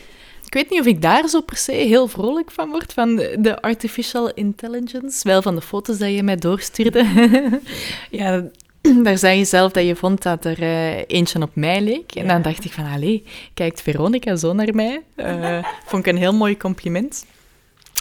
Ik 0.56 0.62
weet 0.62 0.70
niet 0.70 0.80
of 0.80 0.86
ik 0.86 1.02
daar 1.02 1.28
zo 1.28 1.40
per 1.40 1.56
se 1.56 1.72
heel 1.72 2.08
vrolijk 2.08 2.50
van 2.50 2.70
word, 2.70 2.92
van 2.92 3.16
de 3.16 3.60
artificial 3.60 4.34
intelligence. 4.34 5.28
Wel 5.28 5.42
van 5.42 5.54
de 5.54 5.60
foto's 5.60 5.98
die 5.98 6.14
je 6.14 6.22
mij 6.22 6.36
doorstuurde. 6.36 7.06
ja, 8.10 8.44
daar 9.04 9.18
zei 9.18 9.38
je 9.38 9.44
zelf 9.44 9.72
dat 9.72 9.86
je 9.86 9.96
vond 9.96 10.22
dat 10.22 10.44
er 10.44 10.62
uh, 10.62 10.96
eentje 11.06 11.42
op 11.42 11.50
mij 11.54 11.80
leek. 11.80 12.14
En 12.14 12.26
dan 12.28 12.42
dacht 12.42 12.64
ik 12.64 12.72
van, 12.72 12.84
allee, 12.84 13.24
kijkt 13.54 13.82
Veronica 13.82 14.36
zo 14.36 14.52
naar 14.52 14.74
mij? 14.74 15.02
Uh, 15.16 15.64
vond 15.84 16.06
ik 16.06 16.12
een 16.12 16.18
heel 16.18 16.34
mooi 16.34 16.56
compliment. 16.56 17.24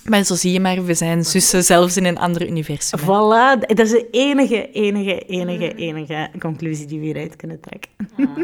Maar 0.10 0.24
zo 0.24 0.36
zie 0.36 0.52
je 0.52 0.60
maar, 0.60 0.86
we 0.86 0.94
zijn 0.94 1.26
zussen 1.26 1.64
zelfs 1.64 1.98
in 1.98 2.06
een 2.06 2.18
ander 2.18 2.48
universum. 2.48 3.00
Voilà, 3.00 3.60
dat 3.68 3.80
is 3.80 3.90
de 3.90 4.08
enige, 4.12 4.72
enige, 4.72 5.20
enige, 5.20 5.76
enige 5.76 6.30
conclusie 6.40 6.86
die 6.86 7.00
we 7.00 7.06
hieruit 7.06 7.36
kunnen 7.36 7.60
trekken. 7.60 7.92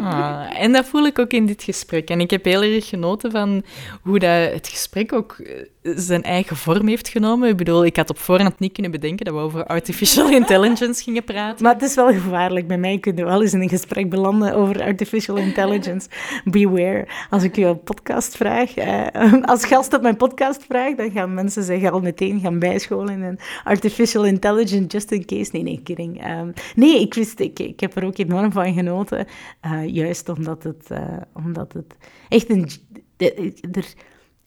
Ah, 0.02 0.62
en 0.62 0.72
dat 0.72 0.86
voel 0.86 1.06
ik 1.06 1.20
ook 1.20 1.34
in 1.34 1.46
dit 1.46 1.64
gesprek. 1.64 2.10
En 2.10 2.20
ik 2.20 2.32
heb 2.32 2.46
heel 2.46 2.64
erg 2.64 2.88
genoten 2.88 3.32
van 3.32 3.64
hoe 4.02 4.20
dat 4.20 4.52
het 4.52 4.68
gesprek 4.68 5.14
ook 5.14 5.32
eh, 5.40 5.54
zijn 5.82 6.24
eigen 6.24 6.56
vorm 6.56 6.88
heeft 6.88 7.08
genomen. 7.08 7.50
Ik 7.50 7.58
bedoel, 7.58 7.86
ik 7.86 7.96
had 7.96 8.10
op 8.10 8.18
voorhand 8.18 8.60
niet 8.60 8.74
kunnen 8.74 8.92
bedenken 8.92 9.26
dat 9.26 9.34
we 9.34 9.40
over 9.40 9.66
artificial 9.66 10.30
intelligence 10.42 11.04
gingen 11.04 11.24
praten. 11.24 11.64
Maar 11.64 11.74
het 11.74 11.82
is 11.82 11.96
wel 11.96 12.12
gevaarlijk. 12.12 12.68
Bij 12.68 12.78
mij 12.78 13.00
kun 13.00 13.16
je 13.16 13.26
wel 13.26 13.42
eens 13.42 13.54
in 13.54 13.62
een 13.62 13.70
gesprek 13.70 14.10
belanden 14.10 14.54
over 14.54 14.82
artificial 14.82 15.36
intelligence. 15.38 16.10
Beware. 16.44 17.08
Als 17.30 17.44
ik 17.44 17.56
je 17.56 17.66
een 17.66 17.84
podcast 17.84 18.36
vraag, 18.38 18.74
eh, 18.74 19.34
als 19.44 19.66
gast 19.66 19.94
op 19.94 20.02
mijn 20.02 20.18
podcast 20.18 20.64
vraag, 20.64 20.96
dan 20.96 21.12
gaan 21.12 21.34
mensen 21.34 21.64
zich 21.64 21.92
al 21.92 22.00
meteen 22.00 22.40
gaan 22.40 22.60
bijscholen 22.60 23.22
in 23.22 23.40
artificial 23.64 24.26
intelligence, 24.26 24.88
just 24.88 25.12
in 25.12 25.26
case. 25.26 25.50
Nee, 25.52 25.64
nee, 25.64 25.82
kidding. 25.84 26.28
Um, 26.30 26.54
nee, 26.76 27.02
ik 27.02 27.14
wist, 27.14 27.40
ik, 27.40 27.60
ik 27.60 27.80
heb 27.80 27.96
er 27.96 28.06
ook 28.06 28.18
enorm 28.18 28.52
van 28.52 28.74
genoten. 28.74 29.28
Uh, 29.66 29.88
juist 29.88 30.30
omdat 30.30 30.64
het, 30.64 30.88
uh, 30.92 31.18
omdat 31.34 31.74
het 31.74 31.96
echt 32.30 32.50
een... 32.50 32.70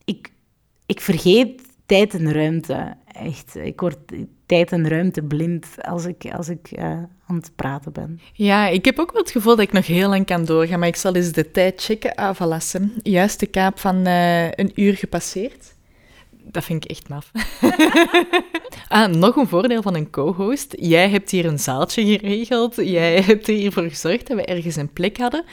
Ik, 0.05 0.33
ik 0.85 1.01
vergeet 1.01 1.61
tijd 1.85 2.13
en 2.13 2.31
ruimte. 2.31 2.93
Echt, 3.11 3.55
ik 3.55 3.79
word 3.79 3.97
tijd 4.45 4.71
en 4.71 4.87
ruimte 4.87 5.21
blind 5.21 5.67
als 5.81 6.05
ik, 6.05 6.25
als 6.35 6.49
ik 6.49 6.71
uh, 6.77 6.83
aan 7.27 7.35
het 7.35 7.51
praten 7.55 7.91
ben. 7.91 8.19
Ja, 8.33 8.67
ik 8.67 8.85
heb 8.85 8.99
ook 8.99 9.11
wel 9.11 9.21
het 9.21 9.31
gevoel 9.31 9.55
dat 9.55 9.65
ik 9.65 9.71
nog 9.71 9.87
heel 9.87 10.09
lang 10.09 10.25
kan 10.25 10.45
doorgaan, 10.45 10.79
maar 10.79 10.87
ik 10.87 10.95
zal 10.95 11.15
eens 11.15 11.31
de 11.31 11.51
tijd 11.51 11.81
checken. 11.81 12.15
Ah, 12.15 12.35
voilà, 12.35 12.81
juist 13.03 13.39
de 13.39 13.47
kaap 13.47 13.79
van 13.79 14.07
uh, 14.07 14.51
een 14.51 14.71
uur 14.75 14.95
gepasseerd. 14.95 15.73
Dat 16.31 16.63
vind 16.63 16.83
ik 16.83 16.89
echt 16.89 17.09
maf. 17.09 17.31
ah, 18.87 19.07
nog 19.07 19.35
een 19.35 19.47
voordeel 19.47 19.81
van 19.81 19.95
een 19.95 20.09
co-host. 20.09 20.75
Jij 20.79 21.09
hebt 21.09 21.31
hier 21.31 21.45
een 21.45 21.59
zaaltje 21.59 22.05
geregeld. 22.05 22.75
Jij 22.75 23.21
hebt 23.21 23.47
er 23.47 23.53
hiervoor 23.53 23.83
gezorgd 23.83 24.27
dat 24.27 24.37
we 24.37 24.45
ergens 24.45 24.75
een 24.75 24.93
plek 24.93 25.17
hadden 25.17 25.45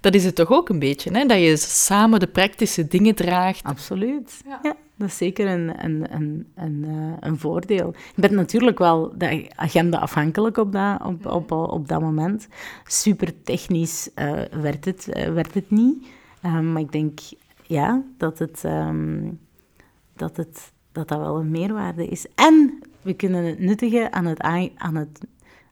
dat 0.00 0.14
is 0.14 0.24
het 0.24 0.34
toch 0.34 0.50
ook 0.50 0.68
een 0.68 0.78
beetje, 0.78 1.10
hè? 1.10 1.26
dat 1.26 1.38
je 1.38 1.56
samen 1.56 2.20
de 2.20 2.26
praktische 2.26 2.86
dingen 2.86 3.14
draagt. 3.14 3.64
Absoluut. 3.64 4.40
Ja. 4.46 4.76
dat 4.96 5.08
is 5.08 5.16
zeker 5.16 5.46
een, 5.46 5.84
een, 5.84 6.14
een, 6.14 6.46
een, 6.54 6.84
uh, 6.86 7.12
een 7.20 7.38
voordeel. 7.38 7.94
Je 8.14 8.20
bent 8.20 8.32
natuurlijk 8.32 8.78
wel 8.78 9.12
de 9.18 9.50
agenda 9.54 9.98
afhankelijk 9.98 10.56
op 10.56 10.72
dat, 10.72 11.02
op, 11.04 11.26
op, 11.26 11.52
op 11.52 11.88
dat 11.88 12.00
moment. 12.00 12.48
Super 12.84 13.42
technisch 13.42 14.10
uh, 14.16 14.42
werd, 14.50 14.84
het, 14.84 15.08
uh, 15.16 15.32
werd 15.32 15.54
het 15.54 15.70
niet. 15.70 16.06
Um, 16.44 16.72
maar 16.72 16.82
ik 16.82 16.92
denk 16.92 17.18
ja, 17.66 18.02
dat 18.16 18.38
het, 18.38 18.62
um, 18.64 19.38
dat, 20.16 20.36
het, 20.36 20.72
dat 20.92 21.08
dat 21.08 21.18
wel 21.18 21.38
een 21.38 21.50
meerwaarde 21.50 22.06
is. 22.06 22.26
En 22.34 22.82
we 23.02 23.12
kunnen 23.12 23.44
het 23.44 23.58
nuttigen 23.58 24.12
aan 24.12 24.26
het, 24.26 24.40
aan 24.76 24.96
het 24.96 25.20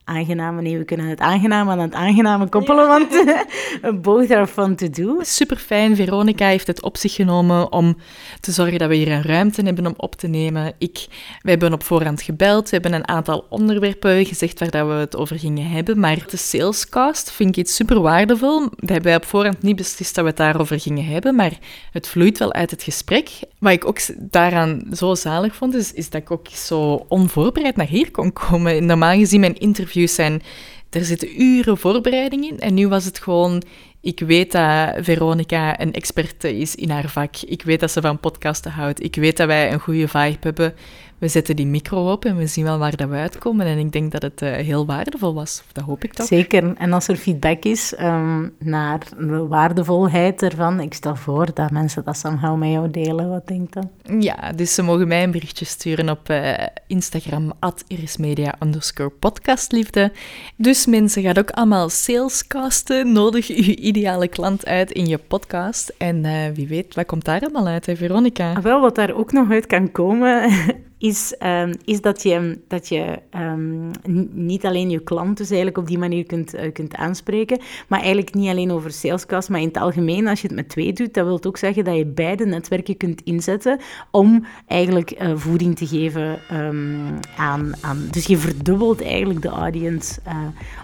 aangename. 0.09 0.61
Nee, 0.61 0.77
we 0.77 0.83
kunnen 0.83 1.07
het 1.07 1.19
aangename 1.19 1.71
aan 1.71 1.79
het 1.79 1.93
aangename 1.93 2.47
koppelen, 2.47 2.87
want 2.87 3.23
both 4.05 4.31
are 4.31 4.47
fun 4.47 4.75
to 4.75 4.89
do. 4.89 5.17
Super 5.21 5.57
fijn. 5.57 5.95
Veronica 5.95 6.47
heeft 6.47 6.67
het 6.67 6.81
op 6.81 6.97
zich 6.97 7.13
genomen 7.13 7.71
om 7.71 7.97
te 8.39 8.51
zorgen 8.51 8.79
dat 8.79 8.89
we 8.89 8.95
hier 8.95 9.11
een 9.11 9.23
ruimte 9.23 9.61
hebben 9.61 9.85
om 9.85 9.93
op 9.97 10.15
te 10.15 10.27
nemen. 10.27 10.73
Ik, 10.77 11.07
we 11.41 11.49
hebben 11.49 11.73
op 11.73 11.83
voorhand 11.83 12.21
gebeld. 12.21 12.63
We 12.69 12.75
hebben 12.75 12.93
een 12.93 13.07
aantal 13.07 13.45
onderwerpen 13.49 14.25
gezegd 14.25 14.59
waar 14.59 14.71
dat 14.71 14.87
we 14.87 14.93
het 14.93 15.15
over 15.15 15.39
gingen 15.39 15.69
hebben. 15.69 15.99
Maar 15.99 16.25
de 16.29 16.37
salescast 16.37 17.31
vind 17.31 17.49
ik 17.49 17.57
iets 17.57 17.75
super 17.75 18.01
waardevol. 18.01 18.59
Dat 18.59 18.89
hebben 18.89 19.03
wij 19.03 19.15
op 19.15 19.25
voorhand 19.25 19.61
niet 19.61 19.75
beslist 19.75 20.15
dat 20.15 20.23
we 20.23 20.29
het 20.29 20.39
daarover 20.39 20.79
gingen 20.79 21.05
hebben, 21.05 21.35
maar 21.35 21.57
het 21.91 22.07
vloeit 22.07 22.37
wel 22.37 22.53
uit 22.53 22.71
het 22.71 22.83
gesprek. 22.83 23.29
Wat 23.59 23.71
ik 23.71 23.87
ook 23.87 23.99
daaraan 24.17 24.83
zo 24.93 25.15
zalig 25.15 25.55
vond, 25.55 25.75
is, 25.75 25.93
is 25.93 26.09
dat 26.09 26.21
ik 26.21 26.31
ook 26.31 26.47
zo 26.47 27.05
onvoorbereid 27.07 27.75
naar 27.75 27.87
hier 27.87 28.11
kon 28.11 28.33
komen. 28.33 28.85
Normaal 28.85 29.17
gezien 29.17 29.39
mijn 29.39 29.57
interview 29.57 29.98
zijn, 30.07 30.41
er 30.89 31.05
zitten 31.05 31.41
uren 31.41 31.77
voorbereiding 31.77 32.49
in. 32.49 32.59
En 32.59 32.73
nu 32.73 32.87
was 32.87 33.05
het 33.05 33.19
gewoon, 33.19 33.63
ik 34.01 34.19
weet 34.19 34.51
dat 34.51 34.93
Veronica 34.99 35.79
een 35.79 35.93
experte 35.93 36.57
is 36.57 36.75
in 36.75 36.89
haar 36.89 37.09
vak. 37.09 37.35
Ik 37.37 37.61
weet 37.61 37.79
dat 37.79 37.91
ze 37.91 38.01
van 38.01 38.19
podcasten 38.19 38.71
houdt. 38.71 39.03
Ik 39.03 39.15
weet 39.15 39.37
dat 39.37 39.47
wij 39.47 39.71
een 39.71 39.79
goede 39.79 40.07
vibe 40.07 40.37
hebben 40.39 40.73
we 41.19 41.27
zetten 41.27 41.55
die 41.55 41.67
micro 41.67 42.11
op 42.11 42.25
en 42.25 42.37
we 42.37 42.47
zien 42.47 42.63
wel 42.63 42.77
waar 42.77 42.95
dat 42.95 43.09
we 43.09 43.15
uitkomen. 43.15 43.65
En 43.65 43.77
ik 43.77 43.91
denk 43.91 44.11
dat 44.11 44.21
het 44.21 44.41
uh, 44.41 44.51
heel 44.51 44.85
waardevol 44.85 45.33
was. 45.33 45.63
Dat 45.71 45.83
hoop 45.83 46.03
ik 46.03 46.13
toch. 46.13 46.25
Zeker. 46.25 46.73
En 46.77 46.93
als 46.93 47.07
er 47.07 47.15
feedback 47.15 47.63
is 47.63 47.93
um, 47.99 48.53
naar 48.59 48.99
de 49.17 49.47
waardevolheid 49.47 50.43
ervan, 50.43 50.79
ik 50.79 50.93
stel 50.93 51.15
voor 51.15 51.53
dat 51.53 51.71
mensen 51.71 52.03
dat 52.03 52.17
somehow 52.17 52.57
met 52.57 52.69
jou 52.69 52.91
delen. 52.91 53.29
Wat 53.29 53.47
denk 53.47 53.73
je? 53.73 54.19
Ja, 54.19 54.51
dus 54.51 54.73
ze 54.73 54.81
mogen 54.81 55.07
mij 55.07 55.23
een 55.23 55.31
berichtje 55.31 55.65
sturen 55.65 56.09
op 56.09 56.29
uh, 56.29 56.53
Instagram, 56.87 57.53
at 57.59 57.83
irismedia 57.87 58.55
underscore 58.59 59.09
podcastliefde. 59.09 60.11
Dus 60.55 60.85
mensen, 60.85 61.23
gaat 61.23 61.39
ook 61.39 61.51
allemaal 61.51 61.89
salescasten. 61.89 63.11
Nodig 63.11 63.47
je 63.47 63.75
ideale 63.75 64.27
klant 64.27 64.65
uit 64.65 64.91
in 64.91 65.07
je 65.07 65.17
podcast. 65.17 65.93
En 65.97 66.23
uh, 66.23 66.31
wie 66.53 66.67
weet, 66.67 66.95
wat 66.95 67.05
komt 67.05 67.25
daar 67.25 67.41
allemaal 67.41 67.67
uit, 67.67 67.85
hè, 67.85 67.95
Veronica? 67.95 68.53
Ah, 68.53 68.63
wel, 68.63 68.81
wat 68.81 68.95
daar 68.95 69.13
ook 69.13 69.31
nog 69.31 69.51
uit 69.51 69.67
kan 69.67 69.91
komen 69.91 70.51
is, 70.99 71.35
um, 71.43 71.73
is 71.85 72.01
dat 72.01 72.23
je, 72.23 72.59
dat 72.67 72.87
je 72.87 73.19
um, 73.35 73.91
niet 74.31 74.65
alleen 74.65 74.89
je 74.89 75.03
klant 75.03 75.37
dus 75.37 75.47
eigenlijk 75.47 75.77
op 75.77 75.87
die 75.87 75.97
manier 75.97 76.25
kunt, 76.25 76.55
uh, 76.55 76.71
kunt 76.73 76.95
aanspreken, 76.95 77.59
maar 77.87 77.99
eigenlijk 77.99 78.33
niet 78.33 78.49
alleen 78.49 78.71
over 78.71 78.91
salescast, 78.91 79.49
maar 79.49 79.59
in 79.59 79.67
het 79.67 79.77
algemeen, 79.77 80.27
als 80.27 80.41
je 80.41 80.47
het 80.47 80.55
met 80.55 80.69
twee 80.69 80.93
doet, 80.93 81.13
dat 81.13 81.25
wil 81.25 81.43
ook 81.43 81.57
zeggen 81.57 81.83
dat 81.83 81.95
je 81.95 82.05
beide 82.05 82.45
netwerken 82.45 82.97
kunt 82.97 83.21
inzetten 83.21 83.79
om 84.11 84.45
eigenlijk 84.67 85.21
uh, 85.21 85.31
voeding 85.35 85.77
te 85.77 85.87
geven 85.87 86.39
um, 86.53 87.19
aan, 87.37 87.71
aan... 87.81 88.07
Dus 88.11 88.25
je 88.25 88.37
verdubbelt 88.37 89.01
eigenlijk 89.01 89.41
de 89.41 89.49
audience 89.49 90.19
uh, 90.27 90.33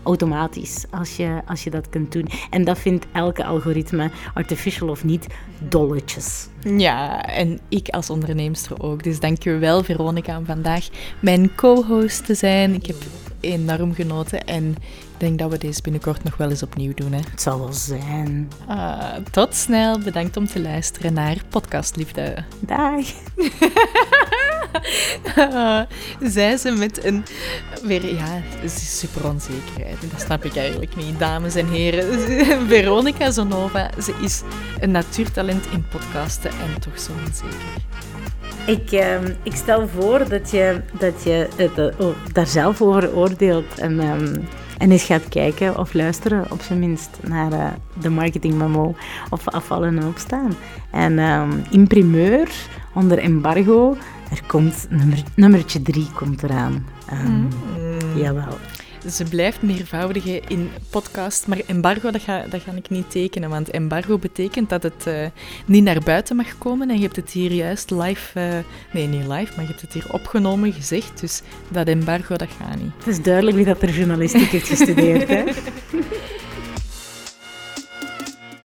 automatisch 0.03 0.85
als 0.89 1.17
je, 1.17 1.41
als 1.47 1.63
je 1.63 1.69
dat 1.69 1.89
kunt 1.89 2.11
doen. 2.11 2.27
En 2.49 2.63
dat 2.63 2.79
vindt 2.79 3.05
elke 3.11 3.45
algoritme, 3.45 4.09
artificial 4.33 4.89
of 4.89 5.03
niet, 5.03 5.27
dolletjes. 5.69 6.47
Ja, 6.77 7.25
en 7.25 7.59
ik 7.69 7.89
als 7.89 8.09
onderneemster 8.09 8.83
ook. 8.83 9.03
Dus 9.03 9.19
dank 9.19 9.43
je 9.43 9.57
wel, 9.57 9.83
Veronica, 9.83 10.04
om 10.07 10.45
vandaag 10.45 10.87
mijn 11.19 11.55
co-host 11.55 12.25
te 12.25 12.33
zijn. 12.33 12.73
Ik 12.73 12.85
heb 12.85 12.97
enorm 13.39 13.93
genoten. 13.93 14.45
En 14.45 14.75
ik 15.13 15.17
denk 15.17 15.39
dat 15.39 15.51
we 15.51 15.57
deze 15.57 15.81
binnenkort 15.81 16.23
nog 16.23 16.37
wel 16.37 16.49
eens 16.49 16.63
opnieuw 16.63 16.93
doen. 16.93 17.11
Hè. 17.11 17.19
Het 17.29 17.41
zal 17.41 17.59
wel 17.59 17.73
zijn. 17.73 18.51
Uh, 18.69 19.13
tot 19.31 19.55
snel. 19.55 19.99
Bedankt 19.99 20.37
om 20.37 20.47
te 20.47 20.61
luisteren 20.61 21.13
naar 21.13 21.37
Podcast 21.49 21.95
Liefde. 21.95 22.43
Dag. 22.59 23.05
zij 26.33 26.57
ze 26.57 26.71
met 26.71 27.03
een... 27.03 27.23
Weer, 27.83 28.15
ja, 28.15 28.41
ze 28.59 28.63
is 28.63 28.99
super 28.99 29.29
onzekerheid. 29.29 29.97
Dat 30.11 30.21
snap 30.21 30.45
ik 30.45 30.55
eigenlijk 30.55 30.95
niet. 30.95 31.19
Dames 31.19 31.55
en 31.55 31.67
heren, 31.67 32.19
Veronica 32.69 33.31
Zonova, 33.31 33.89
ze 34.01 34.13
is 34.21 34.41
een 34.79 34.91
natuurtalent 34.91 35.65
in 35.71 35.85
podcasten 35.87 36.51
en 36.51 36.79
toch 36.79 36.99
zo 36.99 37.11
onzeker. 37.25 37.83
Ik, 38.65 38.91
uh, 38.91 39.15
ik 39.43 39.55
stel 39.55 39.87
voor 39.87 40.29
dat 40.29 40.51
je, 40.51 40.81
dat 40.99 41.23
je 41.23 41.47
uh, 41.99 42.07
daar 42.31 42.47
zelf 42.47 42.81
over 42.81 43.15
oordeelt 43.15 43.79
en, 43.79 43.99
um, 43.99 44.47
en 44.77 44.91
eens 44.91 45.03
gaat 45.03 45.29
kijken 45.29 45.77
of 45.77 45.93
luisteren, 45.93 46.51
op 46.51 46.61
zijn 46.61 46.79
minst, 46.79 47.09
naar 47.21 47.51
uh, 47.51 47.67
de 48.01 48.09
marketing 48.09 48.53
memo 48.53 48.95
of 49.29 49.47
afvallen 49.47 49.97
en 49.97 50.07
opstaan. 50.07 50.55
En 50.91 51.19
um, 51.19 51.63
in 51.69 51.87
primeur, 51.87 52.49
onder 52.93 53.17
embargo, 53.17 53.97
er 54.31 54.41
komt 54.47 54.87
nummer, 54.89 55.23
nummertje 55.35 55.81
drie 55.81 56.07
komt 56.15 56.43
eraan. 56.43 56.85
Um, 57.13 57.31
mm. 57.31 57.47
Jawel. 58.15 58.57
Ze 59.11 59.23
blijft 59.23 59.61
meervoudigen 59.61 60.47
in 60.47 60.69
podcast, 60.89 61.47
maar 61.47 61.59
embargo, 61.65 62.11
dat 62.11 62.21
ga, 62.21 62.45
dat 62.49 62.61
ga 62.61 62.71
ik 62.71 62.89
niet 62.89 63.11
tekenen. 63.11 63.49
Want 63.49 63.69
embargo 63.69 64.17
betekent 64.17 64.69
dat 64.69 64.83
het 64.83 65.05
uh, 65.07 65.25
niet 65.65 65.83
naar 65.83 65.99
buiten 66.03 66.35
mag 66.35 66.57
komen. 66.57 66.89
En 66.89 66.95
je 66.95 67.01
hebt 67.01 67.15
het 67.15 67.31
hier 67.31 67.51
juist 67.51 67.91
live, 67.91 68.39
uh, 68.39 68.57
nee, 68.93 69.07
niet 69.07 69.27
live, 69.27 69.53
maar 69.55 69.61
je 69.61 69.67
hebt 69.67 69.81
het 69.81 69.93
hier 69.93 70.07
opgenomen 70.11 70.73
gezegd. 70.73 71.19
Dus 71.19 71.41
dat 71.69 71.87
embargo, 71.87 72.35
dat 72.35 72.49
gaat 72.59 72.81
niet. 72.81 72.91
Het 72.97 73.07
is 73.07 73.21
duidelijk 73.21 73.55
wie 73.55 73.65
dat 73.65 73.81
er 73.81 73.89
journalistiek 73.89 74.49
heeft 74.49 74.67
gestudeerd, 74.67 75.27
hè? 75.27 75.43